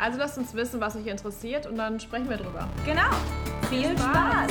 Also 0.00 0.18
lasst 0.18 0.38
uns 0.38 0.54
wissen, 0.54 0.80
was 0.80 0.96
euch 0.96 1.06
interessiert 1.06 1.66
und 1.66 1.76
dann 1.76 2.00
sprechen 2.00 2.30
wir 2.30 2.38
drüber. 2.38 2.66
Genau. 2.86 3.02
Viel 3.68 3.90
Spaß. 3.98 4.50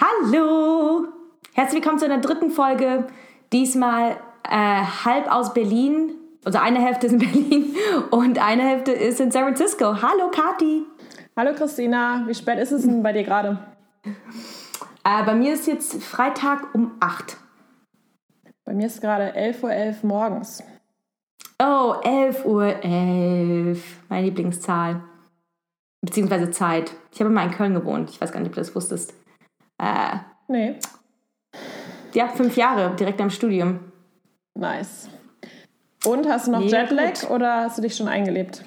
Hallo. 0.00 1.08
Herzlich 1.52 1.82
willkommen 1.82 1.98
zu 1.98 2.06
einer 2.06 2.22
dritten 2.22 2.50
Folge. 2.50 3.06
Diesmal 3.52 4.16
äh, 4.48 4.82
halb 5.04 5.30
aus 5.30 5.52
Berlin. 5.52 6.12
Also 6.42 6.58
eine 6.58 6.80
Hälfte 6.80 7.08
ist 7.08 7.12
in 7.12 7.18
Berlin 7.30 7.76
und 8.10 8.38
eine 8.38 8.62
Hälfte 8.62 8.92
ist 8.92 9.20
in 9.20 9.30
San 9.30 9.42
Francisco. 9.42 10.00
Hallo 10.00 10.30
Kati. 10.30 10.86
Hallo 11.36 11.52
Christina. 11.54 12.24
Wie 12.26 12.34
spät 12.34 12.58
ist 12.58 12.72
es 12.72 12.80
denn 12.84 13.02
bei 13.02 13.12
dir 13.12 13.24
gerade? 13.24 13.58
Äh, 15.04 15.22
bei 15.26 15.34
mir 15.34 15.52
ist 15.52 15.66
jetzt 15.66 16.02
Freitag 16.02 16.74
um 16.74 16.92
8. 17.00 17.36
Bei 18.64 18.74
mir 18.74 18.86
ist 18.86 19.00
gerade 19.00 19.34
11.11 19.36 19.62
Uhr 19.62 19.70
.11 19.70 20.06
morgens. 20.06 20.62
Oh, 21.58 21.94
11.11 22.02 22.44
Uhr. 22.44 22.84
11. 22.84 23.96
Meine 24.08 24.26
Lieblingszahl. 24.26 25.02
Beziehungsweise 26.00 26.50
Zeit. 26.50 26.92
Ich 27.12 27.20
habe 27.20 27.30
immer 27.30 27.44
in 27.44 27.50
Köln 27.50 27.74
gewohnt. 27.74 28.10
Ich 28.10 28.20
weiß 28.20 28.32
gar 28.32 28.40
nicht, 28.40 28.48
ob 28.48 28.54
du 28.54 28.60
das 28.60 28.74
wusstest. 28.74 29.14
Äh, 29.78 30.16
nee. 30.48 30.78
Ja, 32.14 32.28
fünf 32.28 32.56
Jahre, 32.56 32.94
direkt 32.96 33.20
am 33.20 33.30
Studium. 33.30 33.80
Nice. 34.54 35.08
Und 36.04 36.28
hast 36.28 36.46
du 36.46 36.52
noch 36.52 36.60
nee, 36.60 36.66
Jetlag 36.66 37.20
gut. 37.20 37.30
oder 37.30 37.62
hast 37.62 37.78
du 37.78 37.82
dich 37.82 37.96
schon 37.96 38.08
eingelebt? 38.08 38.64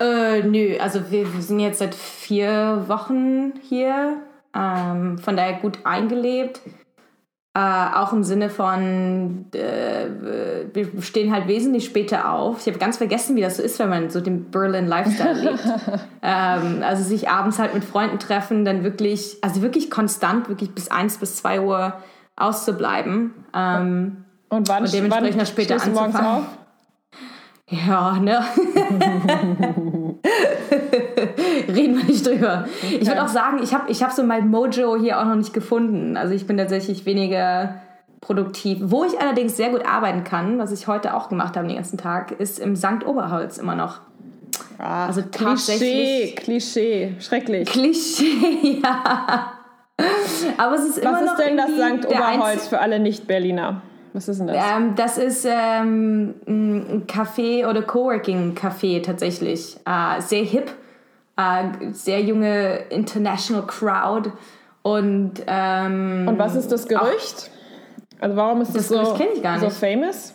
Äh, 0.00 0.42
nö, 0.42 0.78
also 0.78 1.10
wir, 1.10 1.32
wir, 1.32 1.42
sind 1.42 1.60
jetzt 1.60 1.78
seit 1.78 1.94
vier 1.94 2.84
Wochen 2.88 3.54
hier. 3.62 4.16
Ähm, 4.54 5.18
von 5.18 5.36
daher 5.36 5.60
gut 5.60 5.78
eingelebt. 5.84 6.60
Äh, 7.54 7.60
auch 7.60 8.14
im 8.14 8.24
Sinne 8.24 8.48
von, 8.48 9.44
äh, 9.52 10.06
wir 10.72 11.02
stehen 11.02 11.30
halt 11.34 11.48
wesentlich 11.48 11.84
später 11.84 12.32
auf. 12.32 12.60
Ich 12.60 12.66
habe 12.66 12.78
ganz 12.78 12.96
vergessen, 12.96 13.36
wie 13.36 13.42
das 13.42 13.58
so 13.58 13.62
ist, 13.62 13.78
wenn 13.78 13.90
man 13.90 14.08
so 14.08 14.22
den 14.22 14.50
Berlin 14.50 14.86
Lifestyle 14.86 15.34
lebt. 15.50 15.68
ähm, 16.22 16.82
also 16.82 17.02
sich 17.02 17.28
abends 17.28 17.58
halt 17.58 17.74
mit 17.74 17.84
Freunden 17.84 18.18
treffen, 18.18 18.64
dann 18.64 18.84
wirklich, 18.84 19.36
also 19.42 19.60
wirklich 19.60 19.90
konstant, 19.90 20.48
wirklich 20.48 20.74
bis 20.74 20.90
1 20.90 21.18
bis 21.18 21.36
2 21.36 21.60
Uhr 21.60 21.92
auszubleiben. 22.36 23.34
Ähm, 23.54 24.24
und 24.48 24.68
wann, 24.70 24.84
und 24.84 24.92
dementsprechend 24.94 25.38
wann 25.38 25.46
später 25.46 25.74
anzufangen. 25.74 26.12
morgens 26.12 26.20
auf? 26.20 26.58
Ja, 27.72 28.18
ne? 28.18 28.44
Reden 31.68 31.96
wir 31.96 32.04
nicht 32.04 32.26
drüber. 32.26 32.66
Ich 32.82 33.06
würde 33.06 33.22
auch 33.22 33.28
sagen, 33.28 33.60
ich 33.62 33.72
habe 33.72 33.90
ich 33.90 34.02
hab 34.02 34.12
so 34.12 34.22
mein 34.22 34.50
Mojo 34.50 34.96
hier 34.96 35.18
auch 35.18 35.24
noch 35.24 35.36
nicht 35.36 35.54
gefunden. 35.54 36.18
Also 36.18 36.34
ich 36.34 36.46
bin 36.46 36.58
tatsächlich 36.58 37.06
weniger 37.06 37.76
produktiv. 38.20 38.78
Wo 38.82 39.04
ich 39.04 39.18
allerdings 39.18 39.56
sehr 39.56 39.70
gut 39.70 39.86
arbeiten 39.86 40.22
kann, 40.22 40.58
was 40.58 40.70
ich 40.70 40.86
heute 40.86 41.14
auch 41.14 41.30
gemacht 41.30 41.56
habe 41.56 41.66
den 41.66 41.76
ganzen 41.76 41.96
Tag, 41.96 42.32
ist 42.32 42.58
im 42.58 42.76
St. 42.76 43.06
Oberholz 43.06 43.56
immer 43.56 43.74
noch. 43.74 44.00
Ah, 44.78 45.06
also 45.06 45.22
Klischee, 45.22 46.34
Klischee, 46.36 47.14
schrecklich. 47.20 47.66
Klischee, 47.70 48.80
ja. 48.82 49.52
Aber 50.58 50.74
es 50.74 50.82
ist 50.82 50.96
was 50.96 51.04
immer 51.04 51.22
noch. 51.22 51.32
Was 51.32 51.38
ist 51.38 51.46
denn 51.46 51.56
das 51.56 51.70
St. 51.70 52.06
Oberholz 52.06 52.68
für 52.68 52.80
alle 52.80 52.98
Nicht-Berliner? 52.98 53.80
Was 54.12 54.28
ist 54.28 54.40
denn 54.40 54.48
das? 54.48 54.56
Ähm, 54.56 54.94
das 54.94 55.18
ist 55.18 55.46
ähm, 55.48 56.34
ein 56.46 57.06
Café 57.06 57.66
oder 57.68 57.80
Coworking-Café 57.82 59.02
tatsächlich. 59.02 59.76
Äh, 59.86 60.20
sehr 60.20 60.44
hip, 60.44 60.70
äh, 61.36 61.92
sehr 61.92 62.20
junge 62.20 62.80
International 62.90 63.66
Crowd. 63.66 64.30
Und, 64.82 65.34
ähm, 65.46 66.26
Und 66.28 66.38
was 66.38 66.54
ist 66.54 66.70
das 66.72 66.86
Gerücht? 66.86 67.50
Auch, 68.18 68.22
also 68.22 68.36
warum 68.36 68.60
ist 68.60 68.74
das, 68.76 68.88
das 68.88 69.08
so, 69.08 69.16
so 69.60 69.70
famous? 69.70 70.34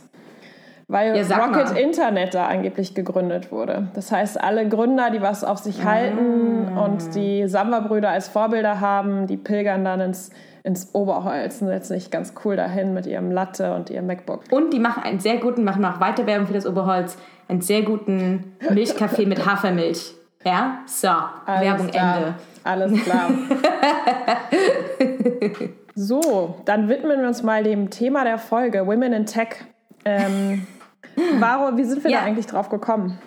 Weil 0.89 1.17
ja, 1.17 1.37
Rocket 1.37 1.73
mal. 1.73 1.77
Internet 1.77 2.33
da 2.33 2.47
angeblich 2.47 2.95
gegründet 2.95 3.51
wurde. 3.51 3.89
Das 3.93 4.09
heißt, 4.09 4.41
alle 4.41 4.69
Gründer, 4.69 5.09
die 5.11 5.21
was 5.21 5.43
auf 5.43 5.57
sich 5.57 5.83
halten 5.83 6.73
mm. 6.73 6.77
und 6.77 7.13
die 7.13 7.45
Samba-Brüder 7.45 8.09
als 8.09 8.29
Vorbilder 8.29 8.79
haben, 8.79 9.27
die 9.27 9.35
pilgern 9.35 9.83
dann 9.83 9.99
ins 9.99 10.29
ins 10.67 10.93
Oberholz 10.93 11.61
und 11.61 11.69
setzen 11.69 11.93
sich 11.93 12.11
ganz 12.11 12.33
cool 12.43 12.57
dahin 12.57 12.93
mit 12.93 13.05
ihrem 13.05 13.31
Latte 13.31 13.73
und 13.73 13.89
ihrem 13.89 14.05
MacBook. 14.05 14.43
Und 14.51 14.73
die 14.73 14.79
machen 14.79 15.01
einen 15.01 15.21
sehr 15.21 15.37
guten, 15.37 15.63
machen 15.63 15.83
auch 15.85 16.01
weiter 16.01 16.27
Werbung 16.27 16.45
für 16.45 16.53
das 16.53 16.67
Oberholz, 16.67 17.17
einen 17.47 17.61
sehr 17.61 17.83
guten 17.83 18.57
Milchkaffee 18.69 19.25
mit 19.25 19.45
Hafermilch. 19.45 20.13
Ja, 20.43 20.79
so, 20.85 21.07
Alles 21.07 21.61
Werbung 21.61 21.87
klar. 21.87 22.17
Ende. 22.17 22.35
Alles 22.65 23.03
klar. 23.03 23.29
so, 25.95 26.57
dann 26.65 26.89
widmen 26.89 27.21
wir 27.21 27.27
uns 27.29 27.43
mal 27.43 27.63
dem 27.63 27.89
Thema 27.89 28.25
der 28.25 28.37
Folge, 28.37 28.85
Women 28.85 29.13
in 29.13 29.25
Tech. 29.25 29.55
Ähm, 30.03 30.67
warum, 31.39 31.77
wie 31.77 31.85
sind 31.85 32.03
wir 32.03 32.11
ja. 32.11 32.19
da 32.19 32.25
eigentlich 32.25 32.47
drauf 32.47 32.67
gekommen? 32.67 33.17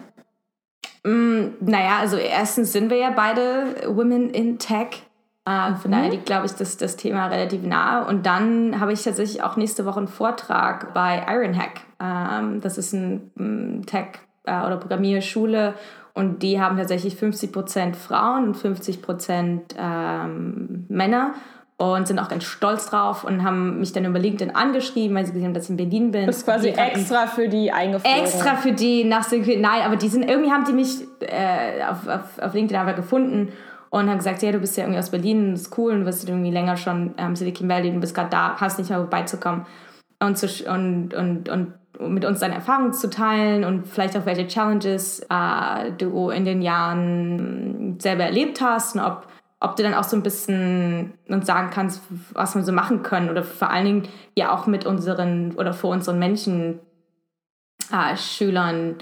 Mm, 1.05 1.53
naja, 1.61 2.01
also 2.01 2.19
erstens 2.19 2.73
sind 2.73 2.91
wir 2.91 2.99
ja 2.99 3.11
beide 3.11 3.97
Women 3.97 4.29
in 4.29 4.59
Tech. 4.59 5.05
Äh, 5.47 5.75
von 5.75 5.91
mhm. 5.91 5.95
daher 5.95 6.11
liegt, 6.11 6.27
glaube 6.27 6.47
ich, 6.47 6.53
das, 6.53 6.77
das 6.77 6.97
Thema 6.97 7.27
relativ 7.27 7.63
nahe. 7.63 8.07
Und 8.07 8.27
dann 8.27 8.79
habe 8.81 8.93
ich 8.93 9.03
tatsächlich 9.03 9.43
auch 9.43 9.57
nächste 9.57 9.87
Woche 9.87 9.99
einen 9.99 10.09
Vortrag 10.09 10.93
bei 10.95 11.25
Ironhack. 11.29 11.81
Ähm, 12.01 12.61
das 12.61 12.79
ist 12.79 12.93
ein, 12.93 13.31
ein 13.39 13.87
Tech- 13.87 14.21
äh, 14.45 14.65
oder 14.65 14.77
Programmierschule 14.77 15.75
und 16.15 16.43
die 16.43 16.61
haben 16.61 16.77
tatsächlich 16.77 17.15
50% 17.15 17.95
Frauen 17.95 18.49
und 18.49 18.57
50% 18.57 19.61
ähm, 19.79 20.87
Männer 20.89 21.35
und 21.77 22.07
sind 22.07 22.19
auch 22.19 22.29
ganz 22.29 22.45
stolz 22.45 22.91
drauf 22.91 23.25
und 23.25 23.43
haben 23.43 23.79
mich 23.81 23.93
dann 23.93 24.05
über 24.05 24.19
LinkedIn 24.19 24.55
angeschrieben, 24.55 25.17
weil 25.17 25.25
sie 25.25 25.33
gesehen 25.33 25.47
haben, 25.47 25.55
dass 25.55 25.65
ich 25.65 25.71
in 25.71 25.77
Berlin 25.79 26.11
bin. 26.11 26.27
Das 26.27 26.39
ist 26.39 26.45
quasi 26.45 26.69
extra 26.69 27.27
für 27.27 27.49
die 27.49 27.73
eingeflogen. 27.73 28.21
Extra 28.21 28.57
für 28.57 28.73
die 28.73 29.05
nach 29.05 29.31
Nein, 29.31 29.83
aber 29.83 29.97
die 29.97 30.09
sind 30.09 30.29
irgendwie 30.29 30.51
haben 30.51 30.65
die 30.65 30.73
mich 30.73 31.07
äh, 31.21 31.83
auf, 31.85 32.07
auf, 32.07 32.39
auf 32.39 32.53
LinkedIn 32.53 32.79
einfach 32.79 32.97
gefunden 32.97 33.53
und 33.91 34.09
haben 34.09 34.19
gesagt, 34.19 34.43
ja, 34.43 34.53
du 34.53 34.61
bist 34.61 34.77
ja 34.77 34.85
irgendwie 34.85 35.01
aus 35.01 35.11
Berlin, 35.11 35.53
das 35.53 35.63
ist 35.63 35.79
cool 35.79 35.93
und 35.93 36.05
du 36.05 36.11
irgendwie 36.29 36.51
länger 36.51 36.77
schon 36.77 37.15
ähm, 37.19 37.37
Silicon 37.37 37.69
Valley, 37.69 37.93
du 37.93 38.01
bist 38.01 38.15
gerade 38.15 38.31
da, 38.31 38.57
hast 38.57 38.79
nicht 38.79 38.89
mehr 38.89 38.99
vorbeizukommen 38.99 39.67
und, 40.21 40.39
zu, 40.39 40.47
und, 40.71 41.13
und, 41.15 41.49
und 41.49 41.75
mit 41.99 42.25
uns 42.25 42.41
deine 42.41 42.55
Erfahrungen 42.55 42.93
zu 42.93 43.11
teilen 43.11 43.65
und 43.65 43.87
vielleicht 43.87 44.17
auch 44.17 44.27
welche 44.27 44.47
Challenges 44.47 45.21
äh, 45.29 45.93
du 45.99 46.31
in 46.31 46.45
den 46.45 46.63
Jahren 46.63 47.99
selber 47.99 48.25
erlebt 48.25 48.61
hast 48.61 48.95
und 48.95 49.03
ob, 49.03 49.27
ob 49.59 49.77
du 49.77 49.83
dann 49.83 49.95
auch 49.95 50.05
so 50.05 50.17
ein 50.17 50.23
bisschen 50.23 51.15
uns 51.29 51.47
sagen 51.47 51.71
kannst, 51.71 52.03
was 52.33 52.55
wir 52.55 52.63
so 52.63 52.73
machen 52.73 53.03
können 53.03 53.29
oder 53.29 53.43
vor 53.43 53.71
allen 53.71 53.85
Dingen 53.85 54.09
ja 54.37 54.55
auch 54.55 54.67
mit 54.67 54.87
unseren 54.87 55.53
oder 55.57 55.73
vor 55.73 55.91
unseren 55.91 56.19
Menschen 56.19 56.81
äh, 57.93 58.17
Schülern 58.17 58.97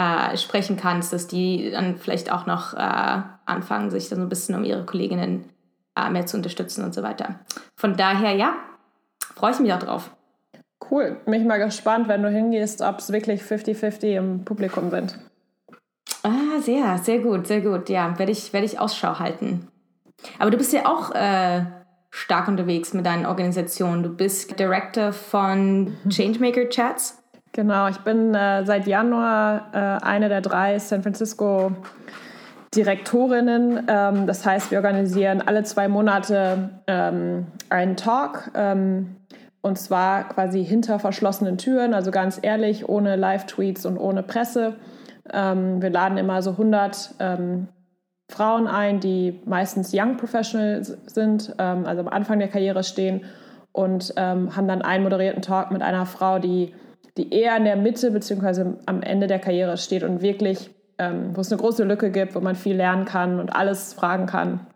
äh, 0.00 0.36
sprechen 0.36 0.76
kannst, 0.76 1.12
dass 1.12 1.26
die 1.26 1.70
dann 1.70 1.98
vielleicht 1.98 2.32
auch 2.32 2.46
noch 2.46 2.74
äh, 2.74 3.22
anfangen, 3.44 3.90
sich 3.90 4.08
dann 4.08 4.18
so 4.18 4.24
ein 4.24 4.28
bisschen 4.28 4.54
um 4.54 4.64
ihre 4.64 4.86
Kolleginnen 4.86 5.44
äh, 5.94 6.08
mehr 6.08 6.26
zu 6.26 6.36
unterstützen 6.36 6.84
und 6.84 6.94
so 6.94 7.02
weiter. 7.02 7.40
Von 7.76 7.96
daher, 7.96 8.34
ja, 8.34 8.54
freue 9.34 9.52
ich 9.52 9.58
mich 9.58 9.72
auch 9.74 9.78
drauf. 9.78 10.10
Cool. 10.90 11.20
Mich 11.26 11.44
mal 11.44 11.58
gespannt, 11.58 12.08
wenn 12.08 12.22
du 12.22 12.30
hingehst, 12.30 12.80
ob 12.80 12.98
es 12.98 13.12
wirklich 13.12 13.42
50-50 13.42 14.16
im 14.16 14.44
Publikum 14.44 14.90
sind. 14.90 15.18
Ah, 16.22 16.60
sehr, 16.60 16.98
sehr 16.98 17.18
gut, 17.18 17.46
sehr 17.46 17.60
gut. 17.60 17.88
Ja, 17.90 18.18
werde 18.18 18.32
ich, 18.32 18.52
werd 18.52 18.64
ich 18.64 18.78
Ausschau 18.78 19.18
halten. 19.18 19.68
Aber 20.38 20.50
du 20.50 20.56
bist 20.56 20.72
ja 20.72 20.86
auch 20.86 21.14
äh, 21.14 21.64
stark 22.10 22.48
unterwegs 22.48 22.94
mit 22.94 23.04
deinen 23.04 23.26
Organisationen. 23.26 24.02
Du 24.02 24.10
bist 24.10 24.58
Director 24.58 25.12
von 25.12 25.96
Changemaker 26.08 26.68
Chats. 26.68 27.19
Genau, 27.52 27.88
ich 27.88 27.98
bin 27.98 28.32
äh, 28.34 28.64
seit 28.64 28.86
Januar 28.86 29.70
äh, 29.72 30.04
eine 30.04 30.28
der 30.28 30.40
drei 30.40 30.78
San 30.78 31.02
Francisco 31.02 31.72
Direktorinnen. 32.74 33.86
Ähm, 33.88 34.26
das 34.28 34.46
heißt, 34.46 34.70
wir 34.70 34.78
organisieren 34.78 35.42
alle 35.44 35.64
zwei 35.64 35.88
Monate 35.88 36.70
ähm, 36.86 37.48
einen 37.68 37.96
Talk. 37.96 38.52
Ähm, 38.54 39.16
und 39.62 39.78
zwar 39.78 40.28
quasi 40.28 40.64
hinter 40.64 41.00
verschlossenen 41.00 41.58
Türen, 41.58 41.92
also 41.92 42.12
ganz 42.12 42.38
ehrlich, 42.40 42.88
ohne 42.88 43.16
Live-Tweets 43.16 43.84
und 43.84 43.98
ohne 43.98 44.22
Presse. 44.22 44.76
Ähm, 45.32 45.82
wir 45.82 45.90
laden 45.90 46.18
immer 46.18 46.42
so 46.42 46.52
100 46.52 47.16
ähm, 47.18 47.68
Frauen 48.30 48.68
ein, 48.68 49.00
die 49.00 49.40
meistens 49.44 49.90
Young 49.92 50.16
Professional 50.16 50.82
sind, 50.84 51.54
ähm, 51.58 51.84
also 51.84 52.02
am 52.02 52.08
Anfang 52.08 52.38
der 52.38 52.48
Karriere 52.48 52.84
stehen 52.84 53.24
und 53.72 54.14
haben 54.16 54.66
dann 54.66 54.82
einen 54.82 55.04
moderierten 55.04 55.42
Talk 55.42 55.70
mit 55.70 55.80
einer 55.80 56.04
Frau, 56.04 56.40
die 56.40 56.74
die 57.16 57.32
eher 57.32 57.56
in 57.56 57.64
der 57.64 57.76
Mitte 57.76 58.10
bzw. 58.10 58.74
am 58.86 59.02
Ende 59.02 59.26
der 59.26 59.38
Karriere 59.38 59.76
steht 59.76 60.02
und 60.02 60.22
wirklich, 60.22 60.70
ähm, 60.98 61.30
wo 61.34 61.40
es 61.40 61.50
eine 61.50 61.60
große 61.60 61.84
Lücke 61.84 62.10
gibt, 62.10 62.34
wo 62.34 62.40
man 62.40 62.54
viel 62.54 62.76
lernen 62.76 63.04
kann 63.04 63.40
und 63.40 63.54
alles 63.54 63.92
fragen 63.94 64.26
kann. 64.26 64.66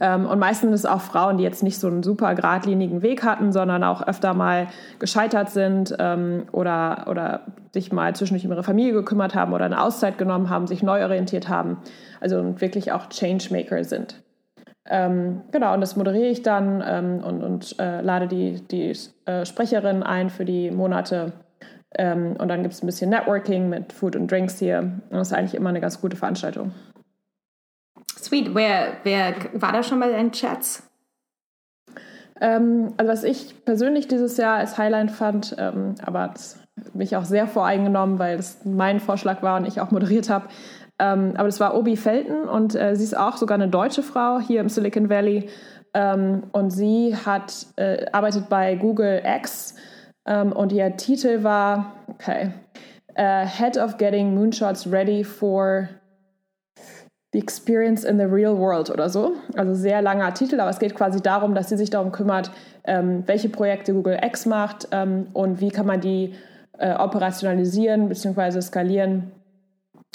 Ähm, 0.00 0.26
und 0.26 0.38
meistens 0.38 0.72
es 0.72 0.86
auch 0.86 1.02
Frauen, 1.02 1.36
die 1.36 1.44
jetzt 1.44 1.62
nicht 1.62 1.78
so 1.78 1.86
einen 1.86 2.02
super 2.02 2.34
geradlinigen 2.34 3.02
Weg 3.02 3.22
hatten, 3.22 3.52
sondern 3.52 3.84
auch 3.84 4.06
öfter 4.06 4.32
mal 4.32 4.68
gescheitert 4.98 5.50
sind 5.50 5.94
ähm, 5.98 6.44
oder, 6.52 7.06
oder 7.08 7.42
sich 7.72 7.92
mal 7.92 8.16
zwischendurch 8.16 8.46
um 8.46 8.52
ihre 8.52 8.62
Familie 8.62 8.94
gekümmert 8.94 9.34
haben 9.34 9.52
oder 9.52 9.66
eine 9.66 9.82
Auszeit 9.82 10.16
genommen 10.16 10.48
haben, 10.48 10.66
sich 10.66 10.82
neu 10.82 11.04
orientiert 11.04 11.48
haben. 11.48 11.78
Also 12.20 12.60
wirklich 12.60 12.92
auch 12.92 13.10
Changemaker 13.10 13.84
sind. 13.84 14.22
Ähm, 14.92 15.42
genau, 15.52 15.72
und 15.72 15.80
das 15.80 15.94
moderiere 15.94 16.26
ich 16.26 16.42
dann 16.42 16.82
ähm, 16.84 17.22
und, 17.24 17.44
und 17.44 17.78
äh, 17.78 18.00
lade 18.00 18.26
die, 18.26 18.60
die 18.60 18.92
äh, 19.24 19.46
Sprecherin 19.46 20.02
ein 20.02 20.30
für 20.30 20.44
die 20.44 20.72
Monate. 20.72 21.32
Ähm, 21.94 22.34
und 22.36 22.48
dann 22.48 22.62
gibt 22.62 22.74
es 22.74 22.82
ein 22.82 22.86
bisschen 22.86 23.10
Networking 23.10 23.68
mit 23.68 23.92
Food 23.92 24.16
und 24.16 24.28
Drinks 24.28 24.58
hier. 24.58 24.80
Und 24.80 25.12
das 25.12 25.28
ist 25.28 25.32
eigentlich 25.32 25.54
immer 25.54 25.68
eine 25.68 25.80
ganz 25.80 26.00
gute 26.00 26.16
Veranstaltung. 26.16 26.72
Sweet. 28.18 28.52
Wer, 28.52 28.94
wer 29.04 29.34
war 29.52 29.72
da 29.72 29.84
schon 29.84 30.00
bei 30.00 30.10
deinen 30.10 30.32
Chats? 30.32 30.82
Ähm, 32.40 32.92
also 32.96 33.12
was 33.12 33.22
ich 33.22 33.64
persönlich 33.64 34.08
dieses 34.08 34.36
Jahr 34.38 34.56
als 34.56 34.76
Highlight 34.76 35.12
fand, 35.12 35.54
ähm, 35.56 35.94
aber 36.04 36.28
das 36.34 36.58
mich 36.94 37.16
auch 37.16 37.24
sehr 37.24 37.46
voreingenommen, 37.46 38.18
weil 38.18 38.36
das 38.36 38.64
mein 38.64 39.00
Vorschlag 39.00 39.42
war 39.42 39.58
und 39.58 39.66
ich 39.66 39.80
auch 39.80 39.90
moderiert 39.90 40.30
habe. 40.30 40.48
Ähm, 41.00 41.32
aber 41.36 41.46
das 41.46 41.58
war 41.60 41.74
Obi 41.74 41.96
Felton 41.96 42.44
und 42.48 42.74
äh, 42.74 42.94
sie 42.94 43.04
ist 43.04 43.16
auch 43.16 43.38
sogar 43.38 43.56
eine 43.56 43.68
deutsche 43.68 44.02
Frau 44.02 44.38
hier 44.38 44.60
im 44.60 44.68
Silicon 44.68 45.08
Valley. 45.08 45.48
Ähm, 45.94 46.44
und 46.52 46.70
sie 46.70 47.16
hat, 47.16 47.66
äh, 47.76 48.06
arbeitet 48.12 48.48
bei 48.48 48.76
Google 48.76 49.22
X 49.24 49.74
ähm, 50.26 50.52
und 50.52 50.72
ihr 50.72 50.96
Titel 50.96 51.42
war, 51.42 51.92
okay, 52.08 52.52
uh, 53.18 53.46
Head 53.46 53.76
of 53.76 53.96
Getting 53.96 54.34
Moonshots 54.34 54.90
Ready 54.90 55.24
for 55.24 55.88
The 57.32 57.38
Experience 57.38 58.04
in 58.04 58.18
the 58.18 58.24
Real 58.24 58.56
World 58.58 58.90
oder 58.90 59.08
so. 59.08 59.36
Also 59.56 59.74
sehr 59.74 60.02
langer 60.02 60.34
Titel, 60.34 60.60
aber 60.60 60.70
es 60.70 60.78
geht 60.78 60.94
quasi 60.94 61.20
darum, 61.20 61.54
dass 61.54 61.68
sie 61.68 61.76
sich 61.76 61.90
darum 61.90 62.12
kümmert, 62.12 62.50
ähm, 62.84 63.22
welche 63.26 63.48
Projekte 63.48 63.94
Google 63.94 64.18
X 64.22 64.46
macht 64.46 64.88
ähm, 64.92 65.28
und 65.32 65.60
wie 65.60 65.70
kann 65.70 65.86
man 65.86 66.00
die 66.00 66.34
äh, 66.78 66.92
operationalisieren 66.92 68.08
bzw. 68.08 68.60
skalieren. 68.60 69.32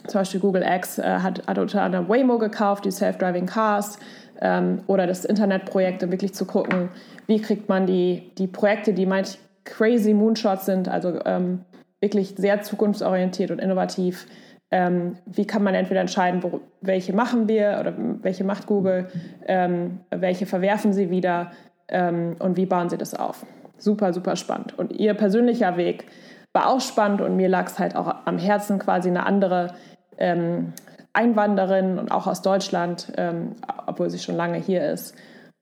Zum 0.07 0.21
Beispiel 0.21 0.39
Google 0.39 0.63
X 0.63 0.99
äh, 0.99 1.03
hat, 1.03 1.45
hat 1.47 1.57
unter 1.57 1.81
anderem 1.81 2.07
Waymo 2.07 2.37
gekauft, 2.37 2.85
die 2.85 2.91
Self-Driving 2.91 3.45
Cars 3.45 3.99
ähm, 4.41 4.81
oder 4.87 5.07
das 5.07 5.25
Internetprojekt, 5.25 6.03
um 6.03 6.11
wirklich 6.11 6.33
zu 6.33 6.45
gucken, 6.45 6.89
wie 7.27 7.41
kriegt 7.41 7.69
man 7.69 7.85
die, 7.85 8.31
die 8.37 8.47
Projekte, 8.47 8.93
die 8.93 9.05
manch 9.05 9.37
crazy 9.63 10.13
Moonshots 10.13 10.65
sind, 10.65 10.87
also 10.87 11.19
ähm, 11.25 11.61
wirklich 11.99 12.35
sehr 12.37 12.61
zukunftsorientiert 12.61 13.51
und 13.51 13.59
innovativ, 13.59 14.27
ähm, 14.71 15.17
wie 15.25 15.45
kann 15.45 15.63
man 15.63 15.73
entweder 15.73 16.01
entscheiden, 16.01 16.43
wo, 16.43 16.61
welche 16.81 17.13
machen 17.13 17.47
wir 17.47 17.77
oder 17.79 17.93
welche 18.21 18.43
macht 18.43 18.67
Google, 18.67 19.07
ähm, 19.47 19.99
welche 20.11 20.45
verwerfen 20.45 20.93
sie 20.93 21.09
wieder 21.09 21.51
ähm, 21.87 22.35
und 22.39 22.57
wie 22.57 22.65
bauen 22.65 22.89
sie 22.89 22.97
das 22.97 23.13
auf. 23.13 23.45
Super, 23.77 24.13
super 24.13 24.35
spannend. 24.35 24.77
Und 24.77 24.93
ihr 24.93 25.13
persönlicher 25.13 25.77
Weg 25.77 26.05
war 26.53 26.69
auch 26.69 26.81
spannend 26.81 27.21
und 27.21 27.35
mir 27.35 27.49
lag 27.49 27.67
es 27.67 27.79
halt 27.79 27.95
auch 27.95 28.13
am 28.25 28.37
Herzen, 28.37 28.79
quasi 28.79 29.09
eine 29.09 29.25
andere 29.25 29.73
ähm, 30.17 30.73
Einwanderin 31.13 31.97
und 31.97 32.11
auch 32.11 32.27
aus 32.27 32.41
Deutschland, 32.41 33.11
ähm, 33.17 33.55
obwohl 33.87 34.09
sie 34.09 34.19
schon 34.19 34.35
lange 34.35 34.57
hier 34.57 34.91
ist. 34.91 35.15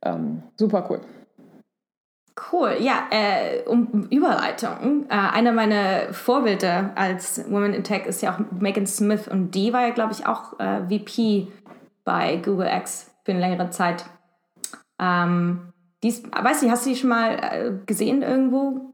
Ähm, 0.03 0.43
super 0.57 0.87
cool. 0.89 1.01
Cool, 2.51 2.77
ja, 2.79 3.07
äh, 3.11 3.61
um 3.67 4.07
Überleitung. 4.09 5.05
Äh, 5.07 5.13
einer 5.13 5.51
meiner 5.51 6.11
Vorbilder 6.13 6.91
als 6.95 7.49
Women 7.51 7.75
in 7.75 7.83
Tech 7.83 8.07
ist 8.07 8.23
ja 8.23 8.33
auch 8.33 8.39
Megan 8.59 8.87
Smith 8.87 9.27
und 9.27 9.51
die 9.51 9.71
war 9.71 9.81
ja, 9.81 9.93
glaube 9.93 10.13
ich, 10.13 10.25
auch 10.25 10.59
äh, 10.59 10.81
VP 10.89 11.47
bei 12.03 12.37
Google 12.37 12.69
X 12.75 13.11
für 13.23 13.33
eine 13.33 13.39
längere 13.39 13.69
Zeit. 13.69 14.05
Ähm, 14.99 15.73
dies, 16.01 16.23
weiß 16.23 16.63
nicht, 16.63 16.71
hast 16.71 16.85
du 16.85 16.89
die 16.89 16.95
schon 16.95 17.09
mal 17.09 17.35
äh, 17.35 17.71
gesehen 17.85 18.23
irgendwo? 18.23 18.93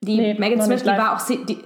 Die 0.00 0.16
nee, 0.16 0.34
Megan 0.38 0.62
Smith, 0.62 0.82
die 0.82 0.88
war 0.88 1.14
auch 1.14 1.26
die, 1.26 1.62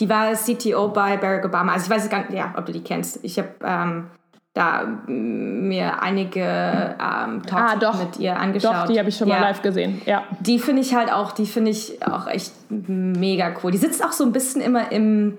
die 0.00 0.08
war 0.08 0.32
CTO 0.34 0.88
bei 0.88 1.16
Barack 1.16 1.44
Obama. 1.44 1.72
Also 1.72 1.86
ich 1.86 1.90
weiß 1.90 2.08
gar 2.10 2.20
nicht, 2.20 2.32
ja, 2.32 2.54
ob 2.56 2.66
du 2.66 2.72
die 2.72 2.82
kennst. 2.82 3.20
Ich 3.22 3.38
habe 3.38 3.48
ähm, 3.64 4.06
da 4.54 4.86
mir 5.06 6.02
einige 6.02 6.40
ähm, 6.40 7.42
Talks 7.42 7.72
ah, 7.72 7.76
doch, 7.76 7.98
mit 7.98 8.18
ihr 8.18 8.38
angeschaut. 8.38 8.74
Doch, 8.74 8.86
die 8.86 8.98
habe 8.98 9.10
ich 9.10 9.16
schon 9.16 9.28
ja. 9.28 9.34
mal 9.34 9.42
live 9.42 9.62
gesehen. 9.62 10.00
Ja. 10.06 10.24
Die 10.40 10.58
finde 10.58 10.82
ich 10.82 10.94
halt 10.94 11.12
auch, 11.12 11.32
die 11.32 11.46
finde 11.46 11.70
ich 11.70 12.02
auch 12.06 12.26
echt 12.26 12.52
mega 12.68 13.52
cool. 13.62 13.70
Die 13.70 13.78
sitzt 13.78 14.02
auch 14.04 14.12
so 14.12 14.24
ein 14.24 14.32
bisschen 14.32 14.62
immer 14.62 14.90
im 14.90 15.36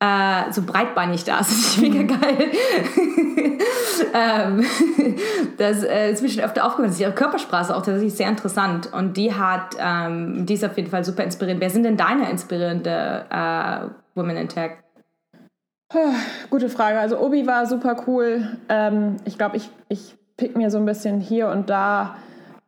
äh, 0.00 0.52
so 0.52 0.62
breitbeinig 0.62 1.24
da. 1.24 1.38
Das 1.38 1.50
ist 1.50 1.78
mega 1.80 2.02
geil. 2.02 2.50
Ähm, 4.14 4.64
das 5.58 5.82
äh, 5.82 6.10
ist 6.10 6.22
mir 6.22 6.28
schon 6.28 6.44
öfter 6.44 6.64
aufgefallen. 6.64 6.94
Ihre 6.98 7.12
Körpersprache 7.12 7.74
auch 7.74 7.82
tatsächlich 7.82 8.14
sehr 8.14 8.28
interessant. 8.28 8.92
Und 8.92 9.16
die 9.16 9.34
hat, 9.34 9.76
ähm, 9.78 10.46
die 10.46 10.54
ist 10.54 10.64
auf 10.64 10.76
jeden 10.76 10.90
Fall 10.90 11.04
super 11.04 11.24
inspirierend. 11.24 11.60
Wer 11.60 11.70
sind 11.70 11.84
denn 11.84 11.96
deine 11.96 12.30
inspirierende 12.30 13.24
äh, 13.30 13.86
Women 14.14 14.36
in 14.36 14.48
Tech? 14.48 14.72
Gute 16.50 16.68
Frage. 16.68 16.98
Also 16.98 17.18
Obi 17.18 17.46
war 17.46 17.66
super 17.66 17.96
cool. 18.06 18.58
Ähm, 18.68 19.16
ich 19.24 19.38
glaube, 19.38 19.56
ich, 19.56 19.70
ich 19.88 20.16
pick 20.36 20.56
mir 20.56 20.70
so 20.70 20.78
ein 20.78 20.84
bisschen 20.84 21.20
hier 21.20 21.48
und 21.48 21.70
da 21.70 22.16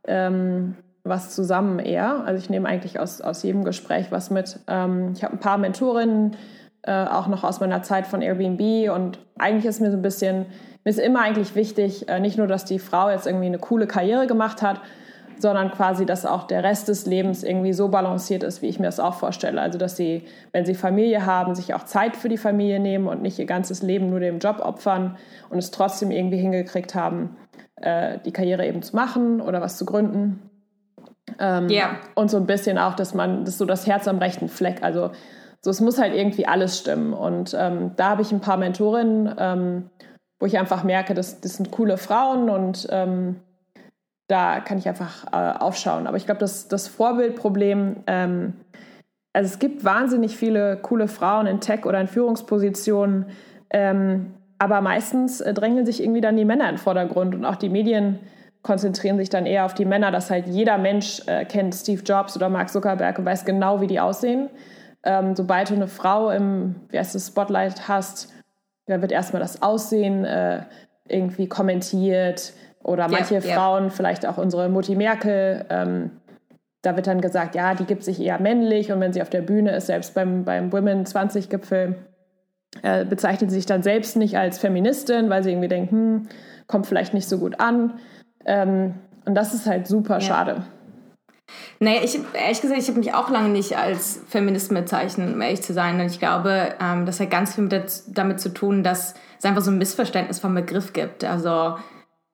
ähm, 0.07 0.77
was 1.05 1.35
zusammen 1.35 1.79
eher. 1.79 2.25
Also 2.25 2.43
ich 2.43 2.51
nehme 2.51 2.69
eigentlich 2.69 2.99
aus, 2.99 3.21
aus 3.21 3.43
jedem 3.43 3.65
Gespräch 3.65 4.11
was 4.11 4.31
mit. 4.31 4.61
Ähm, 4.67 5.13
ich 5.15 5.23
habe 5.23 5.35
ein 5.35 5.41
paar 5.41 5.59
Mentorinnen, 5.59 6.37
äh, 6.83 7.05
auch 7.05 7.27
noch 7.27 7.45
aus 7.45 7.61
meiner 7.61 7.83
Zeit 7.83 8.07
von 8.07 8.23
Airbnb 8.23 8.91
und 8.91 9.19
eigentlich 9.39 9.67
ist 9.67 9.81
mir 9.81 9.91
so 9.91 9.99
ein 9.99 10.03
bisschen, 10.03 10.47
mir 10.85 10.91
ist 10.91 10.99
immer 10.99 11.21
eigentlich 11.21 11.55
wichtig, 11.55 12.09
äh, 12.09 12.21
nicht 12.21 12.39
nur, 12.39 12.47
dass 12.47 12.65
die 12.65 12.79
Frau 12.79 13.11
jetzt 13.11 13.27
irgendwie 13.27 13.47
eine 13.47 13.59
coole 13.59 13.87
Karriere 13.87 14.27
gemacht 14.27 14.63
hat, 14.63 14.81
sondern 15.41 15.71
quasi, 15.71 16.07
dass 16.07 16.27
auch 16.27 16.45
der 16.45 16.63
Rest 16.63 16.89
des 16.89 17.07
Lebens 17.07 17.43
irgendwie 17.43 17.73
so 17.73 17.89
balanciert 17.89 18.43
ist, 18.43 18.63
wie 18.63 18.69
ich 18.69 18.79
mir 18.79 18.87
das 18.87 19.01
auch 19.01 19.15
vorstelle. 19.15 19.61
Also, 19.61 19.79
dass 19.79 19.97
sie, 19.97 20.25
wenn 20.53 20.67
sie 20.67 20.75
Familie 20.75 21.25
haben, 21.27 21.55
sich 21.55 21.75
auch 21.75 21.85
Zeit 21.85 22.17
für 22.17 22.29
die 22.29 22.37
Familie 22.37 22.79
nehmen 22.79 23.09
und 23.09 23.23
nicht 23.23 23.39
ihr 23.39 23.47
ganzes 23.47 23.83
Leben 23.83 24.11
nur 24.11 24.21
dem 24.21 24.39
Job 24.39 24.61
opfern 24.61 25.17
und 25.49 25.59
es 25.59 25.71
trotzdem 25.71 26.11
irgendwie 26.11 26.39
hingekriegt 26.39 26.95
haben, 26.95 27.37
äh, 27.77 28.19
die 28.25 28.33
Karriere 28.33 28.67
eben 28.67 28.83
zu 28.83 28.95
machen 28.95 29.41
oder 29.41 29.61
was 29.61 29.77
zu 29.77 29.85
gründen. 29.85 30.51
Ähm, 31.39 31.69
yeah. 31.69 31.97
Und 32.15 32.31
so 32.31 32.37
ein 32.37 32.47
bisschen 32.47 32.77
auch, 32.79 32.95
dass 32.95 33.15
man, 33.15 33.45
das 33.45 33.55
ist 33.55 33.59
so 33.59 33.67
das 33.67 33.87
Herz 33.87 34.09
am 34.09 34.19
rechten 34.19 34.49
Fleck. 34.49 34.83
Also, 34.83 35.11
so, 35.63 35.71
es 35.71 35.81
muss 35.81 35.99
halt 35.99 36.15
irgendwie 36.15 36.47
alles 36.47 36.79
stimmen. 36.79 37.13
Und 37.13 37.55
ähm, 37.59 37.93
da 37.97 38.11
habe 38.11 38.23
ich 38.23 38.33
ein 38.33 38.41
paar 38.41 38.57
Mentorinnen, 38.57 39.35
ähm, 39.39 39.91
wo 40.41 40.47
ich 40.47 40.59
einfach 40.59 40.83
merke, 40.83 41.15
dass 41.15 41.41
das 41.41 41.57
sind 41.57 41.71
coole 41.71 41.99
Frauen 41.99 42.49
und 42.51 42.89
ähm, 42.91 43.37
da 44.27 44.61
kann 44.61 44.79
ich 44.79 44.89
einfach 44.89 45.27
äh, 45.33 45.59
aufschauen. 45.59 46.07
Aber 46.07 46.17
ich 46.17 46.25
glaube, 46.25 46.41
das, 46.41 46.67
das 46.69 46.89
Vorbildproblem, 46.89 47.97
ähm, 48.07 48.55
also 49.33 49.49
es 49.49 49.59
gibt 49.59 49.85
wahnsinnig 49.85 50.37
viele 50.37 50.77
coole 50.79 51.09
Frauen 51.09 51.47
in 51.47 51.61
Tech 51.61 51.85
oder 51.85 52.01
in 52.01 52.09
Führungspositionen, 52.09 53.27
ähm, 53.71 54.35
aber 54.59 54.81
meistens 54.81 55.41
äh, 55.41 55.53
drängeln 55.53 55.85
sich 55.85 56.03
irgendwie 56.03 56.21
dann 56.21 56.37
die 56.37 56.45
Männer 56.45 56.69
in 56.69 56.77
den 56.77 56.79
Vordergrund 56.79 57.35
und 57.35 57.45
auch 57.45 57.57
die 57.57 57.69
Medien 57.69 58.19
konzentrieren 58.63 59.17
sich 59.17 59.31
dann 59.31 59.47
eher 59.47 59.65
auf 59.65 59.75
die 59.75 59.87
Männer, 59.87 60.11
dass 60.11 60.31
halt 60.31 60.47
jeder 60.47 60.79
Mensch 60.79 61.23
äh, 61.27 61.45
kennt 61.45 61.75
Steve 61.75 62.03
Jobs 62.03 62.37
oder 62.37 62.49
Mark 62.49 62.71
Zuckerberg 62.71 63.19
und 63.19 63.25
weiß 63.25 63.45
genau, 63.45 63.81
wie 63.81 63.87
die 63.87 64.01
aussehen. 64.01 64.49
Ähm, 65.03 65.35
sobald 65.35 65.71
du 65.71 65.75
eine 65.75 65.89
Frau 65.89 66.31
im 66.31 66.77
wie 66.91 66.99
heißt 66.99 67.15
das, 67.15 67.29
Spotlight 67.29 67.89
hast, 67.89 68.33
da 68.91 69.01
wird 69.01 69.13
erstmal 69.13 69.41
das 69.41 69.63
Aussehen 69.63 70.25
äh, 70.25 70.63
irgendwie 71.09 71.49
kommentiert, 71.49 72.53
oder 72.83 73.09
manche 73.09 73.35
ja, 73.35 73.41
Frauen, 73.41 73.85
ja. 73.85 73.91
vielleicht 73.91 74.27
auch 74.27 74.39
unsere 74.39 74.69
Mutti 74.69 74.97
Merkel, 74.97 75.65
ähm, 75.69 76.11
da 76.83 76.97
wird 76.97 77.07
dann 77.07 77.21
gesagt, 77.21 77.55
ja, 77.55 77.75
die 77.75 77.85
gibt 77.85 78.03
sich 78.05 78.21
eher 78.21 78.41
männlich 78.41 78.91
und 78.91 79.01
wenn 79.01 79.13
sie 79.13 79.21
auf 79.21 79.29
der 79.29 79.43
Bühne 79.43 79.77
ist, 79.77 79.87
selbst 79.87 80.15
beim, 80.15 80.45
beim 80.45 80.73
Women 80.73 81.05
20 81.05 81.51
Gipfel, 81.51 81.97
äh, 82.83 83.05
bezeichnet 83.05 83.51
sie 83.51 83.57
sich 83.57 83.67
dann 83.67 83.83
selbst 83.83 84.17
nicht 84.17 84.39
als 84.39 84.59
Feministin, 84.59 85.29
weil 85.29 85.43
sie 85.43 85.51
irgendwie 85.51 85.69
denken, 85.69 85.97
hm, 85.97 86.29
kommt 86.67 86.87
vielleicht 86.87 87.13
nicht 87.13 87.29
so 87.29 87.39
gut 87.39 87.61
an. 87.61 87.99
Ähm, 88.47 88.95
und 89.27 89.35
das 89.35 89.53
ist 89.53 89.67
halt 89.67 89.87
super 89.87 90.15
ja. 90.15 90.21
schade. 90.21 90.63
Naja, 91.79 92.01
ich, 92.03 92.21
ehrlich 92.35 92.61
gesagt, 92.61 92.81
ich 92.81 92.89
habe 92.89 92.99
mich 92.99 93.15
auch 93.15 93.31
lange 93.31 93.49
nicht 93.49 93.77
als 93.77 94.21
Feministin 94.29 94.77
bezeichnet, 94.77 95.35
um 95.35 95.41
ehrlich 95.41 95.63
zu 95.63 95.73
sein. 95.73 95.99
Und 96.01 96.07
ich 96.07 96.19
glaube, 96.19 96.75
ähm, 96.81 97.07
das 97.07 97.21
hat 97.21 97.31
ganz 97.31 97.55
viel 97.55 97.65
mit, 97.65 98.03
damit 98.09 98.41
zu 98.41 98.53
tun, 98.53 98.83
dass 98.83 99.15
es 99.39 99.45
einfach 99.45 99.63
so 99.63 99.71
ein 99.71 99.79
Missverständnis 99.79 100.41
vom 100.41 100.55
Begriff 100.55 100.93
gibt. 100.93 101.25
Also 101.25 101.77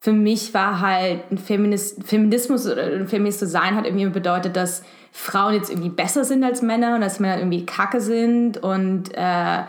für 0.01 0.13
mich 0.13 0.55
war 0.55 0.81
halt 0.81 1.31
ein 1.31 1.39
Feminist, 1.39 2.05
Feminismus 2.05 2.67
oder 2.67 2.85
ein 2.85 3.09
Feminist 3.09 3.41
zu 3.41 3.47
sein 3.47 3.75
hat 3.77 3.87
irgendwie 3.87 4.07
bedeutet, 4.07 4.57
dass 4.57 4.83
Frauen 5.11 5.55
jetzt 5.55 5.71
irgendwie 5.71 5.89
besser 5.89 6.25
sind 6.25 6.45
als 6.45 6.63
Männer 6.63 6.95
und 6.95 7.01
dass 7.01 7.21
Männer 7.21 7.39
irgendwie 7.39 7.67
kacke 7.67 8.01
sind 8.01 8.59
und 8.59 9.13
äh, 9.15 9.63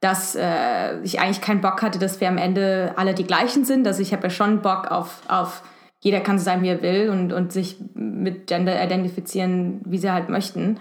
dass 0.00 0.34
äh, 0.34 1.00
ich 1.02 1.20
eigentlich 1.20 1.40
keinen 1.40 1.60
Bock 1.60 1.82
hatte, 1.82 1.98
dass 1.98 2.20
wir 2.20 2.28
am 2.28 2.38
Ende 2.38 2.92
alle 2.96 3.14
die 3.14 3.26
gleichen 3.26 3.64
sind. 3.64 3.86
Also 3.86 4.02
ich 4.02 4.12
habe 4.12 4.24
ja 4.24 4.30
schon 4.30 4.62
Bock 4.62 4.90
auf, 4.90 5.22
auf 5.28 5.62
jeder 6.00 6.20
kann 6.20 6.38
so 6.38 6.44
sein, 6.44 6.62
wie 6.62 6.68
er 6.68 6.82
will 6.82 7.10
und, 7.10 7.32
und 7.32 7.52
sich 7.52 7.76
mit 7.94 8.46
Gender 8.46 8.82
identifizieren, 8.82 9.82
wie 9.84 9.98
sie 9.98 10.10
halt 10.10 10.28
möchten. 10.28 10.80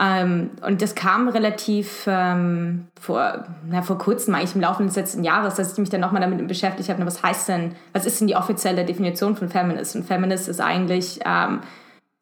Ähm, 0.00 0.50
und 0.66 0.80
das 0.80 0.94
kam 0.94 1.28
relativ 1.28 2.04
ähm, 2.06 2.86
vor, 2.98 3.44
na, 3.68 3.82
vor 3.82 3.98
kurzem, 3.98 4.34
eigentlich 4.34 4.54
im 4.54 4.62
Laufe 4.62 4.82
des 4.82 4.96
letzten 4.96 5.24
Jahres, 5.24 5.56
dass 5.56 5.72
ich 5.72 5.78
mich 5.78 5.90
dann 5.90 6.00
nochmal 6.00 6.22
damit 6.22 6.46
beschäftigt 6.48 6.88
habe, 6.88 7.04
was 7.04 7.22
heißt 7.22 7.48
denn, 7.48 7.74
was 7.92 8.06
ist 8.06 8.20
denn 8.20 8.28
die 8.28 8.36
offizielle 8.36 8.86
Definition 8.86 9.36
von 9.36 9.50
Feminist? 9.50 9.96
Und 9.96 10.06
Feminist 10.06 10.48
ist 10.48 10.60
eigentlich 10.60 11.20
ähm, 11.26 11.60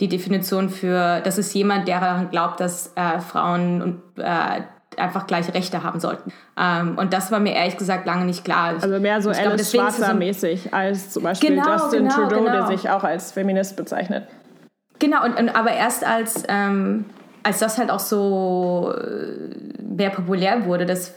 die 0.01 0.09
Definition 0.09 0.71
für, 0.71 1.21
das 1.21 1.39
ist 1.39 1.55
jemand, 1.55 1.87
der 1.87 2.01
daran 2.01 2.31
glaubt, 2.31 2.59
dass 2.59 2.93
äh, 2.97 3.21
Frauen 3.21 3.83
und 3.83 4.03
äh, 4.17 4.63
einfach 5.01 5.27
gleiche 5.27 5.55
Rechte 5.55 5.83
haben 5.83 6.01
sollten. 6.01 6.33
Ähm, 6.59 6.99
und 6.99 7.13
das 7.13 7.31
war 7.31 7.41
mir 7.41 7.55
ehrlich 7.55 7.77
gesagt 7.77 8.07
lange 8.07 8.25
nicht 8.25 8.45
klar. 8.45 8.75
Also 8.81 8.99
mehr 9.01 9.21
so 9.23 9.31
Alice 9.31 9.73
Schwarzer-mäßig 9.73 10.65
so 10.65 10.71
als 10.71 11.11
zum 11.11 11.23
Beispiel 11.23 11.57
genau, 11.57 11.73
Justin 11.73 12.09
genau, 12.09 12.15
Trudeau, 12.15 12.45
genau. 12.45 12.53
der 12.53 12.67
sich 12.67 12.91
auch 12.91 13.05
als 13.05 13.33
Feminist 13.33 13.77
bezeichnet. 13.77 14.27
Genau, 14.99 15.25
und, 15.25 15.39
und 15.39 15.49
aber 15.51 15.73
erst 15.73 16.05
als 16.05 16.43
ähm, 16.49 17.05
als 17.43 17.59
das 17.59 17.79
halt 17.79 17.91
auch 17.91 18.01
so 18.01 18.93
äh, 18.97 19.83
mehr 19.83 20.11
populär 20.11 20.67
wurde, 20.67 20.87
dass 20.87 21.15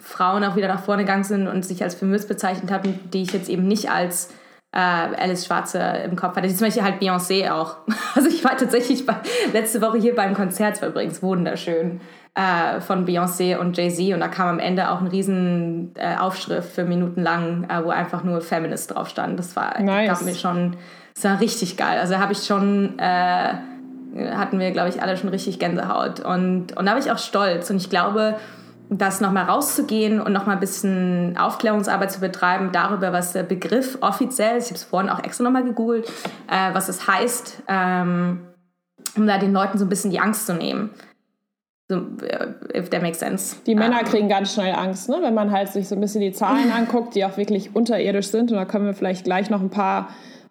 Frauen 0.00 0.44
auch 0.44 0.56
wieder 0.56 0.68
nach 0.68 0.82
vorne 0.82 1.02
gegangen 1.02 1.24
sind 1.24 1.48
und 1.48 1.64
sich 1.64 1.82
als 1.82 1.94
Feminist 1.94 2.28
bezeichnet 2.28 2.70
haben, 2.70 2.98
die 3.12 3.22
ich 3.22 3.32
jetzt 3.32 3.48
eben 3.48 3.66
nicht 3.66 3.90
als 3.90 4.30
äh, 4.72 4.78
Alice 4.78 5.46
Schwarze 5.46 5.78
im 6.04 6.16
Kopf 6.16 6.36
hatte. 6.36 6.48
Zum 6.48 6.66
Beispiel 6.66 6.82
halt 6.82 7.00
Beyoncé 7.00 7.50
auch. 7.50 7.76
Also 8.14 8.28
ich 8.28 8.42
war 8.42 8.56
tatsächlich 8.56 9.06
bei, 9.06 9.14
letzte 9.52 9.80
Woche 9.80 9.98
hier 9.98 10.14
beim 10.14 10.34
Konzert, 10.34 10.76
es 10.76 10.82
war 10.82 10.88
übrigens 10.88 11.22
wunderschön, 11.22 12.00
äh, 12.34 12.80
von 12.80 13.06
Beyoncé 13.06 13.56
und 13.58 13.76
Jay-Z 13.76 14.14
und 14.14 14.20
da 14.20 14.28
kam 14.28 14.48
am 14.48 14.58
Ende 14.58 14.90
auch 14.90 15.00
ein 15.00 15.06
riesen 15.06 15.92
äh, 15.96 16.16
Aufschrift 16.16 16.72
für 16.72 16.84
Minuten 16.84 17.22
lang, 17.22 17.64
äh, 17.68 17.84
wo 17.84 17.90
einfach 17.90 18.24
nur 18.24 18.40
Feminist 18.40 18.94
drauf 18.94 19.08
stand. 19.08 19.38
Das 19.38 19.56
war, 19.56 19.80
nice. 19.80 20.08
gab 20.08 20.22
mir 20.22 20.34
schon, 20.34 20.76
das 21.14 21.24
war 21.24 21.40
richtig 21.40 21.76
geil. 21.76 21.98
Also 21.98 22.18
habe 22.18 22.32
ich 22.32 22.46
schon 22.46 22.98
äh, 22.98 23.54
hatten 24.16 24.58
wir, 24.58 24.70
glaube 24.70 24.88
ich, 24.88 25.02
alle 25.02 25.16
schon 25.16 25.28
richtig 25.28 25.58
Gänsehaut. 25.58 26.20
Und, 26.20 26.76
und 26.76 26.86
da 26.86 26.92
war 26.92 26.98
ich 26.98 27.10
auch 27.10 27.18
stolz. 27.18 27.70
Und 27.70 27.76
ich 27.76 27.90
glaube, 27.90 28.36
das 28.90 29.20
nochmal 29.20 29.44
rauszugehen 29.44 30.20
und 30.20 30.32
nochmal 30.32 30.56
ein 30.56 30.60
bisschen 30.60 31.36
Aufklärungsarbeit 31.36 32.10
zu 32.10 32.20
betreiben 32.20 32.70
darüber, 32.72 33.12
was 33.12 33.32
der 33.32 33.42
Begriff 33.42 33.98
offiziell 34.00 34.56
ist, 34.56 34.66
ich 34.66 34.70
habe 34.70 34.78
es 34.78 34.84
vorhin 34.84 35.10
auch 35.10 35.22
extra 35.22 35.44
nochmal 35.44 35.64
gegoogelt, 35.64 36.08
äh, 36.46 36.72
was 36.72 36.88
es 36.88 37.06
heißt, 37.06 37.64
ähm, 37.68 38.40
um 39.16 39.26
da 39.26 39.38
den 39.38 39.52
Leuten 39.52 39.78
so 39.78 39.84
ein 39.84 39.88
bisschen 39.90 40.10
die 40.10 40.20
Angst 40.20 40.46
zu 40.46 40.54
nehmen. 40.54 40.90
So, 41.90 41.96
äh, 42.22 42.78
if 42.78 42.90
that 42.90 43.00
makes 43.00 43.18
sense. 43.18 43.56
Die 43.66 43.74
Männer 43.74 44.00
ähm. 44.00 44.06
kriegen 44.06 44.28
ganz 44.28 44.52
schnell 44.52 44.74
Angst, 44.74 45.08
ne? 45.08 45.18
wenn 45.22 45.32
man 45.32 45.50
halt 45.50 45.68
sich 45.68 45.88
so 45.88 45.94
ein 45.94 46.00
bisschen 46.00 46.20
die 46.20 46.32
Zahlen 46.32 46.70
anguckt, 46.76 47.14
die 47.14 47.24
auch 47.24 47.36
wirklich 47.38 47.74
unterirdisch 47.74 48.28
sind. 48.28 48.50
Und 48.50 48.58
da 48.58 48.66
können 48.66 48.84
wir 48.84 48.92
vielleicht 48.92 49.24
gleich 49.24 49.48
noch 49.48 49.62
ein 49.62 49.70
paar 49.70 50.10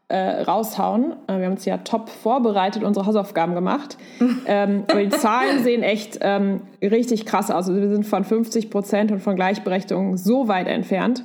äh, 0.09 0.41
raushauen. 0.41 1.13
Äh, 1.27 1.37
wir 1.37 1.45
haben 1.45 1.51
uns 1.51 1.65
ja 1.65 1.77
top 1.77 2.09
vorbereitet, 2.09 2.83
unsere 2.83 3.05
Hausaufgaben 3.05 3.53
gemacht. 3.53 3.97
ähm, 4.47 4.85
aber 4.89 5.03
die 5.03 5.09
Zahlen 5.09 5.63
sehen 5.63 5.83
echt 5.83 6.17
ähm, 6.21 6.61
richtig 6.81 7.27
krass 7.27 7.51
aus. 7.51 7.67
Also 7.67 7.75
wir 7.75 7.89
sind 7.89 8.05
von 8.05 8.23
50 8.23 8.71
Prozent 8.71 9.11
und 9.11 9.19
von 9.19 9.35
Gleichberechtigung 9.35 10.17
so 10.17 10.47
weit 10.47 10.67
entfernt. 10.67 11.23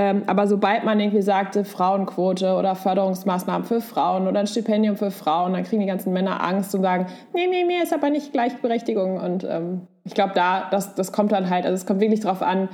Ähm, 0.00 0.22
aber 0.26 0.46
sobald 0.46 0.84
man 0.84 1.00
irgendwie 1.00 1.22
sagte, 1.22 1.64
Frauenquote 1.64 2.54
oder 2.54 2.76
Förderungsmaßnahmen 2.76 3.66
für 3.66 3.80
Frauen 3.80 4.28
oder 4.28 4.38
ein 4.38 4.46
Stipendium 4.46 4.96
für 4.96 5.10
Frauen, 5.10 5.54
dann 5.54 5.64
kriegen 5.64 5.80
die 5.80 5.88
ganzen 5.88 6.12
Männer 6.12 6.44
Angst 6.44 6.72
und 6.74 6.82
sagen, 6.82 7.06
nee, 7.34 7.48
nee, 7.48 7.64
nee, 7.64 7.82
ist 7.82 7.92
aber 7.92 8.10
nicht 8.10 8.32
Gleichberechtigung. 8.32 9.18
Und 9.18 9.42
ähm, 9.42 9.88
ich 10.04 10.14
glaube, 10.14 10.32
da, 10.34 10.68
das, 10.70 10.94
das 10.94 11.10
kommt 11.10 11.32
dann 11.32 11.50
halt, 11.50 11.64
also 11.64 11.74
es 11.74 11.84
kommt 11.84 12.00
wirklich 12.00 12.20
darauf 12.20 12.42
an, 12.42 12.68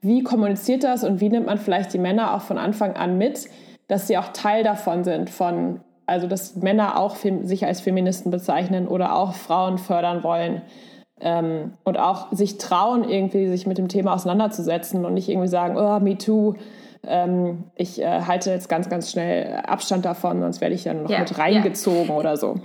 wie 0.00 0.22
kommuniziert 0.22 0.84
das 0.84 1.04
und 1.04 1.20
wie 1.20 1.28
nimmt 1.28 1.46
man 1.46 1.58
vielleicht 1.58 1.92
die 1.92 1.98
Männer 1.98 2.34
auch 2.34 2.40
von 2.40 2.56
Anfang 2.56 2.94
an 2.94 3.18
mit 3.18 3.50
dass 3.90 4.06
sie 4.06 4.16
auch 4.16 4.28
Teil 4.28 4.62
davon 4.62 5.02
sind, 5.02 5.30
von, 5.30 5.80
also 6.06 6.28
dass 6.28 6.54
Männer 6.54 6.96
auch 6.96 7.16
sich 7.16 7.66
als 7.66 7.80
Feministen 7.80 8.30
bezeichnen 8.30 8.86
oder 8.86 9.16
auch 9.16 9.34
Frauen 9.34 9.78
fördern 9.78 10.22
wollen. 10.22 10.62
Ähm, 11.20 11.74
und 11.84 11.98
auch 11.98 12.32
sich 12.32 12.58
trauen, 12.58 13.04
irgendwie 13.04 13.48
sich 13.48 13.66
mit 13.66 13.78
dem 13.78 13.88
Thema 13.88 14.14
auseinanderzusetzen 14.14 15.04
und 15.04 15.14
nicht 15.14 15.28
irgendwie 15.28 15.48
sagen, 15.48 15.76
oh, 15.76 16.00
me 16.00 16.16
too, 16.16 16.54
ähm, 17.06 17.64
ich 17.76 18.00
äh, 18.00 18.22
halte 18.22 18.50
jetzt 18.50 18.68
ganz, 18.68 18.88
ganz 18.88 19.10
schnell 19.10 19.62
Abstand 19.66 20.04
davon, 20.04 20.40
sonst 20.40 20.60
werde 20.60 20.74
ich 20.74 20.84
dann 20.84 21.02
noch 21.02 21.10
yeah, 21.10 21.20
mit 21.20 21.38
reingezogen 21.38 22.08
yeah. 22.08 22.16
oder 22.16 22.36
so. 22.36 22.60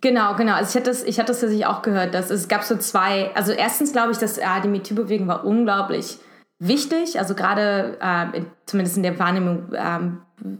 Genau, 0.00 0.34
genau. 0.36 0.54
Also 0.54 0.70
ich 0.70 0.76
hatte 0.76 0.90
das, 0.90 1.02
ich 1.02 1.18
hatte 1.18 1.28
das 1.28 1.40
tatsächlich 1.40 1.66
auch 1.66 1.82
gehört, 1.82 2.14
dass 2.14 2.30
es 2.30 2.48
gab 2.48 2.62
so 2.62 2.76
zwei, 2.76 3.30
also 3.34 3.52
erstens 3.52 3.92
glaube 3.92 4.12
ich, 4.12 4.18
dass 4.18 4.38
äh, 4.38 4.44
die 4.62 4.68
MeToo-Bewegung 4.68 5.26
war 5.26 5.44
unglaublich 5.44 6.18
wichtig, 6.60 7.18
also 7.18 7.34
gerade 7.34 7.98
äh, 8.00 8.42
zumindest 8.66 8.96
in 8.96 9.02
der 9.02 9.18
Wahrnehmung, 9.18 9.72
äh, 9.72 9.98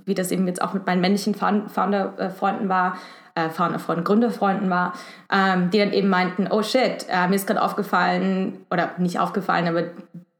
wie 0.04 0.14
das 0.14 0.32
eben 0.32 0.46
jetzt 0.48 0.60
auch 0.60 0.74
mit 0.74 0.86
meinen 0.86 1.00
männlichen 1.00 1.34
Founder-Freunden 1.34 2.68
war, 2.68 2.96
äh, 3.38 3.50
Founder-Freunden, 3.50 4.04
Gründerfreunden 4.04 4.70
war, 4.70 4.94
ähm, 5.32 5.70
die 5.70 5.78
dann 5.78 5.92
eben 5.92 6.08
meinten, 6.08 6.48
oh 6.50 6.62
shit, 6.62 7.06
äh, 7.08 7.28
mir 7.28 7.36
ist 7.36 7.46
gerade 7.46 7.62
aufgefallen, 7.62 8.64
oder 8.70 8.90
nicht 8.98 9.20
aufgefallen, 9.20 9.68
aber 9.68 9.84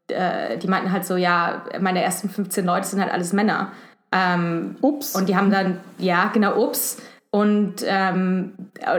äh, 0.09 0.59
die 0.59 0.69
meinten 0.69 0.93
halt 0.93 1.05
so, 1.05 1.17
ja, 1.17 1.63
meine 1.81 2.03
ersten 2.03 2.29
15 2.29 2.65
Leute 2.65 2.87
sind 2.87 3.01
halt 3.01 3.13
alles 3.13 3.33
Männer. 3.33 3.73
Ähm, 4.11 4.77
ups. 4.81 5.15
Und 5.15 5.29
die 5.29 5.37
haben 5.37 5.51
dann, 5.51 5.81
ja, 5.99 6.31
genau, 6.33 6.57
ups. 6.63 7.01
Und, 7.31 7.77
ähm, 7.85 8.55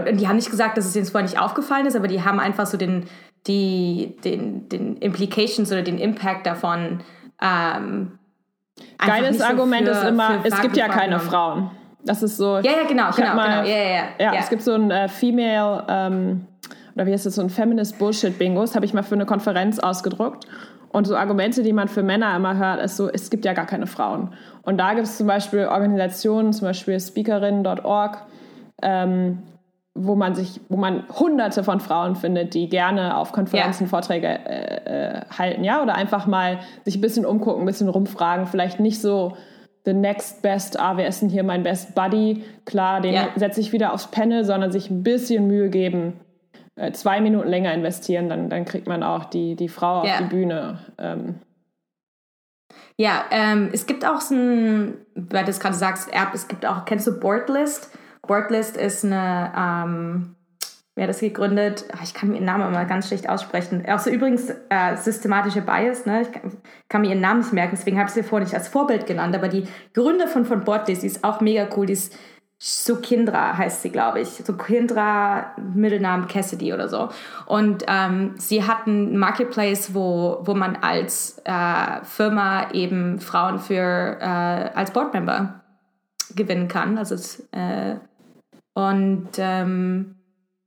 und 0.08 0.20
die 0.20 0.28
haben 0.28 0.36
nicht 0.36 0.52
gesagt, 0.52 0.78
dass 0.78 0.86
es 0.86 0.96
ihnen 0.96 1.06
vorher 1.06 1.28
nicht 1.28 1.40
aufgefallen 1.40 1.88
ist, 1.88 1.96
aber 1.96 2.08
die 2.08 2.24
haben 2.24 2.40
einfach 2.40 2.68
so 2.68 2.78
den, 2.78 3.06
die, 3.48 4.16
den, 4.24 4.70
den 4.70 4.98
Implications 4.98 5.72
oder 5.72 5.82
den 5.82 5.98
Impact 5.98 6.46
davon. 6.46 7.00
Ähm, 7.42 8.20
Geiles 9.00 9.42
Argument 9.42 9.88
für, 9.88 9.94
ist 9.94 10.04
immer, 10.04 10.42
es 10.44 10.62
gibt 10.62 10.78
ja 10.78 10.88
keine 10.88 11.20
Frauen. 11.20 11.72
Das 12.04 12.24
ist 12.24 12.38
so. 12.38 12.58
Ja, 12.58 12.72
ja, 12.72 12.88
genau, 12.88 13.12
genau, 13.12 13.36
mal, 13.36 13.62
genau. 13.62 13.70
Ja, 13.70 13.84
ja, 13.84 13.90
ja, 14.20 14.34
ja, 14.34 14.40
es 14.40 14.50
gibt 14.50 14.62
so 14.62 14.74
ein 14.74 14.90
äh, 14.90 15.08
Female, 15.08 15.84
ähm, 15.88 16.46
oder 16.96 17.06
wie 17.06 17.14
heißt 17.14 17.26
das, 17.26 17.36
so 17.36 17.42
ein 17.42 17.50
Feminist 17.50 18.00
Bullshit 18.00 18.38
Bingo. 18.38 18.62
Das 18.62 18.76
habe 18.76 18.86
ich 18.86 18.94
mal 18.94 19.04
für 19.04 19.16
eine 19.16 19.26
Konferenz 19.26 19.80
ausgedruckt. 19.80 20.46
Und 20.92 21.06
so 21.06 21.16
Argumente, 21.16 21.62
die 21.62 21.74
man 21.74 21.88
für 21.88 22.04
Männer 22.04 22.36
immer 22.36 22.58
hört, 22.58 22.82
ist 22.82 22.98
so, 22.98 23.10
es 23.10 23.30
gibt 23.30 23.46
ja 23.46 23.54
gar 23.54 23.68
keine 23.68 23.86
Frauen. 23.86 24.34
Und 24.64 24.78
da 24.78 24.94
gibt 24.94 25.08
es 25.08 25.18
zum 25.18 25.28
Beispiel 25.28 25.68
Organisationen, 25.68 26.52
zum 26.52 26.68
Beispiel 26.68 27.00
speakerinnen.org, 27.00 28.26
ähm, 28.82 29.44
wo 29.94 30.16
man 30.16 30.34
sich, 30.34 30.62
wo 30.70 30.78
man 30.78 31.04
hunderte 31.10 31.64
von 31.64 31.80
Frauen 31.80 32.16
findet, 32.16 32.54
die 32.54 32.70
gerne 32.70 33.18
auf 33.18 33.34
Konferenzen 33.34 33.84
ja. 33.84 33.90
Vorträge 33.90 34.28
äh, 34.28 35.18
äh, 35.18 35.22
halten, 35.38 35.64
ja, 35.64 35.84
oder 35.84 35.96
einfach 35.96 36.26
mal 36.26 36.60
sich 36.86 36.98
ein 36.98 37.02
bisschen 37.02 37.26
umgucken, 37.26 37.64
ein 37.64 37.66
bisschen 37.66 37.90
rumfragen, 37.90 38.48
vielleicht 38.48 38.80
nicht 38.80 39.00
so 39.00 39.38
the 39.90 39.94
next 39.94 40.44
best, 40.44 40.80
ah, 40.80 40.98
wer 40.98 41.08
ist 41.08 41.22
denn 41.22 41.30
hier 41.30 41.44
mein 41.44 41.64
best 41.64 41.96
buddy? 41.96 42.44
Klar, 42.66 43.02
den 43.02 43.16
ja. 43.16 43.30
setze 43.36 43.60
ich 43.60 43.74
wieder 43.74 43.92
aufs 43.92 44.08
Panel, 44.08 44.46
sondern 44.46 44.72
sich 44.72 44.92
ein 44.92 45.02
bisschen 45.02 45.48
Mühe 45.48 45.70
geben, 45.70 46.20
äh, 46.76 46.92
zwei 46.92 47.22
Minuten 47.22 47.48
länger 47.48 47.74
investieren, 47.74 48.30
dann, 48.30 48.50
dann 48.50 48.66
kriegt 48.66 48.88
man 48.88 49.02
auch 49.02 49.26
die, 49.26 49.56
die 49.56 49.68
Frau 49.68 50.06
ja. 50.06 50.14
auf 50.14 50.18
die 50.20 50.36
Bühne. 50.36 50.80
Ähm. 51.00 51.40
Ja, 52.98 53.26
ähm, 53.32 53.70
es 53.74 53.88
gibt 53.88 54.06
auch 54.06 54.22
so 54.22 54.36
ein, 54.36 54.94
weil 55.16 55.46
du 55.46 55.50
es 55.50 55.60
gerade 55.60 55.76
sagst, 55.76 56.14
App, 56.14 56.34
es 56.34 56.48
gibt 56.48 56.66
auch, 56.66 56.86
kennst 56.86 57.08
du 57.08 57.20
Boardlist? 57.20 57.98
Boardlist 58.28 58.78
ist 58.78 59.04
eine, 59.04 59.52
ähm, 59.58 60.36
wer 61.00 61.08
das 61.08 61.22
gegründet? 61.22 61.86
Ach, 61.96 62.04
ich 62.04 62.14
kann 62.14 62.30
mir 62.30 62.36
ihren 62.36 62.46
Namen 62.46 62.68
immer 62.68 62.84
ganz 62.84 63.08
schlecht 63.08 63.30
aussprechen. 63.30 63.86
Auch 63.88 64.00
so 64.00 64.10
übrigens 64.10 64.50
äh, 64.68 64.98
systematische 64.98 65.62
Bias, 65.62 66.06
ne? 66.06 66.24
ich 66.24 66.32
kann, 66.34 66.52
kann, 66.90 67.02
mir 67.02 67.12
ihren 67.12 67.22
Namen 67.22 67.40
nicht 67.40 67.54
merken, 67.54 67.76
deswegen 67.78 67.98
habe 67.98 68.10
ich 68.10 68.14
sie 68.14 68.22
vorhin 68.22 68.46
nicht 68.46 68.54
als 68.54 68.68
Vorbild 68.68 69.06
genannt, 69.06 69.34
aber 69.34 69.48
die 69.48 69.64
Gründer 69.94 70.28
von, 70.28 70.44
von 70.44 70.66
Boardlist, 70.66 71.04
die 71.04 71.08
ist 71.08 71.24
auch 71.24 71.40
mega 71.40 71.70
cool, 71.76 71.86
die 71.86 71.94
ist 71.94 72.14
Sukindra 72.62 73.58
heißt 73.58 73.84
sie, 73.84 73.90
glaube 73.90 74.20
ich. 74.20 74.28
Sukindra, 74.28 75.56
Mittelnamen 75.74 76.28
Cassidy 76.28 76.74
oder 76.74 76.90
so. 76.90 77.08
Und 77.46 77.86
ähm, 77.88 78.34
sie 78.36 78.68
hat 78.68 78.86
einen 78.86 79.18
Marketplace, 79.18 79.94
wo, 79.94 80.40
wo 80.42 80.54
man 80.54 80.76
als 80.76 81.42
äh, 81.46 82.04
Firma 82.04 82.72
eben 82.74 83.22
Frauen 83.22 83.60
für 83.60 84.18
äh, 84.20 84.76
als 84.76 84.92
Boardmember 84.92 85.62
gewinnen 86.36 86.68
kann. 86.68 86.98
Also 86.98 87.16
äh, 87.52 87.96
und 88.74 89.30
ähm, 89.38 90.19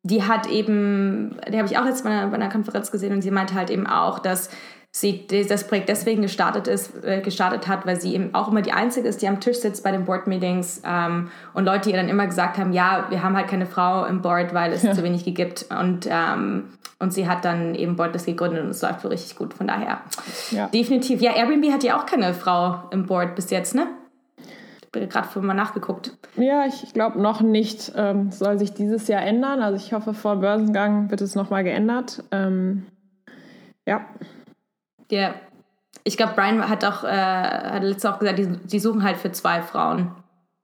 die 0.02 0.22
hat 0.24 0.48
eben, 0.48 1.38
die 1.48 1.58
habe 1.58 1.68
ich 1.68 1.78
auch 1.78 1.86
jetzt 1.86 2.04
bei 2.04 2.10
einer, 2.10 2.28
bei 2.28 2.34
einer 2.34 2.48
Konferenz 2.48 2.90
gesehen 2.90 3.12
und 3.12 3.22
sie 3.22 3.30
meinte 3.30 3.54
halt 3.54 3.70
eben 3.70 3.86
auch, 3.86 4.18
dass 4.18 4.50
sie 4.94 5.26
das 5.26 5.66
Projekt 5.66 5.88
deswegen 5.88 6.20
gestartet 6.20 6.68
ist, 6.68 7.02
äh, 7.02 7.22
gestartet 7.22 7.66
hat, 7.66 7.86
weil 7.86 7.98
sie 7.98 8.14
eben 8.14 8.34
auch 8.34 8.48
immer 8.48 8.60
die 8.60 8.72
Einzige 8.72 9.08
ist, 9.08 9.22
die 9.22 9.28
am 9.28 9.40
Tisch 9.40 9.58
sitzt 9.58 9.82
bei 9.82 9.90
den 9.90 10.04
Board 10.04 10.26
Meetings 10.26 10.82
ähm, 10.84 11.30
und 11.54 11.64
Leute 11.64 11.88
ihr 11.88 11.96
dann 11.96 12.10
immer 12.10 12.26
gesagt 12.26 12.58
haben, 12.58 12.72
ja, 12.72 13.06
wir 13.08 13.22
haben 13.22 13.34
halt 13.34 13.48
keine 13.48 13.64
Frau 13.64 14.04
im 14.04 14.20
Board, 14.20 14.52
weil 14.52 14.72
es 14.72 14.82
ja. 14.82 14.92
zu 14.92 15.02
wenig 15.02 15.24
gibt 15.24 15.66
und 15.70 16.06
ähm, 16.10 16.64
und 16.98 17.12
sie 17.12 17.26
hat 17.26 17.44
dann 17.44 17.74
eben 17.74 17.96
Boardless 17.96 18.26
gegründet 18.26 18.62
und 18.62 18.70
es 18.70 18.80
läuft 18.80 19.02
wohl 19.02 19.10
richtig 19.10 19.34
gut. 19.34 19.54
Von 19.54 19.66
daher 19.66 20.02
ja. 20.52 20.68
definitiv. 20.68 21.20
Ja, 21.20 21.32
Airbnb 21.32 21.72
hat 21.72 21.82
ja 21.82 21.98
auch 21.98 22.06
keine 22.06 22.32
Frau 22.32 22.80
im 22.92 23.06
Board 23.06 23.34
bis 23.34 23.50
jetzt, 23.50 23.74
ne? 23.74 23.88
Gerade 24.92 25.26
vorhin 25.28 25.46
mal 25.46 25.54
nachgeguckt. 25.54 26.16
Ja, 26.36 26.66
ich 26.66 26.92
glaube 26.92 27.20
noch 27.20 27.40
nicht. 27.40 27.92
Ähm, 27.96 28.30
soll 28.30 28.58
sich 28.58 28.72
dieses 28.72 29.08
Jahr 29.08 29.22
ändern. 29.22 29.62
Also 29.62 29.76
ich 29.76 29.92
hoffe, 29.92 30.14
vor 30.14 30.36
Börsengang 30.36 31.10
wird 31.10 31.20
es 31.20 31.34
nochmal 31.34 31.64
geändert. 31.64 32.22
Ähm, 32.30 32.86
ja. 33.86 34.06
Ja. 35.10 35.34
Ich 36.04 36.16
glaube, 36.16 36.32
Brian 36.34 36.68
hat 36.68 36.84
auch, 36.84 37.04
äh, 37.04 37.08
hat 37.08 37.82
letztes 37.82 38.10
auch 38.10 38.18
gesagt, 38.18 38.38
die, 38.38 38.48
die 38.48 38.78
suchen 38.80 39.02
halt 39.02 39.16
für 39.16 39.30
zwei 39.32 39.62
Frauen, 39.62 40.12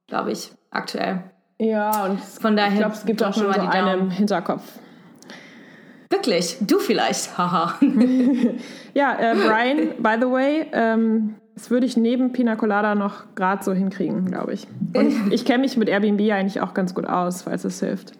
glaube 0.08 0.32
ich, 0.32 0.50
aktuell. 0.70 1.22
Ja, 1.58 2.06
und 2.06 2.20
von 2.20 2.56
daher 2.56 2.72
ich 2.72 2.78
glaube, 2.78 2.94
es 2.94 3.04
gibt 3.04 3.22
auch 3.22 3.34
schon 3.34 3.52
so 3.52 3.60
einen 3.60 4.00
im 4.00 4.10
Hinterkopf. 4.10 4.62
Wirklich, 6.10 6.56
du 6.60 6.78
vielleicht, 6.78 7.36
haha. 7.38 7.74
ja, 8.94 9.16
äh, 9.18 9.34
Brian, 9.34 10.02
by 10.02 10.16
the 10.20 10.30
way, 10.30 10.66
ähm, 10.72 11.36
das 11.58 11.72
würde 11.72 11.86
ich 11.86 11.96
neben 11.96 12.32
Pina 12.32 12.54
Colada 12.54 12.94
noch 12.94 13.34
gerade 13.34 13.64
so 13.64 13.72
hinkriegen, 13.72 14.26
glaube 14.26 14.52
ich. 14.52 14.68
Und 14.94 15.12
ich, 15.32 15.44
kenne 15.44 15.58
mich 15.58 15.76
mit 15.76 15.88
Airbnb 15.88 16.20
eigentlich 16.30 16.60
auch 16.60 16.72
ganz 16.72 16.94
gut 16.94 17.04
aus, 17.04 17.42
falls 17.42 17.64
es 17.64 17.80
hilft. 17.80 18.12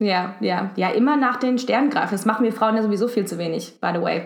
Ja, 0.00 0.34
ja, 0.40 0.72
ja, 0.74 0.88
immer 0.88 1.16
nach 1.16 1.36
den 1.36 1.58
Sternen 1.58 1.90
greifen. 1.90 2.10
Das 2.10 2.26
machen 2.26 2.44
wir 2.44 2.52
Frauen 2.52 2.74
ja 2.74 2.82
sowieso 2.82 3.06
viel 3.06 3.24
zu 3.24 3.38
wenig, 3.38 3.78
by 3.80 3.90
the 3.94 4.02
way. 4.02 4.22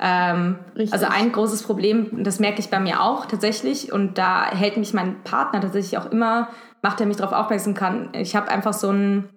Ähm, 0.00 0.56
also 0.90 1.06
ein 1.06 1.30
großes 1.30 1.62
Problem, 1.62 2.24
das 2.24 2.40
merke 2.40 2.58
ich 2.58 2.68
bei 2.68 2.80
mir 2.80 3.00
auch 3.00 3.26
tatsächlich, 3.26 3.92
und 3.92 4.18
da 4.18 4.50
hält 4.50 4.76
mich 4.76 4.92
mein 4.92 5.22
Partner 5.22 5.60
tatsächlich 5.60 5.98
auch 5.98 6.10
immer, 6.10 6.48
macht 6.82 7.00
er 7.00 7.06
mich 7.06 7.18
darauf 7.18 7.32
aufmerksam 7.32 7.74
kann. 7.74 8.08
Ich 8.12 8.34
habe 8.34 8.50
einfach 8.50 8.72
so 8.72 8.90
ein, 8.90 9.28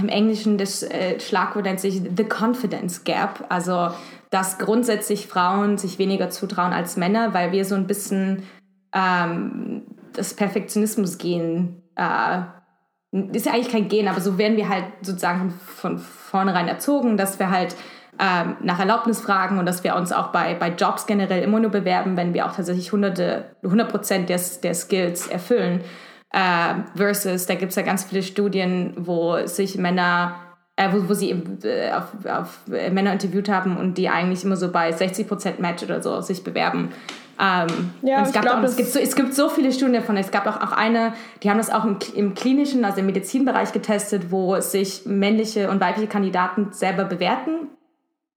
im 0.00 0.08
Englischen 0.08 0.56
das 0.56 0.82
äh, 0.82 1.20
Schlagwort 1.20 1.66
nennt 1.66 1.80
sich 1.80 2.00
The 2.16 2.24
Confidence 2.24 3.04
Gap, 3.04 3.44
also 3.50 3.90
dass 4.32 4.56
grundsätzlich 4.56 5.26
Frauen 5.26 5.76
sich 5.76 5.98
weniger 5.98 6.30
zutrauen 6.30 6.72
als 6.72 6.96
Männer, 6.96 7.34
weil 7.34 7.52
wir 7.52 7.66
so 7.66 7.74
ein 7.74 7.86
bisschen 7.86 8.44
ähm, 8.94 9.82
das 10.14 10.32
Perfektionismus-Gen 10.32 11.82
äh, 11.96 12.40
ist 13.34 13.44
ja 13.44 13.52
eigentlich 13.52 13.70
kein 13.70 13.88
Gen, 13.88 14.08
aber 14.08 14.22
so 14.22 14.38
werden 14.38 14.56
wir 14.56 14.70
halt 14.70 14.86
sozusagen 15.02 15.50
von 15.50 15.98
vornherein 15.98 16.66
erzogen, 16.66 17.18
dass 17.18 17.38
wir 17.38 17.50
halt 17.50 17.76
ähm, 18.18 18.56
nach 18.62 18.80
Erlaubnis 18.80 19.20
fragen 19.20 19.58
und 19.58 19.66
dass 19.66 19.84
wir 19.84 19.94
uns 19.96 20.12
auch 20.12 20.28
bei, 20.28 20.54
bei 20.54 20.70
Jobs 20.70 21.04
generell 21.04 21.42
immer 21.42 21.60
nur 21.60 21.70
bewerben, 21.70 22.16
wenn 22.16 22.32
wir 22.32 22.46
auch 22.46 22.56
tatsächlich 22.56 22.90
hunderte, 22.90 23.54
100 23.64 23.90
Prozent 23.90 24.28
der, 24.30 24.40
der 24.62 24.74
Skills 24.74 25.26
erfüllen. 25.26 25.82
Äh, 26.30 26.74
versus, 26.96 27.44
da 27.44 27.54
gibt 27.54 27.70
es 27.70 27.76
ja 27.76 27.82
ganz 27.82 28.04
viele 28.04 28.22
Studien, 28.22 28.94
wo 28.96 29.46
sich 29.46 29.76
Männer, 29.76 30.36
äh, 30.76 30.88
wo, 30.92 31.08
wo 31.08 31.14
sie 31.14 31.30
äh, 31.30 31.92
auf, 31.92 32.26
auf 32.26 32.60
Männer 32.66 33.12
interviewt 33.12 33.48
haben 33.48 33.76
und 33.76 33.98
die 33.98 34.08
eigentlich 34.08 34.44
immer 34.44 34.56
so 34.56 34.70
bei 34.70 34.92
60 34.92 35.28
Prozent 35.28 35.60
Match 35.60 35.82
oder 35.82 36.02
so 36.02 36.20
sich 36.20 36.44
bewerben. 36.44 36.90
Ähm, 37.40 37.90
ja, 38.02 38.22
es, 38.22 38.32
gab 38.32 38.42
glaub, 38.42 38.58
auch, 38.58 38.62
es, 38.62 38.76
gibt 38.76 38.90
so, 38.90 38.98
es 38.98 39.16
gibt 39.16 39.34
so 39.34 39.48
viele 39.48 39.72
Studien 39.72 39.94
davon. 39.94 40.16
Es 40.16 40.30
gab 40.30 40.46
auch, 40.46 40.60
auch 40.60 40.72
eine, 40.72 41.14
die 41.42 41.50
haben 41.50 41.58
das 41.58 41.70
auch 41.70 41.84
im, 41.84 41.96
im 42.14 42.34
klinischen, 42.34 42.84
also 42.84 43.00
im 43.00 43.06
Medizinbereich 43.06 43.72
getestet, 43.72 44.30
wo 44.30 44.60
sich 44.60 45.06
männliche 45.06 45.70
und 45.70 45.80
weibliche 45.80 46.08
Kandidaten 46.08 46.72
selber 46.72 47.04
bewerten. 47.04 47.68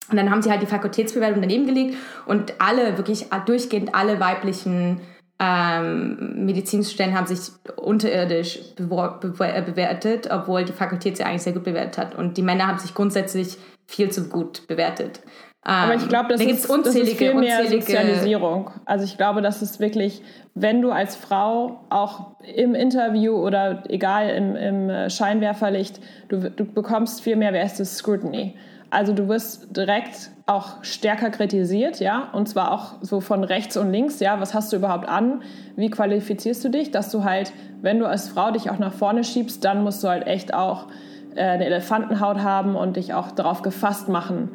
Und 0.10 0.18
dann 0.18 0.30
haben 0.30 0.42
sie 0.42 0.52
halt 0.52 0.62
die 0.62 0.68
Fakultätsbewertung 0.68 1.42
daneben 1.42 1.66
gelegt 1.66 1.98
und 2.26 2.54
alle, 2.60 2.98
wirklich 2.98 3.28
durchgehend 3.46 3.96
alle 3.96 4.20
weiblichen 4.20 5.02
ähm, 5.40 6.46
Medizinstudenten 6.46 7.18
haben 7.18 7.28
sich 7.28 7.52
unterirdisch 7.76 8.60
bewertet, 8.78 10.30
obwohl 10.32 10.64
die 10.64 10.72
Fakultät 10.72 11.18
sie 11.18 11.24
eigentlich 11.24 11.42
sehr 11.42 11.54
gut 11.54 11.66
bewertet 11.66 11.98
hat. 11.98 12.16
Und 12.16 12.38
die 12.38 12.42
Männer 12.42 12.68
haben 12.68 12.80
sich 12.80 12.94
grundsätzlich 12.94 13.58
viel 13.86 14.10
zu 14.12 14.30
gut 14.30 14.68
bewertet. 14.68 15.22
Aber 15.68 15.96
ich 15.96 16.08
glaube, 16.08 16.30
das, 16.30 16.40
da 16.40 16.46
ist, 16.46 16.70
das 16.70 16.96
ist 16.96 17.18
viel 17.18 17.34
mehr 17.34 17.60
unzählige 17.60 17.82
Sozialisierung. 17.82 18.70
Also 18.86 19.04
ich 19.04 19.18
glaube, 19.18 19.42
das 19.42 19.64
ist 19.64 19.80
wirklich, 19.80 20.22
wenn 20.54 20.82
du 20.84 20.92
als 20.92 21.16
Frau 21.16 21.80
auch 21.90 22.36
im 22.56 22.76
Interview 22.76 23.34
oder 23.34 23.84
egal 23.90 24.30
im, 24.30 24.56
im 24.56 24.90
äh, 24.90 25.10
Scheinwerferlicht, 25.10 26.00
du, 26.30 26.52
du 26.52 26.66
bekommst 26.66 27.22
viel 27.22 27.36
mehr, 27.36 27.52
wer 27.52 27.66
ist 27.66 27.80
das, 27.80 27.98
Scrutiny. 27.98 28.56
Also 28.96 29.12
du 29.12 29.28
wirst 29.28 29.76
direkt 29.76 30.32
auch 30.46 30.82
stärker 30.82 31.30
kritisiert, 31.30 32.00
ja, 32.00 32.30
und 32.32 32.48
zwar 32.48 32.72
auch 32.72 32.94
so 33.02 33.20
von 33.20 33.44
rechts 33.44 33.76
und 33.76 33.92
links, 33.92 34.22
ja, 34.22 34.40
was 34.40 34.54
hast 34.54 34.72
du 34.72 34.78
überhaupt 34.78 35.10
an? 35.10 35.42
Wie 35.76 35.90
qualifizierst 35.90 36.64
du 36.64 36.70
dich, 36.70 36.92
dass 36.92 37.12
du 37.12 37.26
halt, 37.26 37.52
wenn 37.82 38.00
du 38.00 38.06
als 38.06 38.30
Frau 38.30 38.52
dich 38.52 38.70
auch 38.70 38.80
nach 38.80 38.94
vorne 38.94 39.26
schiebst, 39.26 39.66
dann 39.66 39.84
musst 39.84 40.02
du 40.02 40.08
halt 40.08 40.28
echt 40.28 40.54
auch 40.54 40.88
äh, 41.36 41.42
eine 41.42 41.66
Elefantenhaut 41.66 42.38
haben 42.38 42.78
und 42.78 42.96
dich 42.96 43.14
auch 43.14 43.32
darauf 43.32 43.64
gefasst 43.64 44.08
machen, 44.08 44.52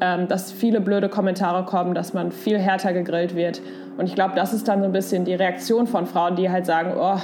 ähm, 0.00 0.26
dass 0.26 0.50
viele 0.50 0.80
blöde 0.80 1.10
Kommentare 1.10 1.66
kommen, 1.66 1.94
dass 1.94 2.14
man 2.14 2.32
viel 2.32 2.58
härter 2.58 2.94
gegrillt 2.94 3.36
wird. 3.36 3.60
Und 3.98 4.06
ich 4.06 4.14
glaube, 4.14 4.34
das 4.34 4.54
ist 4.54 4.68
dann 4.68 4.80
so 4.80 4.86
ein 4.86 4.92
bisschen 4.92 5.26
die 5.26 5.34
Reaktion 5.34 5.86
von 5.86 6.06
Frauen, 6.06 6.34
die 6.36 6.48
halt 6.48 6.64
sagen, 6.64 6.94
oh, 6.98 7.18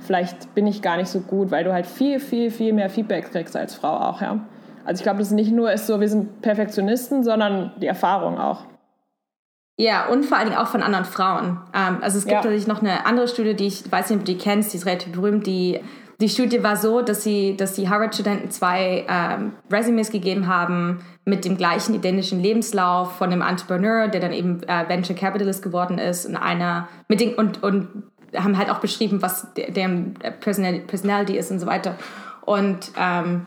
vielleicht 0.00 0.54
bin 0.54 0.66
ich 0.66 0.82
gar 0.82 0.98
nicht 0.98 1.08
so 1.08 1.20
gut, 1.20 1.50
weil 1.50 1.64
du 1.64 1.72
halt 1.72 1.86
viel, 1.86 2.20
viel, 2.20 2.50
viel 2.50 2.74
mehr 2.74 2.90
Feedback 2.90 3.32
kriegst 3.32 3.56
als 3.56 3.74
Frau 3.74 3.96
auch, 3.96 4.20
ja. 4.20 4.40
Also 4.84 5.00
ich 5.00 5.02
glaube, 5.02 5.18
das 5.20 5.30
nicht 5.30 5.52
nur 5.52 5.72
ist 5.72 5.86
so, 5.86 6.00
wir 6.00 6.08
sind 6.08 6.42
Perfektionisten, 6.42 7.24
sondern 7.24 7.72
die 7.80 7.86
Erfahrung 7.86 8.38
auch. 8.38 8.64
Ja, 9.78 10.06
und 10.08 10.24
vor 10.24 10.36
allen 10.36 10.48
Dingen 10.48 10.60
auch 10.60 10.68
von 10.68 10.82
anderen 10.82 11.04
Frauen. 11.04 11.60
Ähm, 11.74 11.98
also 12.02 12.18
es 12.18 12.24
gibt 12.24 12.32
ja. 12.32 12.38
natürlich 12.38 12.66
noch 12.66 12.82
eine 12.82 13.06
andere 13.06 13.26
Studie, 13.26 13.54
die 13.54 13.66
ich 13.66 13.90
weiß 13.90 14.10
nicht, 14.10 14.18
ob 14.20 14.24
du 14.24 14.32
die 14.32 14.38
kennst, 14.38 14.72
die 14.72 14.76
ist 14.76 14.86
relativ 14.86 15.12
berühmt, 15.12 15.46
die 15.46 15.80
die 16.22 16.28
Studie 16.28 16.62
war 16.62 16.76
so, 16.76 17.02
dass 17.02 17.24
sie, 17.24 17.56
dass 17.56 17.74
die 17.74 17.88
Harvard-Studenten 17.88 18.48
zwei 18.52 19.04
ähm, 19.08 19.54
Resumes 19.72 20.10
gegeben 20.10 20.46
haben 20.46 21.00
mit 21.24 21.44
dem 21.44 21.56
gleichen 21.56 21.96
identischen 21.96 22.40
Lebenslauf 22.40 23.16
von 23.16 23.32
einem 23.32 23.42
Entrepreneur, 23.42 24.06
der 24.06 24.20
dann 24.20 24.32
eben 24.32 24.62
äh, 24.62 24.88
Venture 24.88 25.16
Capitalist 25.16 25.64
geworden 25.64 25.98
ist 25.98 26.24
und 26.24 26.36
einer 26.36 26.88
mit 27.08 27.20
den, 27.20 27.34
und, 27.34 27.64
und 27.64 28.04
haben 28.36 28.56
halt 28.56 28.70
auch 28.70 28.78
beschrieben, 28.78 29.20
was 29.20 29.48
deren 29.54 30.14
Personality 30.40 31.36
ist 31.36 31.50
und 31.50 31.58
so 31.58 31.66
weiter. 31.66 31.96
Und 32.42 32.92
ähm, 32.96 33.46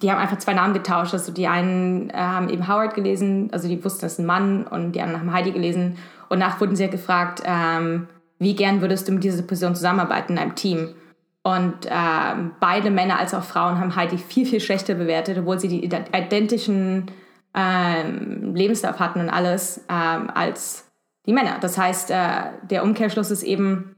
die 0.00 0.10
haben 0.10 0.18
einfach 0.18 0.38
zwei 0.38 0.54
Namen 0.54 0.74
getauscht. 0.74 1.12
Also 1.12 1.32
die 1.32 1.46
einen 1.46 2.10
äh, 2.10 2.14
haben 2.14 2.48
eben 2.48 2.68
Howard 2.68 2.94
gelesen, 2.94 3.48
also 3.52 3.68
die 3.68 3.82
wussten, 3.84 4.02
das 4.02 4.12
ist 4.12 4.18
ein 4.18 4.26
Mann, 4.26 4.66
und 4.66 4.92
die 4.92 5.00
anderen 5.00 5.22
haben 5.22 5.32
Heidi 5.32 5.52
gelesen. 5.52 5.98
Und 6.28 6.38
nach 6.38 6.60
wurden 6.60 6.76
sie 6.76 6.84
ja 6.84 6.90
gefragt, 6.90 7.42
ähm, 7.44 8.08
wie 8.38 8.54
gern 8.54 8.80
würdest 8.80 9.08
du 9.08 9.12
mit 9.12 9.24
dieser 9.24 9.42
Person 9.42 9.74
zusammenarbeiten 9.74 10.32
in 10.32 10.38
einem 10.38 10.54
Team? 10.54 10.94
Und 11.42 11.86
ähm, 11.86 12.52
beide 12.60 12.90
Männer 12.90 13.18
als 13.18 13.34
auch 13.34 13.42
Frauen 13.42 13.78
haben 13.78 13.96
Heidi 13.96 14.18
viel, 14.18 14.46
viel 14.46 14.60
schlechter 14.60 14.94
bewertet, 14.94 15.38
obwohl 15.38 15.58
sie 15.58 15.68
die 15.68 15.84
identischen 15.84 17.10
ähm, 17.54 18.54
Lebenslauf 18.54 18.98
hatten 18.98 19.20
und 19.20 19.30
alles 19.30 19.84
ähm, 19.88 20.30
als 20.30 20.86
die 21.26 21.32
Männer. 21.32 21.56
Das 21.60 21.78
heißt, 21.78 22.10
äh, 22.10 22.16
der 22.62 22.84
Umkehrschluss 22.84 23.30
ist 23.30 23.42
eben, 23.42 23.96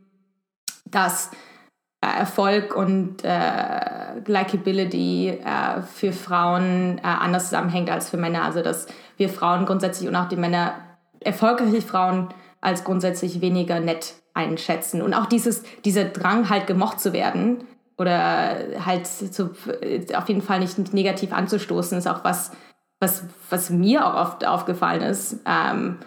dass 0.85 1.31
Erfolg 2.07 2.75
und 2.75 3.25
äh, 3.25 4.21
Likability 4.27 5.29
äh, 5.29 5.83
für 5.83 6.13
Frauen 6.13 6.99
äh, 6.99 7.03
anders 7.03 7.45
zusammenhängt 7.45 7.91
als 7.91 8.11
für 8.11 8.17
Männer. 8.17 8.43
Also 8.43 8.61
dass 8.61 8.89
wir 9.17 9.29
Frauen 9.29 9.67
grundsätzlich 9.67 10.09
und 10.09 10.17
auch 10.17 10.29
die 10.29 10.37
Männer, 10.37 10.75
erfolgreiche 11.21 11.81
Frauen, 11.81 12.29
als 12.61 12.83
grundsätzlich 12.85 13.41
weniger 13.41 13.79
nett 13.81 14.15
einschätzen. 14.35 15.01
Und 15.03 15.15
auch 15.15 15.27
dieses, 15.27 15.63
dieser 15.85 16.05
Drang, 16.05 16.49
halt 16.49 16.67
gemocht 16.67 17.01
zu 17.01 17.13
werden 17.13 17.65
oder 17.97 18.57
halt 18.85 19.07
zu, 19.07 19.51
auf 20.15 20.29
jeden 20.29 20.43
Fall 20.43 20.61
nicht 20.61 20.93
negativ 20.93 21.33
anzustoßen, 21.33 21.99
ist 21.99 22.09
auch 22.09 22.25
was, 22.25 22.51
was, 22.99 23.25
was 23.51 23.71
mir 23.71 24.07
auch 24.07 24.15
oft 24.15 24.47
aufgefallen 24.47 25.03
ist. 25.03 25.37
Ähm, 25.47 25.99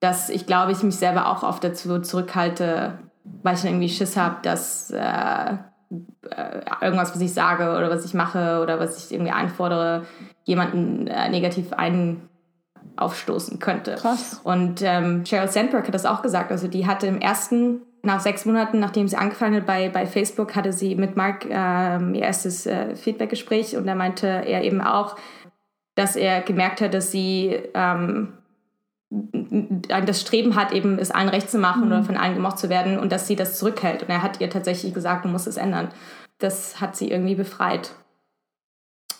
dass 0.00 0.30
ich 0.30 0.46
glaube, 0.46 0.72
ich 0.72 0.82
mich 0.82 0.96
selber 0.96 1.28
auch 1.28 1.42
oft 1.42 1.62
dazu 1.62 2.00
zurückhalte, 2.00 2.98
weil 3.24 3.54
ich 3.54 3.62
dann 3.62 3.72
irgendwie 3.72 3.88
Schiss 3.88 4.16
habe, 4.16 4.36
dass 4.42 4.90
äh, 4.90 5.54
äh, 6.30 6.60
irgendwas, 6.80 7.14
was 7.14 7.20
ich 7.20 7.32
sage 7.32 7.76
oder 7.76 7.90
was 7.90 8.04
ich 8.04 8.14
mache 8.14 8.60
oder 8.62 8.78
was 8.78 9.04
ich 9.04 9.12
irgendwie 9.12 9.32
einfordere, 9.32 10.06
jemanden 10.44 11.06
äh, 11.06 11.28
negativ 11.28 11.72
ein, 11.72 12.28
aufstoßen 12.96 13.58
könnte. 13.58 13.96
Krass. 13.96 14.40
Und 14.44 14.82
ähm, 14.82 15.24
Sheryl 15.24 15.48
Sandberg 15.48 15.86
hat 15.86 15.94
das 15.94 16.06
auch 16.06 16.22
gesagt. 16.22 16.50
Also 16.50 16.68
die 16.68 16.86
hatte 16.86 17.06
im 17.06 17.20
ersten, 17.20 17.80
nach 18.02 18.20
sechs 18.20 18.44
Monaten, 18.44 18.78
nachdem 18.78 19.08
sie 19.08 19.16
angefangen 19.16 19.56
hat 19.56 19.66
bei, 19.66 19.88
bei 19.88 20.06
Facebook, 20.06 20.54
hatte 20.54 20.72
sie 20.72 20.94
mit 20.94 21.16
Mark 21.16 21.46
ähm, 21.48 22.14
ihr 22.14 22.22
erstes 22.22 22.66
äh, 22.66 22.94
Feedbackgespräch 22.94 23.76
und 23.76 23.86
da 23.86 23.94
meinte 23.94 24.26
er 24.26 24.62
eben 24.64 24.80
auch, 24.80 25.16
dass 25.94 26.16
er 26.16 26.40
gemerkt 26.42 26.80
hat, 26.80 26.94
dass 26.94 27.10
sie 27.10 27.58
ähm, 27.74 28.34
das 29.10 30.20
Streben 30.20 30.54
hat, 30.54 30.72
eben 30.72 30.98
es 30.98 31.10
allen 31.10 31.28
recht 31.28 31.50
zu 31.50 31.58
machen 31.58 31.82
mhm. 31.82 31.86
oder 31.88 32.04
von 32.04 32.16
allen 32.16 32.34
gemocht 32.34 32.58
zu 32.58 32.68
werden 32.68 32.98
und 32.98 33.10
dass 33.10 33.26
sie 33.26 33.36
das 33.36 33.58
zurückhält. 33.58 34.02
Und 34.02 34.10
er 34.10 34.22
hat 34.22 34.40
ihr 34.40 34.50
tatsächlich 34.50 34.94
gesagt, 34.94 35.24
du 35.24 35.28
musst 35.28 35.46
es 35.46 35.56
ändern. 35.56 35.88
Das 36.38 36.80
hat 36.80 36.96
sie 36.96 37.10
irgendwie 37.10 37.34
befreit. 37.34 37.90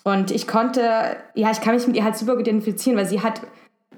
Und 0.04 0.30
ich 0.30 0.46
konnte, 0.46 1.16
ja, 1.34 1.50
ich 1.50 1.60
kann 1.60 1.74
mich 1.74 1.86
mit 1.86 1.96
ihr 1.96 2.04
halt 2.04 2.16
super 2.16 2.38
identifizieren, 2.38 2.96
weil 2.96 3.06
sie 3.06 3.20
hat 3.20 3.42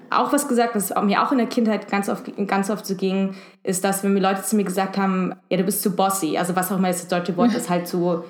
auch 0.09 0.33
was 0.33 0.47
gesagt, 0.47 0.75
was 0.75 0.93
mir 1.03 1.23
auch 1.23 1.31
in 1.31 1.37
der 1.37 1.47
Kindheit 1.47 1.89
ganz 1.89 2.09
oft, 2.09 2.25
ganz 2.47 2.69
oft 2.69 2.85
so 2.85 2.95
ging, 2.95 3.35
ist, 3.63 3.83
dass 3.83 4.03
wenn 4.03 4.13
mir 4.13 4.19
Leute 4.19 4.43
zu 4.43 4.55
mir 4.55 4.63
gesagt 4.63 4.97
haben, 4.97 5.33
ja, 5.49 5.57
du 5.57 5.63
bist 5.63 5.81
zu 5.81 5.95
bossy, 5.95 6.37
also 6.37 6.55
was 6.55 6.71
auch 6.71 6.77
immer 6.77 6.89
das 6.89 7.07
deutsche 7.07 7.37
Wort 7.37 7.53
ist, 7.55 7.69
halt 7.69 7.87
zu 7.87 8.23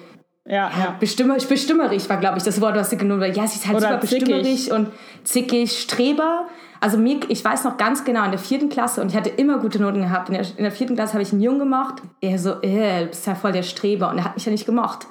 ja, 0.46 0.70
ja. 0.70 0.96
Bestimmer, 1.00 1.36
bestimmerig 1.38 2.10
war, 2.10 2.18
glaube 2.18 2.38
ich, 2.38 2.44
das 2.44 2.60
Wort, 2.60 2.76
was 2.76 2.90
sie 2.90 2.98
genommen 2.98 3.24
hat. 3.24 3.38
Ja, 3.38 3.48
sie 3.48 3.60
ist 3.60 3.66
halt 3.66 3.78
Oder 3.78 3.88
super 3.88 4.00
bestimmerig 4.00 4.72
und 4.72 4.90
zickig, 5.24 5.80
Streber. 5.80 6.48
Also 6.82 6.98
mir, 6.98 7.20
ich 7.30 7.44
weiß 7.46 7.64
noch 7.64 7.78
ganz 7.78 8.04
genau, 8.04 8.26
in 8.26 8.32
der 8.32 8.40
vierten 8.40 8.68
Klasse, 8.68 9.02
und 9.02 9.10
ich 9.10 9.16
hatte 9.16 9.30
immer 9.30 9.60
gute 9.60 9.82
Noten 9.82 10.02
gehabt, 10.02 10.28
in 10.28 10.36
der, 10.36 10.46
in 10.58 10.64
der 10.64 10.72
vierten 10.72 10.96
Klasse 10.96 11.14
habe 11.14 11.24
ich 11.24 11.32
einen 11.32 11.42
Jungen 11.42 11.60
gemacht, 11.60 12.02
er 12.20 12.38
so, 12.38 12.62
äh, 12.62 13.02
du 13.02 13.08
bist 13.08 13.26
ja 13.26 13.36
voll 13.36 13.54
der 13.54 13.64
Streber, 13.64 14.10
und 14.10 14.18
er 14.18 14.26
hat 14.26 14.36
mich 14.36 14.46
ja 14.46 14.52
nicht 14.52 14.66
gemocht. 14.66 15.08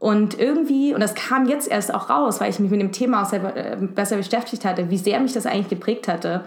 Und 0.00 0.38
irgendwie, 0.38 0.94
und 0.94 1.00
das 1.00 1.14
kam 1.14 1.46
jetzt 1.46 1.70
erst 1.70 1.92
auch 1.92 2.08
raus, 2.08 2.40
weil 2.40 2.48
ich 2.48 2.58
mich 2.58 2.70
mit 2.70 2.80
dem 2.80 2.92
Thema 2.92 3.22
auch 3.22 3.26
selber, 3.26 3.54
äh, 3.54 3.76
besser 3.76 4.16
beschäftigt 4.16 4.64
hatte, 4.64 4.88
wie 4.88 4.96
sehr 4.96 5.20
mich 5.20 5.34
das 5.34 5.44
eigentlich 5.44 5.68
geprägt 5.68 6.08
hatte. 6.08 6.44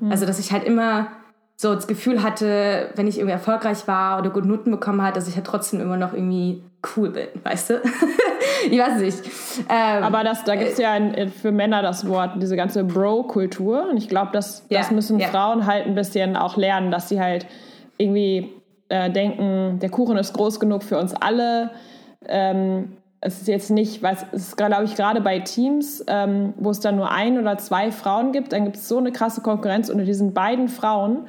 Mhm. 0.00 0.10
Also, 0.10 0.24
dass 0.24 0.38
ich 0.38 0.52
halt 0.52 0.64
immer 0.64 1.08
so 1.56 1.74
das 1.74 1.86
Gefühl 1.86 2.22
hatte, 2.22 2.90
wenn 2.96 3.06
ich 3.06 3.18
irgendwie 3.18 3.32
erfolgreich 3.32 3.86
war 3.86 4.18
oder 4.18 4.30
gute 4.30 4.48
Noten 4.48 4.70
bekommen 4.70 5.02
hat, 5.02 5.16
dass 5.16 5.28
ich 5.28 5.36
halt 5.36 5.46
trotzdem 5.46 5.80
immer 5.80 5.96
noch 5.96 6.12
irgendwie 6.12 6.62
cool 6.96 7.10
bin, 7.10 7.28
weißt 7.44 7.70
du? 7.70 7.74
ich 8.70 8.78
weiß 8.78 9.00
nicht. 9.00 9.22
Ähm, 9.68 10.02
Aber 10.02 10.24
das, 10.24 10.44
da 10.44 10.56
gibt 10.56 10.72
es 10.72 10.78
ja 10.78 10.92
ein, 10.92 11.30
für 11.30 11.52
Männer 11.52 11.82
das 11.82 12.08
Wort, 12.08 12.42
diese 12.42 12.56
ganze 12.56 12.84
Bro-Kultur. 12.84 13.88
Und 13.90 13.96
ich 13.96 14.08
glaube, 14.08 14.30
das, 14.32 14.66
yeah, 14.70 14.80
das 14.80 14.90
müssen 14.90 15.20
yeah. 15.20 15.28
Frauen 15.28 15.66
halt 15.66 15.86
ein 15.86 15.94
bisschen 15.94 16.36
auch 16.36 16.56
lernen, 16.56 16.90
dass 16.90 17.08
sie 17.08 17.20
halt 17.20 17.46
irgendwie 17.98 18.52
äh, 18.88 19.10
denken, 19.10 19.78
der 19.78 19.90
Kuchen 19.90 20.16
ist 20.16 20.32
groß 20.32 20.58
genug 20.58 20.82
für 20.82 20.98
uns 20.98 21.14
alle. 21.14 21.70
Ähm, 22.26 22.96
es 23.24 23.40
ist 23.40 23.48
jetzt 23.48 23.70
nicht, 23.70 24.02
weil 24.02 24.16
es 24.32 24.48
ist, 24.48 24.56
glaube 24.56 24.82
ich, 24.84 24.96
gerade 24.96 25.20
bei 25.20 25.38
Teams, 25.38 26.04
ähm, 26.08 26.54
wo 26.56 26.70
es 26.70 26.80
dann 26.80 26.96
nur 26.96 27.12
ein 27.12 27.38
oder 27.38 27.56
zwei 27.56 27.92
Frauen 27.92 28.32
gibt, 28.32 28.52
dann 28.52 28.64
gibt 28.64 28.76
es 28.76 28.88
so 28.88 28.98
eine 28.98 29.12
krasse 29.12 29.40
Konkurrenz 29.42 29.88
unter 29.88 30.04
diesen 30.04 30.34
beiden 30.34 30.68
Frauen, 30.68 31.28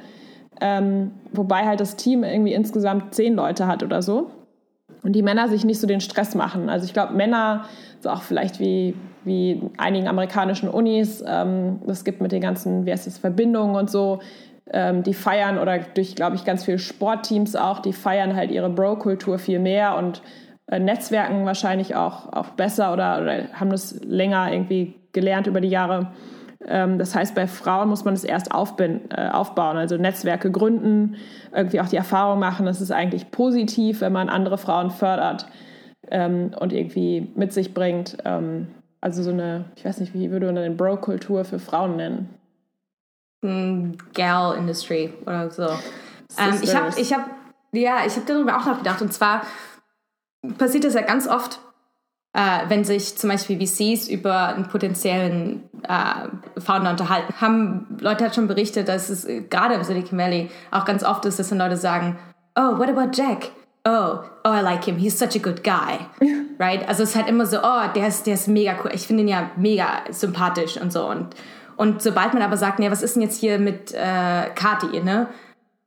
ähm, 0.60 1.12
wobei 1.32 1.66
halt 1.66 1.78
das 1.78 1.94
Team 1.94 2.24
irgendwie 2.24 2.52
insgesamt 2.52 3.14
zehn 3.14 3.34
Leute 3.34 3.68
hat 3.68 3.84
oder 3.84 4.02
so. 4.02 4.32
Und 5.04 5.12
die 5.12 5.22
Männer 5.22 5.48
sich 5.48 5.64
nicht 5.64 5.80
so 5.80 5.86
den 5.86 6.00
Stress 6.00 6.34
machen. 6.34 6.68
Also 6.68 6.84
ich 6.84 6.94
glaube, 6.94 7.14
Männer, 7.14 7.66
so 8.00 8.10
auch 8.10 8.22
vielleicht 8.22 8.58
wie, 8.58 8.96
wie 9.24 9.62
einigen 9.76 10.08
amerikanischen 10.08 10.68
Unis, 10.68 11.22
ähm, 11.24 11.80
das 11.86 12.04
gibt 12.04 12.20
mit 12.20 12.32
den 12.32 12.42
ganzen, 12.42 12.86
wie 12.86 12.92
heißt 12.92 13.06
das, 13.06 13.18
Verbindungen 13.18 13.76
und 13.76 13.88
so, 13.88 14.18
ähm, 14.72 15.04
die 15.04 15.14
feiern 15.14 15.58
oder 15.58 15.78
durch, 15.78 16.16
glaube 16.16 16.34
ich, 16.34 16.44
ganz 16.44 16.64
viele 16.64 16.80
Sportteams 16.80 17.54
auch, 17.54 17.78
die 17.78 17.92
feiern 17.92 18.34
halt 18.34 18.50
ihre 18.50 18.70
Bro-Kultur 18.70 19.38
viel 19.38 19.60
mehr 19.60 19.96
und 19.96 20.22
Netzwerken 20.70 21.44
wahrscheinlich 21.44 21.94
auch, 21.94 22.32
auch 22.32 22.50
besser 22.50 22.92
oder, 22.92 23.20
oder 23.20 23.52
haben 23.52 23.70
das 23.70 24.00
länger 24.02 24.50
irgendwie 24.50 24.94
gelernt 25.12 25.46
über 25.46 25.60
die 25.60 25.68
Jahre. 25.68 26.10
Ähm, 26.66 26.98
das 26.98 27.14
heißt, 27.14 27.34
bei 27.34 27.46
Frauen 27.46 27.88
muss 27.88 28.04
man 28.04 28.14
es 28.14 28.24
erst 28.24 28.48
äh, 28.48 29.28
aufbauen, 29.30 29.76
also 29.76 29.96
Netzwerke 29.96 30.50
gründen, 30.50 31.16
irgendwie 31.52 31.80
auch 31.80 31.88
die 31.88 31.96
Erfahrung 31.96 32.38
machen, 32.38 32.66
es 32.66 32.80
ist 32.80 32.90
eigentlich 32.90 33.30
positiv, 33.30 34.00
wenn 34.00 34.12
man 34.12 34.28
andere 34.28 34.58
Frauen 34.58 34.90
fördert 34.90 35.46
ähm, 36.10 36.52
und 36.58 36.72
irgendwie 36.72 37.30
mit 37.34 37.52
sich 37.52 37.74
bringt. 37.74 38.16
Ähm, 38.24 38.68
also 39.00 39.22
so 39.22 39.30
eine, 39.30 39.66
ich 39.76 39.84
weiß 39.84 40.00
nicht, 40.00 40.14
wie 40.14 40.30
würde 40.30 40.46
man 40.46 40.56
eine 40.56 40.74
Bro-Kultur 40.74 41.44
für 41.44 41.58
Frauen 41.58 41.96
nennen? 41.96 42.30
Mm, 43.42 43.92
Gal-Industry 44.14 45.12
oder 45.22 45.50
so. 45.50 45.64
Ähm, 46.38 46.58
ich 46.62 46.74
habe, 46.74 46.88
ich 46.98 47.12
hab, 47.12 47.28
ja, 47.72 47.98
ich 48.06 48.16
habe 48.16 48.24
darüber 48.26 48.56
auch 48.56 48.64
nachgedacht 48.64 49.02
und 49.02 49.12
zwar 49.12 49.42
passiert 50.58 50.84
das 50.84 50.94
ja 50.94 51.02
ganz 51.02 51.26
oft, 51.28 51.60
äh, 52.34 52.68
wenn 52.68 52.84
sich 52.84 53.16
zum 53.16 53.30
Beispiel 53.30 53.64
VCs 53.64 54.08
über 54.08 54.48
einen 54.48 54.68
potenziellen 54.68 55.68
äh, 55.88 56.60
Founder 56.60 56.90
unterhalten, 56.90 57.32
haben 57.40 57.96
Leute 58.00 58.24
halt 58.24 58.34
schon 58.34 58.48
berichtet, 58.48 58.88
dass 58.88 59.08
es 59.08 59.24
äh, 59.24 59.42
gerade 59.42 59.74
im 59.74 59.84
Silicon 59.84 60.18
Valley 60.18 60.50
auch 60.70 60.84
ganz 60.84 61.04
oft 61.04 61.24
ist, 61.26 61.38
dass 61.38 61.48
dann 61.48 61.58
Leute 61.58 61.76
sagen, 61.76 62.18
oh, 62.56 62.78
what 62.78 62.88
about 62.88 63.10
Jack? 63.12 63.50
Oh, 63.86 64.18
oh, 64.44 64.52
I 64.52 64.62
like 64.62 64.84
him. 64.84 64.96
He's 64.96 65.18
such 65.18 65.36
a 65.36 65.38
good 65.38 65.62
guy. 65.62 65.98
right? 66.58 66.88
Also 66.88 67.02
es 67.02 67.10
ist 67.10 67.16
halt 67.16 67.28
immer 67.28 67.46
so, 67.46 67.58
oh, 67.62 67.82
der 67.94 68.08
ist, 68.08 68.26
der 68.26 68.34
ist 68.34 68.48
mega 68.48 68.74
cool. 68.82 68.90
Ich 68.94 69.06
finde 69.06 69.22
ihn 69.22 69.28
ja 69.28 69.50
mega 69.56 70.04
sympathisch 70.10 70.80
und 70.80 70.92
so. 70.92 71.06
Und, 71.06 71.34
und 71.76 72.02
sobald 72.02 72.32
man 72.32 72.42
aber 72.42 72.56
sagt, 72.56 72.78
nee, 72.78 72.90
was 72.90 73.02
ist 73.02 73.14
denn 73.14 73.22
jetzt 73.22 73.38
hier 73.38 73.58
mit 73.58 73.92
äh, 73.92 74.50
Kati, 74.54 75.00
ne? 75.02 75.28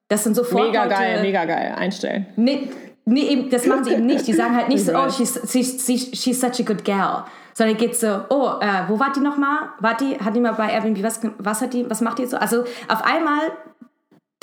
Das 0.09 0.23
sind 0.23 0.35
sofort 0.35 0.67
Mega 0.67 0.83
Leute, 0.83 0.95
geil, 0.95 1.21
mega 1.21 1.43
geil. 1.43 1.75
Einstellen. 1.75 2.27
Nee, 2.37 2.69
Nee, 3.09 3.29
eben, 3.29 3.49
das 3.49 3.65
machen 3.65 3.85
sie 3.85 3.93
eben 3.93 4.05
nicht. 4.05 4.27
Die 4.27 4.33
sagen 4.33 4.53
halt 4.53 4.67
nicht 4.67 4.83
so, 4.83 4.91
oh, 4.93 5.09
she's, 5.09 5.39
she's, 5.49 6.11
she's 6.13 6.41
such 6.41 6.59
a 6.59 6.63
good 6.63 6.83
gal. 6.83 7.23
Sondern 7.53 7.77
geht 7.77 7.95
so, 7.95 8.25
oh, 8.29 8.51
äh, 8.59 8.83
wo 8.89 8.99
war 8.99 9.13
die 9.13 9.21
nochmal? 9.21 9.69
War 9.79 9.95
die, 9.95 10.17
hat 10.19 10.35
die 10.35 10.41
mal 10.41 10.53
bei 10.53 10.73
Airbnb, 10.73 11.01
was, 11.01 11.21
was 11.37 11.61
hat 11.61 11.73
die, 11.73 11.89
was 11.89 12.01
macht 12.01 12.17
die 12.17 12.23
jetzt 12.23 12.31
so? 12.31 12.37
Also 12.37 12.65
auf 12.89 13.05
einmal 13.05 13.39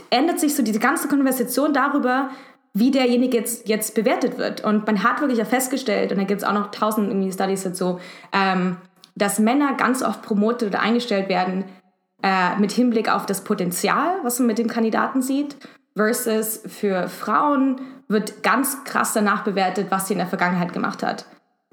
ändert 0.08 0.40
sich 0.40 0.54
so 0.54 0.62
diese 0.62 0.78
ganze 0.78 1.08
Konversation 1.08 1.74
darüber, 1.74 2.30
wie 2.72 2.90
derjenige 2.90 3.36
jetzt, 3.36 3.68
jetzt 3.68 3.94
bewertet 3.94 4.38
wird. 4.38 4.64
Und 4.64 4.86
man 4.86 5.02
hat 5.02 5.20
wirklich 5.20 5.42
auch 5.42 5.46
festgestellt, 5.46 6.10
und 6.10 6.18
da 6.18 6.24
gibt 6.24 6.40
es 6.40 6.46
auch 6.46 6.54
noch 6.54 6.70
tausend 6.70 7.08
irgendwie 7.08 7.30
Studies 7.30 7.64
dazu, 7.64 8.00
ähm, 8.32 8.78
dass 9.14 9.38
Männer 9.38 9.74
ganz 9.74 10.02
oft 10.02 10.22
promotet 10.22 10.70
oder 10.70 10.80
eingestellt 10.80 11.28
werden 11.28 11.66
äh, 12.22 12.56
mit 12.58 12.72
Hinblick 12.72 13.12
auf 13.12 13.26
das 13.26 13.44
Potenzial, 13.44 14.16
was 14.22 14.38
man 14.38 14.46
mit 14.46 14.58
dem 14.58 14.68
Kandidaten 14.68 15.20
sieht, 15.20 15.56
versus 15.96 16.60
für 16.66 17.08
Frauen 17.08 17.80
wird 18.08 18.42
ganz 18.42 18.84
krass 18.84 19.12
danach 19.12 19.44
bewertet, 19.44 19.86
was 19.90 20.08
sie 20.08 20.14
in 20.14 20.18
der 20.18 20.26
Vergangenheit 20.26 20.72
gemacht 20.72 21.02
hat. 21.02 21.26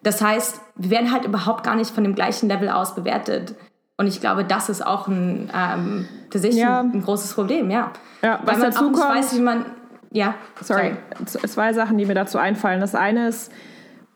Das 0.04 0.22
heißt, 0.22 0.62
wir 0.76 0.90
werden 0.90 1.12
halt 1.12 1.26
überhaupt 1.26 1.64
gar 1.64 1.76
nicht 1.76 1.92
von 1.92 2.04
dem 2.04 2.16
gleichen 2.16 2.50
Level 2.50 2.70
aus 2.70 2.96
bewertet. 2.96 3.56
Und 3.98 4.08
ich 4.08 4.20
glaube, 4.20 4.44
das 4.44 4.70
ist 4.70 4.86
auch 4.86 5.08
ein, 5.08 5.52
ähm, 5.56 6.08
tatsächlich 6.32 6.62
ja. 6.62 6.80
ein, 6.80 6.92
ein, 6.94 7.04
großes 7.04 7.34
Problem, 7.34 7.70
ja. 7.70 7.92
ja 8.24 8.40
Weil 8.44 8.58
man 8.58 8.72
dazu 8.72 8.86
auch 8.86 8.90
nicht 8.90 9.00
weiß, 9.00 9.36
wie 9.36 9.42
man. 9.42 9.66
Ja, 10.12 10.34
sorry. 10.60 10.98
sorry. 11.26 11.48
Zwei 11.48 11.74
Sachen, 11.74 11.98
die 11.98 12.06
mir 12.06 12.16
dazu 12.16 12.38
einfallen. 12.38 12.82
Das 12.82 12.96
eine 12.96 13.28
ist, 13.28 13.52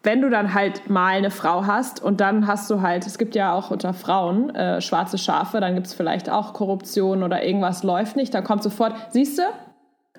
wenn 0.04 0.22
du 0.22 0.30
dann 0.30 0.54
halt 0.54 0.90
mal 0.90 1.14
eine 1.14 1.32
Frau 1.32 1.66
hast 1.66 2.02
und 2.02 2.20
dann 2.20 2.48
hast 2.48 2.70
du 2.70 2.82
halt, 2.82 3.06
es 3.06 3.18
gibt 3.18 3.36
ja 3.36 3.54
auch 3.54 3.72
unter 3.72 3.94
Frauen 3.94 4.54
äh, 4.56 4.82
schwarze 4.82 5.18
Schafe, 5.18 5.60
dann 5.60 5.76
gibt 5.76 5.88
es 5.88 5.94
vielleicht 5.94 6.30
auch 6.30 6.54
Korruption 6.54 7.24
oder 7.24 7.44
irgendwas 7.44 7.84
läuft 7.84 8.16
nicht, 8.16 8.34
dann 8.34 8.44
kommt 8.44 8.64
sofort, 8.64 8.94
siehst 9.12 9.40
du, 9.40 9.44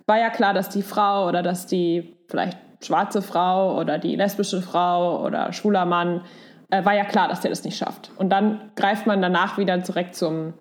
war 0.06 0.18
ja 0.18 0.30
klar, 0.30 0.54
dass 0.54 0.68
die 0.68 0.82
Frau 0.82 1.28
oder 1.28 1.42
dass 1.42 1.66
die 1.66 2.16
vielleicht 2.28 2.58
schwarze 2.84 3.22
Frau 3.22 3.78
oder 3.78 3.98
die 3.98 4.16
lesbische 4.16 4.62
Frau 4.62 5.24
oder 5.24 5.52
schwuler 5.52 5.84
Mann, 5.84 6.22
äh, 6.70 6.84
war 6.84 6.94
ja 6.94 7.04
klar, 7.04 7.28
dass 7.28 7.40
der 7.40 7.50
das 7.50 7.64
nicht 7.64 7.76
schafft. 7.76 8.10
Und 8.16 8.30
dann 8.30 8.72
greift 8.76 9.06
man 9.06 9.22
danach 9.22 9.58
wieder 9.58 9.76
direkt 9.78 10.14
zum 10.14 10.54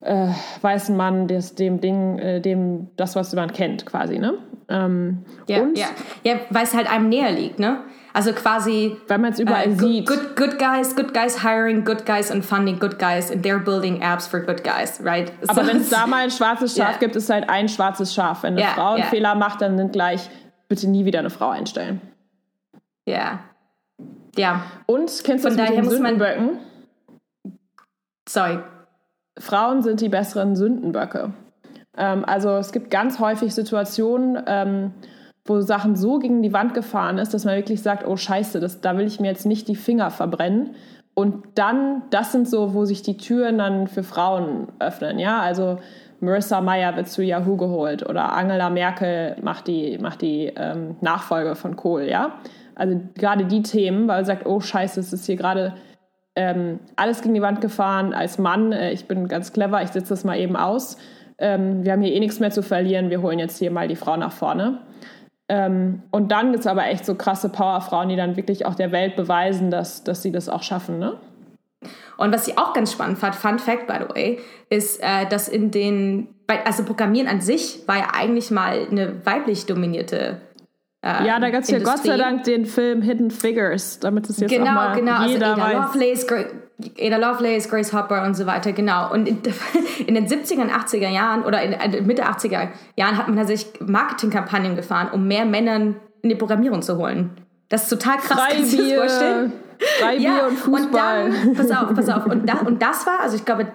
äh, 0.00 0.28
weißen 0.60 0.96
Mann, 0.96 1.26
des, 1.26 1.54
dem 1.54 1.80
Ding, 1.80 2.18
äh, 2.18 2.40
dem 2.40 2.90
das, 2.96 3.16
was 3.16 3.34
man 3.34 3.52
kennt, 3.52 3.86
quasi, 3.86 4.18
ne? 4.18 4.34
Ähm, 4.68 5.24
ja, 5.46 5.66
ja. 5.74 5.86
ja, 6.24 6.40
weil 6.50 6.64
es 6.64 6.74
halt 6.74 6.90
einem 6.90 7.08
näher 7.08 7.32
liegt, 7.32 7.58
ne? 7.58 7.80
Also 8.18 8.32
quasi. 8.32 8.96
Wenn 9.06 9.20
man 9.20 9.32
es 9.32 9.38
überall 9.38 9.68
uh, 9.68 9.78
sieht. 9.78 10.08
Good, 10.08 10.34
good 10.34 10.58
guys, 10.58 10.96
good 10.96 11.14
guys 11.14 11.44
hiring 11.44 11.84
good 11.84 12.04
guys 12.04 12.32
and 12.32 12.44
funding 12.44 12.80
good 12.80 12.98
guys 12.98 13.30
and 13.30 13.44
they're 13.44 13.60
building 13.60 14.02
apps 14.02 14.26
for 14.26 14.40
good 14.40 14.64
guys, 14.64 15.00
right? 15.00 15.30
Aber 15.46 15.62
so 15.62 15.68
wenn 15.68 15.76
es 15.76 15.88
da 15.88 16.04
mal 16.08 16.24
ein 16.24 16.30
schwarzes 16.32 16.76
Schaf 16.76 16.88
yeah. 16.88 16.98
gibt, 16.98 17.14
ist 17.14 17.30
halt 17.30 17.48
ein 17.48 17.68
schwarzes 17.68 18.12
Schaf. 18.12 18.42
Wenn 18.42 18.54
eine 18.54 18.62
yeah, 18.62 18.74
Frau 18.74 18.88
einen 18.88 18.98
yeah. 18.98 19.06
Fehler 19.06 19.34
macht, 19.36 19.60
dann 19.60 19.78
sind 19.78 19.92
gleich 19.92 20.28
bitte 20.66 20.88
nie 20.88 21.04
wieder 21.04 21.20
eine 21.20 21.30
Frau 21.30 21.50
einstellen. 21.50 22.00
Ja. 23.06 23.38
Ja. 24.36 24.64
Und 24.86 25.22
kennst 25.22 25.44
du 25.44 25.50
das 25.50 25.56
mit 25.56 25.78
den 25.78 25.88
Sündenböcken? 25.88 26.58
Sorry. 28.28 28.58
Frauen 29.38 29.82
sind 29.82 30.00
die 30.00 30.08
besseren 30.08 30.56
Sündenböcke. 30.56 31.32
Ähm, 31.96 32.24
also 32.24 32.56
es 32.56 32.72
gibt 32.72 32.90
ganz 32.90 33.20
häufig 33.20 33.54
Situationen, 33.54 34.42
ähm, 34.46 34.92
wo 35.48 35.60
Sachen 35.60 35.96
so 35.96 36.18
gegen 36.18 36.42
die 36.42 36.52
Wand 36.52 36.74
gefahren 36.74 37.18
ist, 37.18 37.34
dass 37.34 37.44
man 37.44 37.56
wirklich 37.56 37.82
sagt, 37.82 38.06
oh 38.06 38.16
scheiße, 38.16 38.60
das, 38.60 38.80
da 38.80 38.96
will 38.96 39.06
ich 39.06 39.20
mir 39.20 39.28
jetzt 39.28 39.46
nicht 39.46 39.68
die 39.68 39.76
Finger 39.76 40.10
verbrennen. 40.10 40.74
Und 41.14 41.44
dann, 41.56 42.02
das 42.10 42.32
sind 42.32 42.48
so, 42.48 42.74
wo 42.74 42.84
sich 42.84 43.02
die 43.02 43.16
Türen 43.16 43.58
dann 43.58 43.88
für 43.88 44.04
Frauen 44.04 44.68
öffnen. 44.78 45.18
Ja, 45.18 45.40
also 45.40 45.78
Marissa 46.20 46.60
Mayer 46.60 46.96
wird 46.96 47.08
zu 47.08 47.22
Yahoo 47.22 47.56
geholt 47.56 48.08
oder 48.08 48.32
Angela 48.32 48.70
Merkel 48.70 49.36
macht 49.42 49.66
die, 49.66 49.98
macht 49.98 50.22
die 50.22 50.52
ähm, 50.54 50.96
Nachfolge 51.00 51.54
von 51.54 51.76
Kohl. 51.76 52.04
Ja, 52.04 52.34
also 52.74 53.00
gerade 53.16 53.46
die 53.46 53.62
Themen, 53.62 54.06
weil 54.08 54.18
man 54.18 54.24
sagt, 54.24 54.46
oh 54.46 54.60
scheiße, 54.60 55.00
es 55.00 55.12
ist 55.12 55.26
hier 55.26 55.36
gerade 55.36 55.74
ähm, 56.36 56.78
alles 56.94 57.20
gegen 57.20 57.34
die 57.34 57.42
Wand 57.42 57.60
gefahren. 57.60 58.14
Als 58.14 58.38
Mann, 58.38 58.72
äh, 58.72 58.92
ich 58.92 59.06
bin 59.06 59.26
ganz 59.26 59.52
clever, 59.52 59.82
ich 59.82 59.90
sitze 59.90 60.10
das 60.10 60.24
mal 60.24 60.38
eben 60.38 60.56
aus. 60.56 60.96
Ähm, 61.38 61.84
wir 61.84 61.92
haben 61.92 62.02
hier 62.02 62.14
eh 62.14 62.20
nichts 62.20 62.38
mehr 62.38 62.50
zu 62.50 62.62
verlieren, 62.62 63.10
wir 63.10 63.22
holen 63.22 63.38
jetzt 63.38 63.58
hier 63.58 63.70
mal 63.70 63.88
die 63.88 63.96
Frau 63.96 64.16
nach 64.16 64.32
vorne. 64.32 64.80
Ähm, 65.48 66.02
und 66.10 66.30
dann 66.30 66.52
gibt 66.52 66.60
es 66.60 66.66
aber 66.66 66.86
echt 66.86 67.06
so 67.06 67.14
krasse 67.14 67.48
Powerfrauen, 67.48 68.08
die 68.08 68.16
dann 68.16 68.36
wirklich 68.36 68.66
auch 68.66 68.74
der 68.74 68.92
Welt 68.92 69.16
beweisen, 69.16 69.70
dass, 69.70 70.04
dass 70.04 70.22
sie 70.22 70.30
das 70.30 70.48
auch 70.48 70.62
schaffen. 70.62 70.98
Ne? 70.98 71.16
Und 72.18 72.32
was 72.32 72.48
ich 72.48 72.58
auch 72.58 72.74
ganz 72.74 72.92
spannend 72.92 73.18
fand, 73.18 73.34
Fun 73.34 73.58
Fact 73.58 73.86
by 73.86 73.94
the 74.00 74.14
way, 74.14 74.38
ist, 74.68 75.02
äh, 75.02 75.26
dass 75.26 75.48
in 75.48 75.70
den, 75.70 76.28
also 76.64 76.84
Programmieren 76.84 77.28
an 77.28 77.40
sich 77.40 77.80
war 77.86 77.96
ja 77.96 78.08
eigentlich 78.12 78.50
mal 78.50 78.86
eine 78.90 79.24
weiblich 79.24 79.66
dominierte 79.66 80.40
äh, 81.00 81.26
ja, 81.26 81.38
da 81.38 81.50
gab 81.50 81.62
es 81.62 81.70
ja 81.70 81.78
Gott 81.78 81.98
sei 81.98 82.16
Dank 82.16 82.42
den 82.44 82.66
Film 82.66 83.02
Hidden 83.02 83.30
Figures, 83.30 84.00
damit 84.00 84.28
es 84.28 84.40
jetzt 84.40 84.50
genau, 84.50 84.70
auch 84.70 84.74
mal 84.74 84.96
genau. 84.96 85.12
Also 85.12 85.34
jeder 85.34 85.50
also 85.50 85.62
Ada 85.62 85.78
weiß. 85.78 85.94
Lovelace, 85.94 86.26
Ada 86.98 87.16
Lovelace, 87.16 87.68
Grace 87.68 87.92
Hopper 87.92 88.24
und 88.24 88.34
so 88.34 88.46
weiter, 88.46 88.72
genau. 88.72 89.12
Und 89.12 89.26
in, 89.26 89.42
in 90.06 90.14
den 90.14 90.28
70er 90.28 90.60
und 90.60 90.70
80er 90.70 91.08
Jahren 91.08 91.44
oder 91.44 91.62
in, 91.62 91.72
in 91.72 92.06
Mitte 92.06 92.24
80er 92.24 92.68
Jahren 92.96 93.18
hat 93.18 93.26
man 93.26 93.36
tatsächlich 93.36 93.80
Marketingkampagnen 93.80 94.76
gefahren, 94.76 95.08
um 95.12 95.26
mehr 95.26 95.44
Männern 95.44 95.96
in 96.22 96.30
die 96.30 96.36
Programmierung 96.36 96.82
zu 96.82 96.96
holen. 96.96 97.30
Das 97.68 97.84
ist 97.84 97.88
total 97.88 98.18
krass, 98.18 98.38
Freibier, 98.38 98.56
kannst 98.56 98.72
du 98.72 98.76
dir 98.76 98.96
das 98.96 99.12
vorstellen? 99.12 99.52
Freibier 100.00 100.22
ja, 100.22 100.46
und 100.46 100.56
Fußball. 100.56 101.24
Und 101.24 101.46
dann, 101.46 101.54
pass 101.54 101.70
auf, 101.70 101.94
pass 101.94 102.08
auf. 102.08 102.26
Und, 102.26 102.48
da, 102.48 102.58
und 102.66 102.80
das 102.80 103.06
war, 103.06 103.20
also 103.20 103.36
ich 103.36 103.44
glaube, 103.44 103.66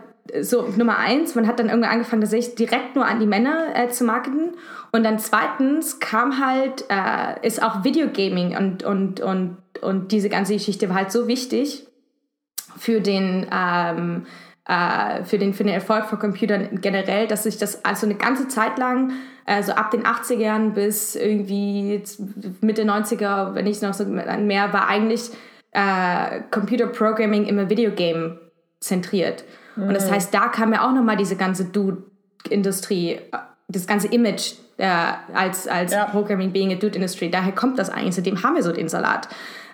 so 0.41 0.69
Nummer 0.77 0.97
eins, 0.97 1.35
man 1.35 1.47
hat 1.47 1.59
dann 1.59 1.67
irgendwann 1.67 1.91
angefangen, 1.91 2.21
tatsächlich 2.21 2.55
direkt 2.55 2.95
nur 2.95 3.05
an 3.05 3.19
die 3.19 3.27
Männer 3.27 3.75
äh, 3.75 3.89
zu 3.89 4.05
marketen. 4.05 4.53
Und 4.93 5.03
dann 5.03 5.19
zweitens 5.19 5.99
kam 5.99 6.39
halt, 6.43 6.85
äh, 6.89 7.45
ist 7.45 7.61
auch 7.61 7.83
Videogaming 7.83 8.55
und, 8.55 8.83
und, 8.83 9.19
und, 9.19 9.57
und 9.81 10.11
diese 10.13 10.29
ganze 10.29 10.53
Geschichte 10.53 10.87
war 10.87 10.95
halt 10.95 11.11
so 11.11 11.27
wichtig 11.27 11.87
für 12.77 13.01
den, 13.01 13.47
ähm, 13.51 14.25
äh, 14.67 15.23
für, 15.23 15.37
den, 15.37 15.53
für 15.53 15.63
den 15.63 15.73
Erfolg 15.73 16.05
von 16.05 16.19
Computern 16.19 16.81
generell, 16.81 17.27
dass 17.27 17.43
sich 17.43 17.57
das 17.57 17.83
also 17.85 18.05
eine 18.05 18.15
ganze 18.15 18.47
Zeit 18.47 18.77
lang, 18.77 19.13
also 19.45 19.73
ab 19.73 19.91
den 19.91 20.03
80ern 20.03 20.71
bis 20.71 21.15
irgendwie 21.15 22.01
Mitte 22.61 22.83
90er, 22.83 23.55
wenn 23.55 23.67
ich 23.67 23.81
noch 23.81 23.93
so 23.93 24.05
mehr, 24.05 24.73
war 24.73 24.87
eigentlich 24.87 25.31
äh, 25.71 26.41
Computer 26.51 26.87
Programming 26.87 27.45
immer 27.45 27.69
Videogame 27.69 28.39
zentriert. 28.79 29.43
Mhm. 29.75 29.87
Und 29.87 29.93
das 29.93 30.09
mhm. 30.09 30.15
heißt, 30.15 30.33
da 30.33 30.47
kam 30.47 30.71
ja 30.73 30.87
auch 30.87 30.93
nochmal 30.93 31.17
diese 31.17 31.35
ganze 31.35 31.65
Dude-Industrie, 31.65 33.19
das 33.67 33.87
ganze 33.87 34.07
Image 34.07 34.53
äh, 34.77 34.87
als, 35.33 35.67
als 35.67 35.93
ja. 35.93 36.05
Programming 36.05 36.51
being 36.51 36.71
a 36.71 36.75
Dude 36.75 36.95
Industry. 36.95 37.29
Daher 37.29 37.53
kommt 37.53 37.79
das 37.79 37.89
eigentlich, 37.89 38.15
seitdem 38.15 38.43
haben 38.43 38.55
wir 38.55 38.63
so 38.63 38.71
den 38.71 38.89
Salat. 38.89 39.27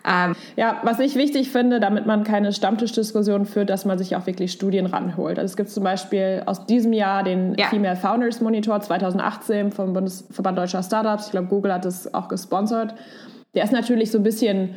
Ähm, 0.07 0.35
ja, 0.55 0.79
was 0.83 0.99
ich 0.99 1.15
wichtig 1.15 1.51
finde, 1.51 1.79
damit 1.79 2.05
man 2.05 2.23
keine 2.23 2.53
Stammtischdiskussion 2.53 3.45
führt, 3.45 3.69
dass 3.69 3.85
man 3.85 3.97
sich 3.97 4.15
auch 4.15 4.25
wirklich 4.25 4.51
Studien 4.51 4.85
ranholt. 4.85 5.37
Also 5.37 5.51
es 5.51 5.57
gibt 5.57 5.69
zum 5.69 5.83
Beispiel 5.83 6.43
aus 6.45 6.65
diesem 6.65 6.93
Jahr 6.93 7.23
den 7.23 7.55
ja. 7.55 7.67
Female 7.67 7.95
Founders 7.95 8.41
Monitor 8.41 8.79
2018 8.79 9.71
vom 9.71 9.93
Bundesverband 9.93 10.57
Deutscher 10.57 10.83
Startups. 10.83 11.27
Ich 11.27 11.31
glaube, 11.31 11.47
Google 11.47 11.73
hat 11.73 11.85
das 11.85 12.13
auch 12.13 12.27
gesponsert. 12.27 12.95
Der 13.55 13.63
ist 13.63 13.73
natürlich 13.73 14.11
so 14.11 14.19
ein 14.19 14.23
bisschen 14.23 14.75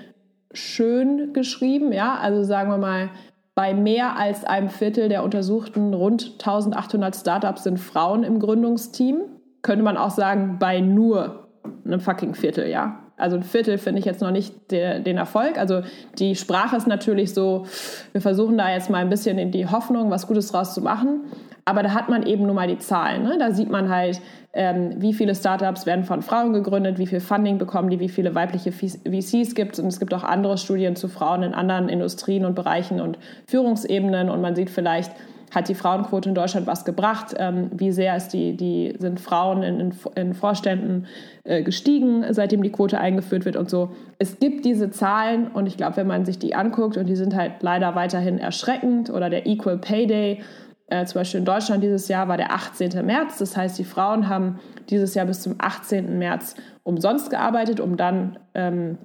schön 0.52 1.32
geschrieben, 1.32 1.92
ja, 1.92 2.18
also 2.20 2.42
sagen 2.42 2.70
wir 2.70 2.78
mal, 2.78 3.10
bei 3.54 3.74
mehr 3.74 4.16
als 4.16 4.44
einem 4.44 4.70
Viertel 4.70 5.08
der 5.08 5.24
untersuchten 5.24 5.94
rund 5.94 6.32
1800 6.38 7.14
Startups 7.14 7.64
sind 7.64 7.78
Frauen 7.78 8.22
im 8.22 8.38
Gründungsteam. 8.38 9.20
Könnte 9.60 9.84
man 9.84 9.96
auch 9.96 10.10
sagen, 10.10 10.56
bei 10.58 10.80
nur 10.80 11.48
einem 11.84 12.00
fucking 12.00 12.34
Viertel, 12.34 12.68
ja 12.68 13.02
also 13.16 13.36
ein 13.36 13.42
Viertel 13.42 13.78
finde 13.78 14.00
ich 14.00 14.04
jetzt 14.04 14.20
noch 14.20 14.30
nicht 14.30 14.70
de, 14.70 15.00
den 15.00 15.18
Erfolg. 15.18 15.58
Also 15.58 15.82
die 16.18 16.34
Sprache 16.34 16.76
ist 16.76 16.86
natürlich 16.86 17.34
so, 17.34 17.66
wir 18.12 18.20
versuchen 18.20 18.58
da 18.58 18.70
jetzt 18.70 18.90
mal 18.90 18.98
ein 18.98 19.10
bisschen 19.10 19.38
in 19.38 19.50
die 19.50 19.66
Hoffnung, 19.66 20.10
was 20.10 20.26
Gutes 20.26 20.50
draus 20.50 20.74
zu 20.74 20.80
machen. 20.80 21.20
Aber 21.64 21.82
da 21.82 21.94
hat 21.94 22.08
man 22.08 22.24
eben 22.24 22.44
nur 22.44 22.54
mal 22.54 22.66
die 22.66 22.78
Zahlen. 22.78 23.22
Ne? 23.22 23.36
Da 23.38 23.52
sieht 23.52 23.70
man 23.70 23.88
halt, 23.88 24.20
ähm, 24.52 24.94
wie 24.96 25.14
viele 25.14 25.34
Startups 25.34 25.86
werden 25.86 26.04
von 26.04 26.22
Frauen 26.22 26.52
gegründet, 26.52 26.98
wie 26.98 27.06
viel 27.06 27.20
Funding 27.20 27.58
bekommen 27.58 27.88
die, 27.88 28.00
wie 28.00 28.08
viele 28.08 28.34
weibliche 28.34 28.72
VCs 28.72 29.54
gibt 29.54 29.74
es. 29.74 29.78
Und 29.78 29.86
es 29.86 30.00
gibt 30.00 30.12
auch 30.12 30.24
andere 30.24 30.58
Studien 30.58 30.96
zu 30.96 31.08
Frauen 31.08 31.44
in 31.44 31.54
anderen 31.54 31.88
Industrien 31.88 32.44
und 32.44 32.54
Bereichen 32.54 33.00
und 33.00 33.16
Führungsebenen. 33.46 34.28
Und 34.28 34.40
man 34.40 34.56
sieht 34.56 34.70
vielleicht, 34.70 35.12
hat 35.54 35.68
die 35.68 35.74
Frauenquote 35.74 36.30
in 36.30 36.34
Deutschland 36.34 36.66
was 36.66 36.84
gebracht? 36.84 37.34
Ähm, 37.38 37.70
wie 37.72 37.92
sehr 37.92 38.16
ist 38.16 38.28
die, 38.30 38.56
die, 38.56 38.94
sind 38.98 39.20
Frauen 39.20 39.62
in, 39.62 39.80
in, 39.80 39.94
in 40.14 40.34
Vorständen 40.34 41.06
äh, 41.44 41.62
gestiegen, 41.62 42.24
seitdem 42.30 42.62
die 42.62 42.72
Quote 42.72 42.98
eingeführt 42.98 43.44
wird 43.44 43.56
und 43.56 43.68
so? 43.68 43.90
Es 44.18 44.38
gibt 44.38 44.64
diese 44.64 44.90
Zahlen 44.90 45.48
und 45.48 45.66
ich 45.66 45.76
glaube, 45.76 45.98
wenn 45.98 46.06
man 46.06 46.24
sich 46.24 46.38
die 46.38 46.54
anguckt 46.54 46.96
und 46.96 47.06
die 47.06 47.16
sind 47.16 47.36
halt 47.36 47.62
leider 47.62 47.94
weiterhin 47.94 48.38
erschreckend 48.38 49.10
oder 49.10 49.28
der 49.28 49.46
Equal 49.46 49.78
Pay 49.78 50.06
Day, 50.06 50.42
äh, 50.86 51.04
zum 51.04 51.20
Beispiel 51.20 51.40
in 51.40 51.46
Deutschland 51.46 51.82
dieses 51.82 52.08
Jahr 52.08 52.28
war 52.28 52.38
der 52.38 52.52
18. 52.52 53.04
März. 53.04 53.38
Das 53.38 53.56
heißt, 53.56 53.78
die 53.78 53.84
Frauen 53.84 54.28
haben 54.28 54.58
dieses 54.88 55.14
Jahr 55.14 55.26
bis 55.26 55.42
zum 55.42 55.56
18. 55.58 56.18
März 56.18 56.54
umsonst 56.82 57.30
gearbeitet, 57.30 57.78
um 57.78 57.96
dann 57.96 58.38
ähm, 58.54 58.98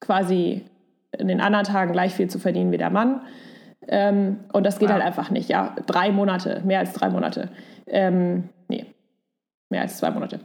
quasi 0.00 0.64
in 1.16 1.28
den 1.28 1.40
anderen 1.40 1.64
Tagen 1.64 1.92
gleich 1.92 2.14
viel 2.14 2.28
zu 2.28 2.38
verdienen 2.38 2.72
wie 2.72 2.78
der 2.78 2.90
Mann. 2.90 3.20
Ähm, 3.92 4.38
und 4.52 4.64
das 4.64 4.78
geht 4.78 4.88
wow. 4.88 4.94
halt 4.94 5.04
einfach 5.04 5.30
nicht, 5.30 5.50
ja. 5.50 5.74
Drei 5.86 6.12
Monate, 6.12 6.62
mehr 6.64 6.78
als 6.78 6.92
drei 6.92 7.10
Monate. 7.10 7.48
Ähm, 7.88 8.48
nee, 8.68 8.86
mehr 9.68 9.82
als 9.82 9.98
zwei 9.98 10.10
Monate. 10.10 10.40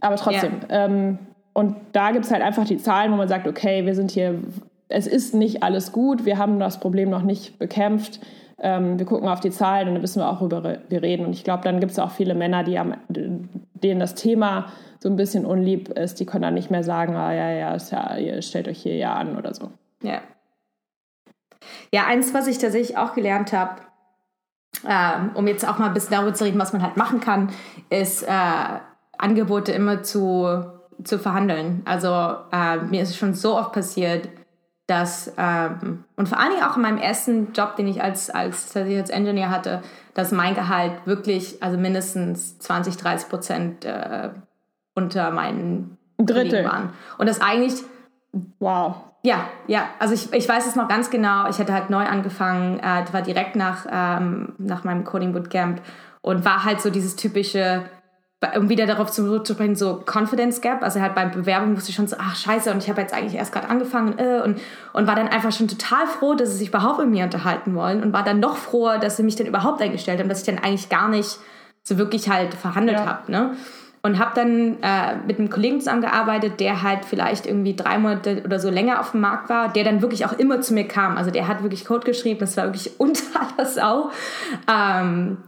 Aber 0.00 0.16
trotzdem. 0.16 0.60
Yeah. 0.70 0.84
Ähm, 0.84 1.18
und 1.54 1.76
da 1.92 2.10
gibt 2.12 2.26
es 2.26 2.30
halt 2.30 2.42
einfach 2.42 2.66
die 2.66 2.76
Zahlen, 2.76 3.10
wo 3.12 3.16
man 3.16 3.28
sagt, 3.28 3.46
okay, 3.46 3.86
wir 3.86 3.94
sind 3.94 4.10
hier, 4.10 4.38
es 4.88 5.06
ist 5.06 5.34
nicht 5.34 5.62
alles 5.62 5.92
gut, 5.92 6.26
wir 6.26 6.36
haben 6.36 6.58
das 6.58 6.80
Problem 6.80 7.08
noch 7.08 7.22
nicht 7.22 7.58
bekämpft. 7.58 8.20
Ähm, 8.58 8.98
wir 8.98 9.06
gucken 9.06 9.28
auf 9.28 9.40
die 9.40 9.50
Zahlen 9.50 9.88
und 9.88 9.94
dann 9.94 10.02
wissen 10.02 10.20
wir 10.20 10.28
auch, 10.28 10.40
worüber 10.40 10.78
wir 10.88 11.02
reden. 11.02 11.24
Und 11.24 11.32
ich 11.32 11.44
glaube, 11.44 11.64
dann 11.64 11.80
gibt 11.80 11.92
es 11.92 11.98
auch 11.98 12.10
viele 12.10 12.34
Männer, 12.34 12.62
die 12.62 12.78
am, 12.78 12.94
denen 13.08 14.00
das 14.00 14.14
Thema 14.14 14.66
so 15.00 15.08
ein 15.08 15.16
bisschen 15.16 15.44
unlieb 15.44 15.88
ist, 15.88 16.20
die 16.20 16.26
können 16.26 16.42
dann 16.42 16.54
nicht 16.54 16.70
mehr 16.70 16.84
sagen, 16.84 17.16
ah 17.16 17.32
ja, 17.32 17.50
ja, 17.50 17.76
ja 17.76 18.16
ihr 18.18 18.40
stellt 18.42 18.68
euch 18.68 18.78
hier 18.78 18.96
ja 18.96 19.14
an 19.14 19.36
oder 19.36 19.52
so. 19.52 19.70
Ja. 20.02 20.20
Ja, 21.92 22.06
eins, 22.06 22.34
was 22.34 22.46
ich 22.46 22.58
tatsächlich 22.58 22.96
auch 22.96 23.14
gelernt 23.14 23.52
habe, 23.52 23.82
äh, 24.86 25.18
um 25.34 25.46
jetzt 25.46 25.66
auch 25.66 25.78
mal 25.78 25.86
ein 25.86 25.94
bisschen 25.94 26.12
darüber 26.12 26.34
zu 26.34 26.44
reden, 26.44 26.58
was 26.58 26.72
man 26.72 26.82
halt 26.82 26.96
machen 26.96 27.20
kann, 27.20 27.50
ist 27.90 28.22
äh, 28.22 28.78
Angebote 29.18 29.72
immer 29.72 30.02
zu, 30.02 30.64
zu 31.04 31.18
verhandeln. 31.18 31.82
Also 31.84 32.08
äh, 32.52 32.78
mir 32.78 33.02
ist 33.02 33.10
es 33.10 33.16
schon 33.16 33.34
so 33.34 33.56
oft 33.56 33.72
passiert, 33.72 34.28
dass, 34.86 35.32
ähm, 35.38 36.04
und 36.16 36.28
vor 36.28 36.38
allen 36.38 36.50
Dingen 36.50 36.64
auch 36.64 36.76
in 36.76 36.82
meinem 36.82 36.98
ersten 36.98 37.52
Job, 37.52 37.76
den 37.76 37.86
ich 37.86 38.02
als, 38.02 38.30
als, 38.30 38.76
als 38.76 39.10
Engineer 39.10 39.50
hatte, 39.50 39.82
dass 40.14 40.32
mein 40.32 40.54
Gehalt 40.54 41.06
wirklich, 41.06 41.62
also 41.62 41.78
mindestens 41.78 42.58
20, 42.58 42.96
30 42.96 43.28
Prozent 43.28 43.84
äh, 43.84 44.30
unter 44.94 45.30
meinen 45.30 45.98
Drittel 46.18 46.64
waren. 46.64 46.92
Und 47.18 47.28
das 47.28 47.40
eigentlich. 47.40 47.82
Wow. 48.58 49.11
Ja, 49.24 49.46
ja, 49.68 49.88
also 50.00 50.14
ich, 50.14 50.32
ich 50.32 50.48
weiß 50.48 50.66
es 50.66 50.74
noch 50.74 50.88
ganz 50.88 51.08
genau. 51.08 51.48
Ich 51.48 51.58
hatte 51.58 51.72
halt 51.72 51.90
neu 51.90 52.04
angefangen, 52.04 52.80
äh, 52.80 53.04
war 53.12 53.22
direkt 53.22 53.54
nach, 53.54 53.86
ähm, 53.90 54.54
nach 54.58 54.82
meinem 54.82 55.04
Coding 55.04 55.32
Bootcamp 55.32 55.80
und 56.22 56.44
war 56.44 56.64
halt 56.64 56.80
so 56.80 56.90
dieses 56.90 57.14
typische, 57.14 57.84
um 58.56 58.68
wieder 58.68 58.86
darauf 58.86 59.12
zurückzubringen, 59.12 59.76
so 59.76 60.02
Confidence 60.04 60.60
Gap. 60.60 60.82
Also 60.82 61.00
halt 61.00 61.14
beim 61.14 61.30
Bewerbung 61.30 61.76
wusste 61.76 61.90
ich 61.90 61.96
schon 61.96 62.08
so, 62.08 62.16
ach 62.18 62.34
scheiße, 62.34 62.72
und 62.72 62.82
ich 62.82 62.90
habe 62.90 63.00
jetzt 63.00 63.14
eigentlich 63.14 63.36
erst 63.36 63.52
gerade 63.52 63.68
angefangen 63.68 64.18
äh, 64.18 64.42
und, 64.44 64.60
und 64.92 65.06
war 65.06 65.14
dann 65.14 65.28
einfach 65.28 65.52
schon 65.52 65.68
total 65.68 66.08
froh, 66.08 66.34
dass 66.34 66.50
sie 66.50 66.56
sich 66.56 66.68
überhaupt 66.68 66.98
mit 66.98 67.10
mir 67.10 67.24
unterhalten 67.24 67.76
wollen 67.76 68.02
und 68.02 68.12
war 68.12 68.24
dann 68.24 68.40
noch 68.40 68.56
froher, 68.56 68.98
dass 68.98 69.16
sie 69.16 69.22
mich 69.22 69.36
dann 69.36 69.46
überhaupt 69.46 69.80
eingestellt 69.80 70.18
haben, 70.18 70.28
dass 70.28 70.40
ich 70.40 70.46
dann 70.46 70.58
eigentlich 70.58 70.88
gar 70.88 71.08
nicht 71.08 71.38
so 71.84 71.96
wirklich 71.96 72.28
halt 72.28 72.54
verhandelt 72.54 72.98
ja. 72.98 73.06
habe. 73.06 73.30
Ne? 73.30 73.56
Und 74.02 74.18
habe 74.18 74.32
dann 74.34 74.78
äh, 74.82 75.16
mit 75.26 75.38
einem 75.38 75.48
Kollegen 75.48 75.78
zusammengearbeitet, 75.78 76.58
der 76.58 76.82
halt 76.82 77.04
vielleicht 77.04 77.46
irgendwie 77.46 77.76
drei 77.76 77.98
Monate 77.98 78.42
oder 78.44 78.58
so 78.58 78.68
länger 78.68 78.98
auf 79.00 79.12
dem 79.12 79.20
Markt 79.20 79.48
war, 79.48 79.72
der 79.72 79.84
dann 79.84 80.02
wirklich 80.02 80.26
auch 80.26 80.32
immer 80.32 80.60
zu 80.60 80.74
mir 80.74 80.88
kam. 80.88 81.16
Also 81.16 81.30
der 81.30 81.46
hat 81.46 81.62
wirklich 81.62 81.84
Code 81.84 82.04
geschrieben, 82.04 82.40
das 82.40 82.56
war 82.56 82.64
wirklich 82.64 82.92
unter 82.98 83.22
aller 83.40 83.66
Sau. 83.66 84.10
Ähm, 84.70 85.38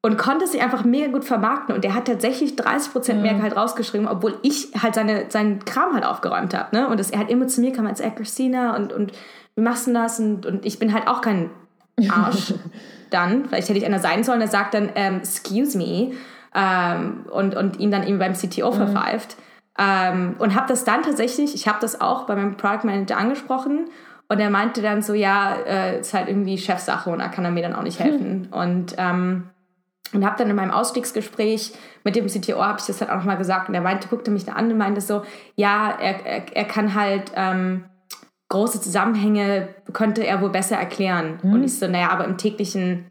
und 0.00 0.16
konnte 0.16 0.46
sich 0.46 0.62
einfach 0.62 0.84
mega 0.84 1.08
gut 1.08 1.24
vermarkten. 1.24 1.74
Und 1.74 1.84
der 1.84 1.92
hat 1.92 2.06
tatsächlich 2.06 2.56
30 2.56 2.92
Prozent 2.92 3.20
mehr 3.20 3.34
Gehalt 3.34 3.56
rausgeschrieben, 3.56 4.06
obwohl 4.06 4.38
ich 4.42 4.68
halt 4.80 4.94
seine, 4.94 5.26
seinen 5.28 5.64
Kram 5.64 5.92
halt 5.92 6.04
aufgeräumt 6.04 6.54
habe. 6.54 6.74
Ne? 6.74 6.88
Und 6.88 7.00
dass 7.00 7.10
er 7.10 7.18
halt 7.18 7.30
immer 7.30 7.48
zu 7.48 7.60
mir 7.60 7.72
kam 7.72 7.86
als, 7.86 8.00
ey, 8.00 8.12
Christina, 8.12 8.76
und, 8.76 8.92
und 8.92 9.12
wie 9.56 9.60
machst 9.60 9.88
du 9.88 9.92
das? 9.92 10.20
Und, 10.20 10.46
und 10.46 10.64
ich 10.64 10.78
bin 10.78 10.94
halt 10.94 11.08
auch 11.08 11.20
kein 11.20 11.50
Arsch 12.08 12.54
dann. 13.10 13.46
Vielleicht 13.46 13.68
hätte 13.68 13.78
ich 13.78 13.84
einer 13.84 13.98
sein 13.98 14.22
sollen, 14.22 14.38
der 14.38 14.48
sagt 14.48 14.72
dann, 14.72 14.88
ähm, 14.94 15.18
excuse 15.18 15.76
me 15.76 16.12
ähm, 16.54 17.26
und, 17.30 17.54
und 17.54 17.78
ihn 17.78 17.90
dann 17.90 18.06
eben 18.06 18.18
beim 18.18 18.34
CTO 18.34 18.70
mhm. 18.70 18.76
verpfeift. 18.76 19.36
Ähm, 19.78 20.34
und 20.38 20.54
habe 20.54 20.66
das 20.68 20.84
dann 20.84 21.02
tatsächlich, 21.02 21.54
ich 21.54 21.68
habe 21.68 21.78
das 21.80 22.00
auch 22.00 22.26
bei 22.26 22.34
meinem 22.34 22.56
Product 22.56 22.84
Manager 22.84 23.16
angesprochen 23.16 23.88
und 24.28 24.40
er 24.40 24.50
meinte 24.50 24.82
dann 24.82 25.02
so, 25.02 25.14
ja, 25.14 25.54
äh, 25.54 26.00
ist 26.00 26.12
halt 26.12 26.28
irgendwie 26.28 26.58
Chefsache 26.58 27.10
und 27.10 27.20
da 27.20 27.28
kann 27.28 27.44
er 27.44 27.50
mir 27.50 27.62
dann 27.62 27.74
auch 27.74 27.82
nicht 27.82 27.98
helfen. 27.98 28.42
Mhm. 28.42 28.52
Und, 28.52 28.94
ähm, 28.98 29.50
und 30.12 30.24
habe 30.24 30.36
dann 30.38 30.50
in 30.50 30.56
meinem 30.56 30.70
Ausstiegsgespräch 30.70 31.72
mit 32.02 32.16
dem 32.16 32.26
CTO, 32.26 32.62
habe 32.62 32.78
ich 32.80 32.86
das 32.86 33.00
halt 33.00 33.10
auch 33.10 33.16
nochmal 33.16 33.38
gesagt 33.38 33.68
und 33.68 33.74
er 33.74 33.80
meinte, 33.80 34.08
guckte 34.08 34.30
mich 34.30 34.44
da 34.44 34.52
an 34.52 34.70
und 34.70 34.78
meinte 34.78 35.00
so, 35.00 35.22
ja, 35.54 35.90
er, 35.90 36.26
er, 36.26 36.56
er 36.56 36.64
kann 36.64 36.94
halt 36.94 37.32
ähm, 37.36 37.84
große 38.48 38.80
Zusammenhänge, 38.80 39.68
könnte 39.92 40.26
er 40.26 40.40
wohl 40.40 40.50
besser 40.50 40.76
erklären. 40.76 41.38
Mhm. 41.42 41.52
Und 41.52 41.64
ich 41.64 41.78
so, 41.78 41.86
naja, 41.86 42.10
aber 42.10 42.24
im 42.24 42.36
täglichen 42.36 43.06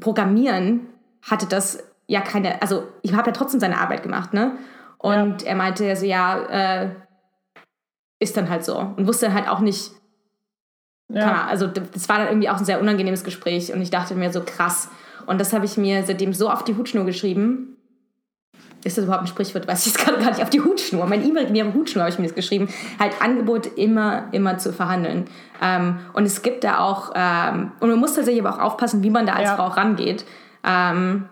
Programmieren 0.00 0.86
hatte 1.22 1.46
das 1.46 1.82
ja 2.06 2.20
keine, 2.20 2.60
also 2.62 2.88
ich 3.02 3.14
habe 3.14 3.26
ja 3.26 3.32
trotzdem 3.32 3.60
seine 3.60 3.78
Arbeit 3.78 4.02
gemacht, 4.02 4.32
ne? 4.32 4.56
Und 4.98 5.42
ja. 5.42 5.48
er 5.48 5.56
meinte 5.56 5.84
ja 5.84 5.96
so, 5.96 6.06
ja, 6.06 6.82
äh, 6.82 6.90
ist 8.20 8.36
dann 8.36 8.48
halt 8.48 8.64
so. 8.64 8.78
Und 8.78 9.06
wusste 9.06 9.34
halt 9.34 9.48
auch 9.48 9.60
nicht, 9.60 9.90
ja. 11.08 11.46
also 11.46 11.66
das 11.66 12.08
war 12.08 12.18
dann 12.18 12.28
irgendwie 12.28 12.48
auch 12.48 12.58
ein 12.58 12.64
sehr 12.64 12.80
unangenehmes 12.80 13.24
Gespräch 13.24 13.72
und 13.72 13.80
ich 13.80 13.90
dachte 13.90 14.14
mir 14.14 14.32
so 14.32 14.42
krass. 14.44 14.88
Und 15.26 15.40
das 15.40 15.52
habe 15.52 15.64
ich 15.64 15.76
mir 15.76 16.02
seitdem 16.04 16.32
so 16.32 16.50
auf 16.50 16.64
die 16.64 16.76
Hutschnur 16.76 17.04
geschrieben. 17.04 17.76
Ist 18.84 18.98
das 18.98 19.04
überhaupt 19.04 19.24
ein 19.24 19.28
Sprichwort? 19.28 19.66
Weiß 19.66 19.86
ich 19.86 19.94
jetzt 19.94 20.04
gerade 20.04 20.22
gar 20.22 20.30
nicht. 20.30 20.42
Auf 20.42 20.50
die 20.50 20.60
Hutschnur. 20.60 21.06
Mein 21.06 21.26
E-Mail 21.26 21.50
mir 21.50 21.72
Hutschnur 21.72 22.02
habe 22.02 22.12
ich 22.12 22.18
mir 22.18 22.26
das 22.26 22.34
geschrieben. 22.34 22.68
Halt 22.98 23.14
Angebote 23.22 23.70
immer, 23.70 24.28
immer 24.32 24.58
zu 24.58 24.74
verhandeln. 24.74 25.24
Ähm, 25.62 26.00
und 26.12 26.24
es 26.24 26.42
gibt 26.42 26.64
da 26.64 26.80
auch, 26.80 27.12
ähm, 27.14 27.72
und 27.80 27.88
man 27.88 27.98
muss 27.98 28.14
tatsächlich 28.14 28.44
aber 28.44 28.54
auch 28.54 28.60
aufpassen, 28.60 29.02
wie 29.02 29.08
man 29.08 29.24
da 29.24 29.32
als 29.32 29.48
ja. 29.48 29.56
Frau 29.56 29.68
rangeht. 29.68 30.26
Ähm, 30.62 31.30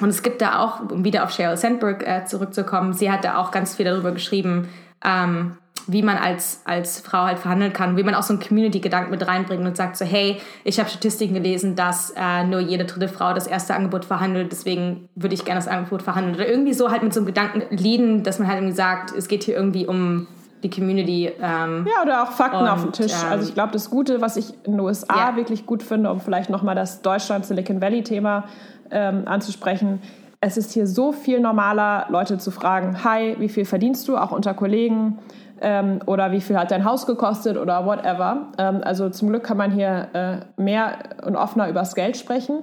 und 0.00 0.08
es 0.08 0.22
gibt 0.22 0.42
da 0.42 0.60
auch, 0.60 0.90
um 0.90 1.04
wieder 1.04 1.24
auf 1.24 1.30
Sheryl 1.30 1.56
Sandberg 1.56 2.06
äh, 2.06 2.24
zurückzukommen, 2.26 2.92
sie 2.92 3.10
hat 3.10 3.24
da 3.24 3.38
auch 3.38 3.50
ganz 3.50 3.76
viel 3.76 3.86
darüber 3.86 4.12
geschrieben, 4.12 4.68
ähm, 5.04 5.56
wie 5.88 6.02
man 6.02 6.16
als, 6.16 6.62
als 6.64 7.00
Frau 7.00 7.24
halt 7.24 7.38
verhandeln 7.38 7.72
kann, 7.72 7.96
wie 7.96 8.02
man 8.02 8.14
auch 8.14 8.22
so 8.22 8.32
einen 8.32 8.42
Community-Gedanken 8.42 9.10
mit 9.10 9.26
reinbringt 9.26 9.64
und 9.64 9.76
sagt 9.76 9.96
so, 9.96 10.04
hey, 10.04 10.40
ich 10.64 10.80
habe 10.80 10.88
Statistiken 10.90 11.34
gelesen, 11.34 11.76
dass 11.76 12.12
äh, 12.16 12.44
nur 12.44 12.60
jede 12.60 12.84
dritte 12.84 13.08
Frau 13.08 13.32
das 13.32 13.46
erste 13.46 13.74
Angebot 13.74 14.04
verhandelt, 14.04 14.50
deswegen 14.50 15.08
würde 15.14 15.34
ich 15.34 15.44
gerne 15.44 15.60
das 15.60 15.68
Angebot 15.68 16.02
verhandeln. 16.02 16.34
Oder 16.34 16.48
irgendwie 16.48 16.74
so 16.74 16.90
halt 16.90 17.04
mit 17.04 17.14
so 17.14 17.20
einem 17.20 17.26
Gedanken 17.26 17.62
leaden, 17.70 18.24
dass 18.24 18.38
man 18.38 18.48
halt 18.48 18.58
irgendwie 18.58 18.74
sagt, 18.74 19.12
es 19.12 19.28
geht 19.28 19.44
hier 19.44 19.54
irgendwie 19.54 19.86
um 19.86 20.26
die 20.62 20.70
Community. 20.70 21.32
Ähm, 21.40 21.86
ja, 21.86 22.02
oder 22.02 22.22
auch 22.24 22.32
Fakten 22.32 22.62
und, 22.62 22.68
auf 22.68 22.82
dem 22.82 22.92
Tisch. 22.92 23.12
Ähm, 23.12 23.30
also 23.30 23.48
ich 23.48 23.54
glaube, 23.54 23.72
das 23.72 23.88
Gute, 23.88 24.20
was 24.20 24.36
ich 24.36 24.52
in 24.64 24.72
den 24.72 24.80
USA 24.80 25.30
ja. 25.30 25.36
wirklich 25.36 25.66
gut 25.66 25.82
finde, 25.82 26.10
um 26.10 26.20
vielleicht 26.20 26.50
nochmal 26.50 26.74
das 26.74 27.02
Deutschland-Silicon 27.02 27.80
Valley-Thema 27.80 28.44
ähm, 28.90 29.22
anzusprechen, 29.26 30.00
es 30.40 30.56
ist 30.56 30.72
hier 30.72 30.86
so 30.86 31.12
viel 31.12 31.40
normaler, 31.40 32.06
Leute 32.10 32.38
zu 32.38 32.50
fragen, 32.50 33.02
hi, 33.02 33.36
wie 33.38 33.48
viel 33.48 33.64
verdienst 33.64 34.06
du, 34.06 34.16
auch 34.16 34.32
unter 34.32 34.54
Kollegen, 34.54 35.18
ähm, 35.60 36.00
oder 36.06 36.32
wie 36.32 36.40
viel 36.40 36.58
hat 36.58 36.70
dein 36.70 36.84
Haus 36.84 37.06
gekostet 37.06 37.56
oder 37.56 37.86
whatever. 37.86 38.48
Ähm, 38.58 38.80
also 38.84 39.08
zum 39.08 39.28
Glück 39.28 39.42
kann 39.42 39.56
man 39.56 39.70
hier 39.70 40.08
äh, 40.12 40.62
mehr 40.62 40.98
und 41.24 41.36
offener 41.36 41.68
über 41.68 41.80
das 41.80 41.94
Geld 41.94 42.16
sprechen. 42.16 42.58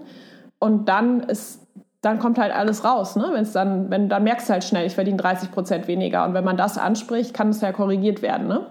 Und 0.60 0.88
dann 0.88 1.22
ist 1.22 1.60
dann 2.04 2.20
kommt 2.20 2.38
halt 2.38 2.54
alles 2.54 2.84
raus. 2.84 3.16
Ne? 3.16 3.30
Wenn's 3.32 3.54
dann, 3.54 3.90
wenn, 3.90 4.10
dann 4.10 4.26
merkst 4.26 4.50
du 4.50 4.54
halt 4.54 4.66
schnell, 4.66 4.86
ich 4.86 4.94
verdiene 4.94 5.16
30 5.16 5.52
Prozent 5.52 5.88
weniger. 5.88 6.26
Und 6.26 6.34
wenn 6.34 6.44
man 6.44 6.58
das 6.58 6.78
anspricht, 6.78 7.34
kann 7.34 7.50
es 7.50 7.62
ja 7.62 7.72
korrigiert 7.72 8.22
werden. 8.22 8.48
Ne? 8.48 8.68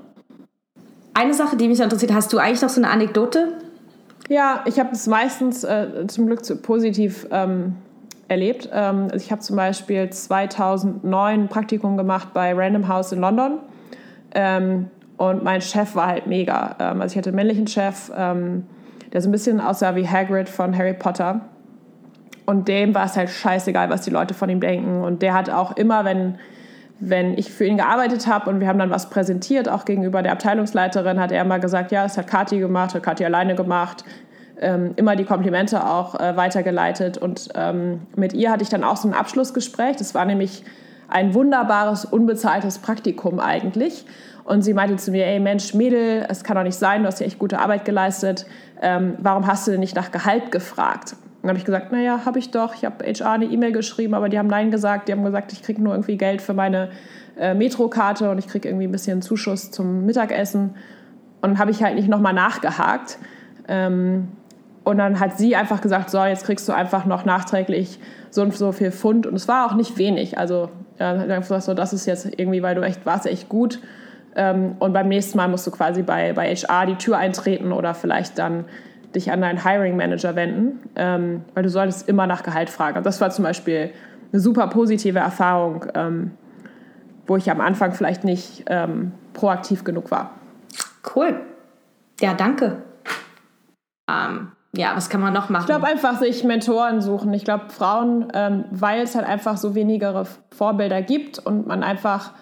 Eine 1.15 1.33
Sache, 1.33 1.57
die 1.57 1.67
mich 1.67 1.81
interessiert, 1.81 2.13
hast 2.13 2.31
du 2.35 2.39
eigentlich 2.39 2.61
noch 2.61 2.69
so 2.69 2.83
eine 2.83 2.91
Anekdote? 2.91 3.55
Ja, 4.29 4.65
ich 4.67 4.79
habe 4.79 4.91
es 4.93 5.07
meistens 5.07 5.65
äh, 5.65 6.07
zum 6.07 6.27
Glück 6.27 6.45
zu, 6.45 6.57
positiv 6.57 7.27
ähm, 7.31 7.77
erlebt. 8.29 8.69
Ähm, 8.73 9.09
ich 9.15 9.31
habe 9.31 9.43
zum 9.43 9.57
Beispiel 9.57 10.09
2009 10.11 11.41
ein 11.41 11.49
Praktikum 11.49 11.97
gemacht 11.97 12.29
bei 12.33 12.55
Random 12.55 12.89
House 12.89 13.13
in 13.13 13.21
London. 13.21 13.59
Ähm, 14.35 14.89
und 15.17 15.45
mein 15.45 15.61
Chef 15.61 15.95
war 15.95 16.07
halt 16.07 16.27
mega. 16.27 16.77
Ähm, 16.79 17.01
also 17.01 17.13
ich 17.13 17.19
hatte 17.19 17.31
einen 17.31 17.37
männlichen 17.37 17.67
Chef, 17.67 18.11
ähm, 18.17 18.65
der 19.13 19.21
so 19.21 19.29
ein 19.29 19.33
bisschen 19.33 19.61
aussah 19.61 19.95
wie 19.95 20.09
Hagrid 20.09 20.49
von 20.49 20.77
Harry 20.77 20.95
Potter. 20.95 21.43
Und 22.47 22.69
dem 22.69 22.95
war 22.95 23.05
es 23.05 23.17
halt 23.17 23.31
scheißegal, 23.31 23.91
was 23.91 24.03
die 24.03 24.11
Leute 24.11 24.35
von 24.35 24.49
ihm 24.49 24.61
denken. 24.61 25.03
Und 25.03 25.23
der 25.23 25.35
hat 25.35 25.51
auch 25.51 25.77
immer, 25.77 26.05
wenn, 26.05 26.39
wenn 27.05 27.37
ich 27.37 27.51
für 27.51 27.65
ihn 27.65 27.77
gearbeitet 27.77 28.29
habe 28.29 28.49
und 28.49 28.61
wir 28.61 28.69
haben 28.69 28.79
dann 28.79 28.91
was 28.91 29.11
präsentiert, 29.11 29.69
auch 29.69 29.85
gegenüber 29.85 30.23
der 30.23 30.31
Abteilungsleiterin, 30.33 31.19
hat 31.19 31.33
er 31.33 31.43
immer 31.43 31.59
gesagt, 31.59 31.91
ja, 31.91 32.05
das 32.05 32.17
hat 32.17 32.29
Kathi 32.29 32.61
gemacht, 32.61 32.95
hat 32.95 33.03
Kathi 33.03 33.25
alleine 33.25 33.57
gemacht. 33.57 34.05
Ähm, 34.61 34.93
immer 34.95 35.17
die 35.17 35.25
Komplimente 35.25 35.85
auch 35.85 36.21
äh, 36.21 36.37
weitergeleitet. 36.37 37.19
Und 37.19 37.49
ähm, 37.57 38.03
mit 38.15 38.35
ihr 38.35 38.53
hatte 38.53 38.63
ich 38.63 38.69
dann 38.69 38.85
auch 38.85 38.97
so 38.97 39.09
ein 39.09 39.15
Abschlussgespräch. 39.15 39.97
Das 39.97 40.15
war 40.15 40.25
nämlich 40.25 40.63
ein 41.09 41.35
wunderbares, 41.35 42.05
unbezahltes 42.05 42.79
Praktikum 42.79 43.41
eigentlich. 43.41 44.07
Und 44.45 44.63
sie 44.63 44.73
meinte 44.73 44.95
zu 44.97 45.11
mir, 45.11 45.27
ey 45.27 45.41
Mensch, 45.41 45.75
Mädel, 45.75 46.25
es 46.29 46.45
kann 46.45 46.57
doch 46.57 46.63
nicht 46.63 46.79
sein, 46.79 47.03
du 47.03 47.09
hast 47.09 47.19
ja 47.19 47.27
echt 47.27 47.41
gute 47.41 47.59
Arbeit 47.59 47.85
geleistet. 47.85 48.47
Ähm, 48.81 49.15
warum 49.19 49.49
hast 49.49 49.67
du 49.67 49.73
denn 49.73 49.81
nicht 49.81 49.97
nach 49.97 50.13
Gehalt 50.13 50.53
gefragt? 50.53 51.17
Dann 51.43 51.49
habe 51.49 51.59
ich 51.59 51.65
gesagt, 51.65 51.91
naja, 51.91 52.21
habe 52.25 52.39
ich 52.39 52.53
doch. 52.53 52.75
Ich 52.75 52.85
habe 52.85 53.05
HR 53.05 53.33
eine 53.33 53.47
E-Mail 53.47 53.73
geschrieben, 53.73 54.15
aber 54.15 54.29
die 54.29 54.39
haben 54.39 54.47
Nein 54.47 54.71
gesagt. 54.71 55.09
Die 55.09 55.13
haben 55.13 55.25
gesagt, 55.25 55.53
ich 55.53 55.63
kriege 55.63 55.83
nur 55.83 55.93
irgendwie 55.93 56.17
Geld 56.17 56.41
für 56.41 56.55
meine 56.55 56.91
äh, 57.37 57.55
Metrokarte 57.55 58.31
und 58.31 58.39
ich 58.39 58.47
kriege 58.47 58.69
irgendwie 58.69 58.87
ein 58.87 58.93
bisschen 58.93 59.23
Zuschuss 59.23 59.73
zum 59.73 60.07
Mittagessen. 60.07 60.77
Und 61.41 61.59
habe 61.59 61.73
ich 61.73 61.83
halt 61.83 61.97
nicht 61.97 62.09
nochmal 62.09 62.33
nachgehakt. 62.33 63.19
Ähm, 63.67 64.29
und 64.85 64.99
dann 64.99 65.19
hat 65.19 65.37
sie 65.37 65.57
einfach 65.57 65.81
gesagt, 65.81 66.11
so, 66.11 66.25
jetzt 66.25 66.45
kriegst 66.45 66.69
du 66.69 66.73
einfach 66.73 67.07
noch 67.07 67.25
nachträglich 67.25 67.99
so 68.31 68.43
und 68.43 68.55
so 68.55 68.71
viel 68.71 68.93
Pfund. 68.93 69.27
Und 69.27 69.35
es 69.35 69.49
war 69.49 69.67
auch 69.67 69.75
nicht 69.75 69.99
wenig. 69.99 70.39
Also 70.39 70.71
ja, 71.01 71.15
dann 71.15 71.41
gesagt, 71.41 71.65
so, 71.65 71.75
das 71.75 71.93
ist 71.93 72.07
jetzt 72.07 72.27
irgendwie, 72.37 72.63
weil 72.63 72.77
du 72.77 72.83
echt 72.83 73.05
warst 73.05 73.27
echt 73.27 73.49
gut. 73.49 73.81
Ähm, 74.37 74.77
und 74.79 74.93
beim 74.93 75.09
nächsten 75.09 75.37
Mal 75.37 75.49
musst 75.49 75.67
du 75.67 75.73
quasi 75.73 76.03
bei, 76.03 76.33
bei 76.33 76.55
HR 76.55 76.87
die 76.87 76.95
Tür 76.95 77.19
eintreten 77.19 77.73
oder 77.73 77.95
vielleicht 77.95 78.39
dann 78.39 78.65
dich 79.15 79.31
an 79.31 79.41
deinen 79.41 79.63
Hiring 79.65 79.97
Manager 79.97 80.37
wenden, 80.37 80.81
ähm, 80.97 81.45
weil 81.55 81.63
du 81.63 81.69
solltest 81.69 82.09
immer 82.09 82.27
nach 82.27 82.43
Gehalt 82.43 82.71
fragen. 82.71 82.99
Und 82.99 83.07
das 83.07 83.21
war 83.21 83.31
zum 83.31 83.45
Beispiel 83.45 83.93
eine 84.33 84.41
super 84.41 84.67
positive 84.69 85.19
Erfahrung, 85.19 85.87
ähm, 85.95 86.33
wo 87.27 87.37
ich 87.37 87.51
am 87.51 87.61
Anfang 87.61 87.93
vielleicht 87.93 88.25
nicht 88.25 88.65
ähm, 88.67 89.13
proaktiv 89.33 89.85
genug 89.85 90.11
war. 90.11 90.31
Cool. 91.15 91.41
Ja, 92.21 92.35
danke. 92.35 92.83
Ähm, 94.09 94.53
ja, 94.75 94.97
was 94.97 95.11
kann 95.11 95.21
man 95.21 95.35
noch 95.35 95.51
machen? 95.51 95.63
Ich 95.63 95.67
glaube 95.67 95.87
einfach 95.87 96.19
sich 96.19 96.45
Mentoren 96.45 97.03
suchen. 97.03 97.33
Ich 97.35 97.45
glaube 97.45 97.69
Frauen, 97.69 98.29
ähm, 98.33 98.65
weil 98.71 99.03
es 99.03 99.15
halt 99.15 99.27
einfach 99.27 99.59
so 99.59 99.75
wenigere 99.75 100.27
Vorbilder 100.51 101.03
gibt 101.03 101.39
und 101.39 101.67
man 101.67 101.83
einfach 101.83 102.33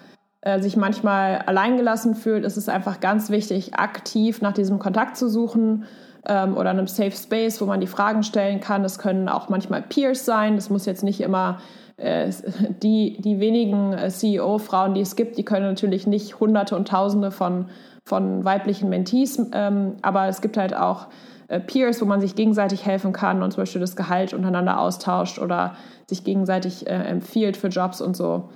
äh, 0.41 0.59
sich 0.61 0.77
manchmal 0.77 1.39
alleingelassen 1.39 2.15
fühlt, 2.15 2.45
ist 2.45 2.57
es 2.57 2.69
einfach 2.69 2.99
ganz 2.99 3.29
wichtig, 3.29 3.75
aktiv 3.75 4.41
nach 4.41 4.53
diesem 4.53 4.79
Kontakt 4.79 5.17
zu 5.17 5.27
suchen 5.29 5.85
ähm, 6.25 6.57
oder 6.57 6.69
einem 6.69 6.87
Safe 6.87 7.11
Space, 7.11 7.61
wo 7.61 7.65
man 7.65 7.79
die 7.79 7.87
Fragen 7.87 8.23
stellen 8.23 8.59
kann. 8.59 8.83
Es 8.83 8.99
können 8.99 9.29
auch 9.29 9.49
manchmal 9.49 9.81
Peers 9.81 10.25
sein. 10.25 10.55
Das 10.55 10.69
muss 10.69 10.85
jetzt 10.85 11.03
nicht 11.03 11.21
immer 11.21 11.59
äh, 11.97 12.31
die, 12.83 13.21
die 13.21 13.39
wenigen 13.39 13.93
äh, 13.93 14.09
CEO-Frauen, 14.09 14.93
die 14.93 15.01
es 15.01 15.15
gibt, 15.15 15.37
die 15.37 15.45
können 15.45 15.65
natürlich 15.65 16.07
nicht 16.07 16.39
Hunderte 16.39 16.75
und 16.75 16.87
Tausende 16.87 17.31
von, 17.31 17.67
von 18.05 18.43
weiblichen 18.43 18.89
Mentees, 18.89 19.41
ähm, 19.53 19.95
aber 20.01 20.27
es 20.27 20.41
gibt 20.41 20.57
halt 20.57 20.75
auch 20.75 21.07
äh, 21.47 21.59
Peers, 21.59 22.01
wo 22.01 22.05
man 22.05 22.21
sich 22.21 22.35
gegenseitig 22.35 22.85
helfen 22.85 23.13
kann 23.13 23.43
und 23.43 23.51
zum 23.51 23.61
Beispiel 23.61 23.81
das 23.81 23.95
Gehalt 23.95 24.33
untereinander 24.33 24.79
austauscht 24.79 25.39
oder 25.39 25.75
sich 26.07 26.23
gegenseitig 26.23 26.87
äh, 26.87 26.91
empfiehlt 26.91 27.57
für 27.57 27.67
Jobs 27.67 28.01
und 28.01 28.15
so. 28.15 28.49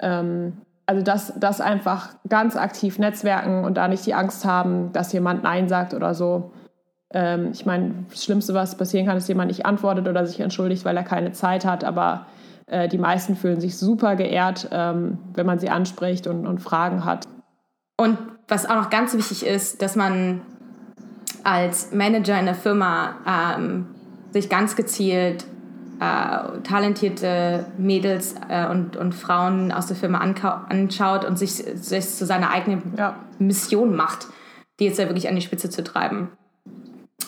Ähm, 0.00 0.58
also 0.86 1.02
das, 1.02 1.32
das 1.38 1.60
einfach 1.60 2.14
ganz 2.28 2.56
aktiv 2.56 2.98
netzwerken 2.98 3.64
und 3.64 3.76
da 3.76 3.86
nicht 3.86 4.04
die 4.06 4.14
Angst 4.14 4.44
haben, 4.44 4.92
dass 4.92 5.12
jemand 5.12 5.44
Nein 5.44 5.68
sagt 5.68 5.94
oder 5.94 6.14
so. 6.14 6.50
Ähm, 7.12 7.50
ich 7.52 7.66
meine, 7.66 7.92
das 8.10 8.24
Schlimmste, 8.24 8.54
was 8.54 8.76
passieren 8.76 9.06
kann, 9.06 9.16
ist, 9.16 9.28
jemand 9.28 9.48
nicht 9.48 9.66
antwortet 9.66 10.08
oder 10.08 10.26
sich 10.26 10.40
entschuldigt, 10.40 10.84
weil 10.84 10.96
er 10.96 11.02
keine 11.02 11.32
Zeit 11.32 11.64
hat. 11.64 11.84
Aber 11.84 12.26
äh, 12.66 12.88
die 12.88 12.98
meisten 12.98 13.36
fühlen 13.36 13.60
sich 13.60 13.76
super 13.76 14.16
geehrt, 14.16 14.68
ähm, 14.70 15.18
wenn 15.34 15.46
man 15.46 15.58
sie 15.58 15.70
anspricht 15.70 16.26
und, 16.26 16.46
und 16.46 16.60
Fragen 16.60 17.04
hat. 17.04 17.26
Und 17.96 18.16
was 18.48 18.68
auch 18.68 18.76
noch 18.76 18.90
ganz 18.90 19.14
wichtig 19.14 19.44
ist, 19.44 19.82
dass 19.82 19.96
man 19.96 20.40
als 21.44 21.92
Manager 21.92 22.38
in 22.38 22.46
der 22.46 22.54
Firma 22.54 23.16
ähm, 23.56 23.86
sich 24.32 24.48
ganz 24.48 24.76
gezielt 24.76 25.44
äh, 26.00 26.60
talentierte 26.62 27.66
Mädels 27.76 28.34
äh, 28.48 28.66
und, 28.66 28.96
und 28.96 29.14
Frauen 29.14 29.70
aus 29.70 29.86
der 29.86 29.96
Firma 29.96 30.18
anschaut 30.18 31.24
und 31.24 31.38
sich, 31.38 31.52
sich 31.52 32.08
zu 32.08 32.24
seiner 32.24 32.50
eigenen 32.50 32.94
ja. 32.96 33.16
Mission 33.38 33.94
macht, 33.94 34.28
die 34.78 34.86
jetzt 34.86 34.98
ja 34.98 35.06
wirklich 35.06 35.28
an 35.28 35.34
die 35.34 35.42
Spitze 35.42 35.68
zu 35.68 35.84
treiben. 35.84 36.30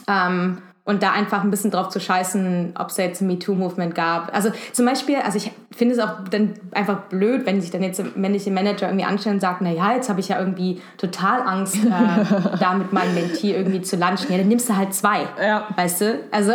Ähm, 0.09 0.59
und 0.85 1.05
da 1.05 1.13
einfach 1.13 1.45
ein 1.45 1.51
bisschen 1.51 1.71
drauf 1.71 1.91
zu 1.91 2.01
scheißen, 2.01 2.75
ob 2.77 2.89
es 2.89 2.97
jetzt 2.97 3.21
ein 3.21 3.29
MeToo-Movement 3.29 3.95
gab. 3.95 4.35
Also 4.35 4.51
zum 4.73 4.85
Beispiel, 4.85 5.17
also 5.17 5.37
ich 5.37 5.53
finde 5.71 5.95
es 5.95 6.01
auch 6.01 6.25
dann 6.29 6.55
einfach 6.73 7.03
blöd, 7.03 7.47
wenn 7.47 7.61
sich 7.61 7.71
dann 7.71 7.85
jetzt 7.85 8.03
männliche 8.17 8.51
Manager 8.51 8.89
irgendwie 8.89 9.05
anstellen 9.05 9.37
und 9.37 9.41
sagen, 9.41 9.65
naja, 9.65 9.95
jetzt 9.95 10.09
habe 10.09 10.19
ich 10.19 10.29
ja 10.29 10.41
irgendwie 10.41 10.83
total 10.97 11.43
Angst, 11.43 11.77
äh, 11.77 11.89
da 12.59 12.75
mit 12.75 12.93
meinem 12.93 13.15
Mentee 13.15 13.55
irgendwie 13.55 13.81
zu 13.83 13.97
lunchen. 13.97 14.33
Ja, 14.33 14.39
dann 14.39 14.49
nimmst 14.49 14.69
du 14.69 14.77
halt 14.77 14.93
zwei, 14.93 15.21
ja. 15.41 15.69
weißt 15.77 16.01
du? 16.01 16.19
Also, 16.33 16.55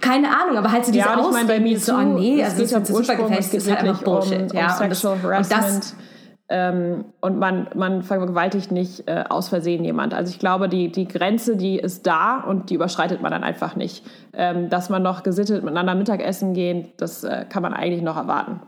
keine 0.00 0.28
Ahnung, 0.28 0.58
aber 0.58 0.72
halt 0.72 0.84
so 0.84 0.90
diese 0.90 1.04
ja, 1.04 1.16
Ausreden, 1.16 1.66
ich 1.66 1.72
mein, 1.72 1.78
so, 1.78 1.94
oh 1.94 2.18
nee, 2.18 2.42
also 2.42 2.62
das 2.62 2.72
ist 2.72 2.86
super 2.88 3.14
gefällt, 3.14 3.54
ist 3.54 3.70
halt 3.70 3.84
einfach 3.84 4.02
Bullshit. 4.02 4.40
Um, 4.40 4.46
um 4.50 4.56
ja, 4.56 4.78
und 4.80 4.90
das, 4.90 5.04
und 5.04 5.22
das 5.48 5.94
ähm, 6.50 7.04
und 7.20 7.38
man, 7.38 7.68
man 7.76 8.02
vergewaltigt 8.02 8.72
nicht 8.72 9.08
äh, 9.08 9.24
aus 9.28 9.48
Versehen 9.48 9.84
jemand. 9.84 10.12
Also 10.12 10.30
ich 10.30 10.40
glaube, 10.40 10.68
die, 10.68 10.90
die 10.90 11.06
Grenze, 11.06 11.56
die 11.56 11.78
ist 11.78 12.06
da 12.06 12.40
und 12.40 12.70
die 12.70 12.74
überschreitet 12.74 13.22
man 13.22 13.30
dann 13.30 13.44
einfach 13.44 13.76
nicht. 13.76 14.04
Ähm, 14.32 14.68
dass 14.68 14.90
man 14.90 15.02
noch 15.02 15.22
gesittet 15.22 15.62
miteinander 15.62 15.94
Mittagessen 15.94 16.52
geht, 16.52 17.00
das 17.00 17.22
äh, 17.22 17.46
kann 17.48 17.62
man 17.62 17.72
eigentlich 17.72 18.02
noch 18.02 18.16
erwarten. 18.16 18.60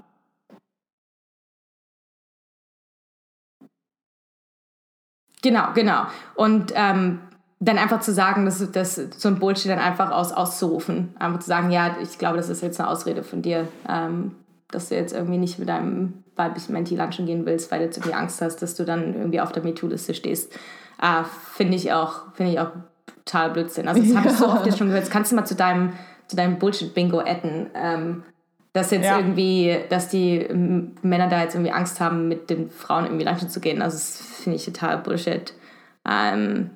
Genau, 5.43 5.73
genau. 5.75 6.03
Und 6.37 6.73
ähm, 6.77 7.19
dann 7.59 7.79
einfach 7.79 8.01
zu 8.01 8.13
sagen, 8.13 8.45
dass, 8.45 8.95
so 8.95 9.29
ein 9.29 9.39
Bullshit 9.39 9.71
dann 9.71 9.79
einfach 9.79 10.11
aus, 10.11 10.33
auszurufen. 10.33 11.15
Einfach 11.19 11.41
zu 11.41 11.49
sagen, 11.49 11.71
ja, 11.71 11.97
ich 12.01 12.19
glaube, 12.19 12.37
das 12.37 12.49
ist 12.49 12.63
jetzt 12.63 12.81
eine 12.81 12.89
Ausrede 12.89 13.25
von 13.25 13.43
dir, 13.43 13.69
ähm, 13.89 14.37
dass 14.75 14.89
du 14.89 14.97
jetzt 14.97 15.15
irgendwie 15.15 15.39
nicht 15.39 15.59
mit 15.59 15.69
deinem 15.69 16.25
weiblichen 16.35 16.73
Menti 16.73 16.97
lunchen 16.97 17.27
gehen 17.27 17.47
willst, 17.47 17.71
weil 17.71 17.87
du 17.87 17.91
zu 17.91 18.01
mir 18.07 18.17
Angst 18.17 18.41
hast, 18.41 18.63
dass 18.63 18.75
du 18.75 18.85
dann 18.85 19.15
irgendwie 19.15 19.41
auf 19.41 19.53
der 19.53 19.63
MeToo-Liste 19.63 20.15
stehst. 20.15 20.53
Äh, 21.01 21.25
Finde 21.55 21.77
ich, 21.77 21.93
auch, 21.93 22.33
find 22.35 22.51
ich 22.51 22.61
auch 22.61 22.71
total 23.25 23.51
Blödsinn. 23.51 23.89
Also 23.89 24.03
das 24.03 24.17
habe 24.17 24.29
ich 24.29 24.35
so 24.35 24.47
oft 24.47 24.67
jetzt 24.67 24.79
schon 24.79 24.89
gehört. 24.89 25.05
Jetzt 25.05 25.13
kannst 25.13 25.33
du 25.33 25.37
mal 25.37 25.45
zu 25.45 25.55
deinem, 25.55 25.93
zu 26.27 26.37
deinem 26.37 26.59
Bullshit-Bingo 26.59 27.21
adden. 27.21 27.71
Ähm, 27.75 28.23
dass 28.73 28.91
jetzt 28.91 29.05
ja. 29.05 29.19
irgendwie, 29.19 29.77
dass 29.91 30.09
die 30.09 30.47
Männer 31.03 31.29
da 31.29 31.43
jetzt 31.43 31.55
irgendwie 31.55 31.73
Angst 31.73 32.01
haben, 32.01 32.29
mit 32.29 32.49
den 32.49 32.71
Frauen 32.71 33.05
irgendwie 33.05 33.25
lunchen 33.25 33.51
zu 33.51 33.61
gehen. 33.61 33.83
Also 33.83 33.97
das 33.97 34.17
finde 34.43 34.57
ich 34.57 34.65
total 34.65 34.99
Bullshit. 34.99 35.53
Ähm, 36.09 36.71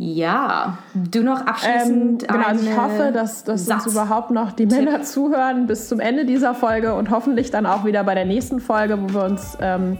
ja, 0.00 0.78
du 0.94 1.24
noch 1.24 1.44
abschließend. 1.44 2.22
Ähm, 2.22 2.28
genau, 2.28 2.46
also 2.46 2.64
ich 2.64 2.76
hoffe, 2.76 3.10
dass, 3.12 3.42
dass 3.42 3.68
uns 3.68 3.86
überhaupt 3.86 4.30
noch 4.30 4.52
die 4.52 4.66
Männer 4.66 5.02
zuhören 5.02 5.66
bis 5.66 5.88
zum 5.88 5.98
Ende 5.98 6.24
dieser 6.24 6.54
Folge 6.54 6.94
und 6.94 7.10
hoffentlich 7.10 7.50
dann 7.50 7.66
auch 7.66 7.84
wieder 7.84 8.04
bei 8.04 8.14
der 8.14 8.24
nächsten 8.24 8.60
Folge, 8.60 8.96
wo 9.02 9.12
wir 9.12 9.24
uns 9.24 9.58
ähm, 9.60 9.98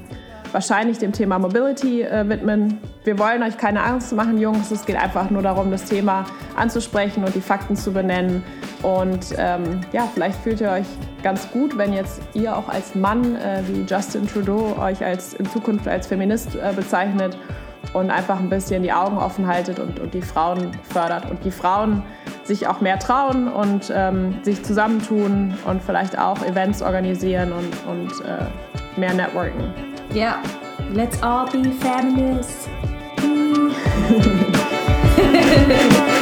wahrscheinlich 0.53 0.99
dem 0.99 1.11
Thema 1.11 1.40
Mobility 1.40 2.03
äh, 2.03 2.28
widmen. 2.28 2.78
Wir 3.03 3.18
wollen 3.18 3.42
euch 3.42 3.59
keine 3.59 3.82
Angst 3.82 4.12
machen, 4.12 4.38
Jungs. 4.38 4.70
Es 4.70 4.86
geht 4.86 4.94
einfach 4.94 5.30
nur 5.30 5.42
darum, 5.42 5.72
das 5.72 5.86
Thema 5.86 6.26
anzusprechen 6.55 7.24
und 7.24 7.34
die 7.34 7.40
Fakten 7.40 7.74
zu 7.74 7.92
benennen. 7.92 8.44
Und 8.84 9.34
ähm, 9.36 9.80
ja, 9.92 10.09
vielleicht 10.14 10.38
fühlt 10.42 10.61
ihr 10.61 10.70
euch 10.70 10.86
ganz 11.24 11.51
gut, 11.51 11.76
wenn 11.76 11.92
jetzt 11.92 12.20
ihr 12.34 12.57
auch 12.57 12.68
als 12.68 12.94
Mann 12.94 13.34
äh, 13.34 13.62
wie 13.66 13.80
Justin 13.82 14.28
Trudeau 14.28 14.76
euch 14.80 15.05
als 15.05 15.34
in 15.34 15.46
Zukunft 15.46 15.88
als 15.88 16.07
Feminist 16.07 16.55
äh, 16.55 16.72
bezeichnet 16.72 17.36
und 17.93 18.11
einfach 18.11 18.39
ein 18.39 18.49
bisschen 18.49 18.82
die 18.82 18.93
Augen 18.93 19.18
offen 19.18 19.47
haltet 19.47 19.78
und, 19.78 20.01
und 20.01 20.14
die 20.14 20.22
Frauen 20.22 20.70
fördert 20.82 21.30
und 21.30 21.45
die 21.45 21.51
Frauen 21.51 22.03
sich 22.45 22.66
auch 22.66 22.80
mehr 22.80 22.99
trauen 22.99 23.49
und 23.49 23.93
ähm, 23.95 24.39
sich 24.43 24.64
zusammentun 24.64 25.55
und 25.66 25.82
vielleicht 25.82 26.18
auch 26.18 26.43
Events 26.45 26.80
organisieren 26.82 27.53
und, 27.53 27.70
und 27.86 28.11
äh, 28.24 28.47
mehr 28.99 29.12
networken. 29.14 29.72
Yeah, 30.14 30.39
let's 30.93 31.22
all 31.22 31.47
be 31.47 31.70
feminists. 31.80 32.68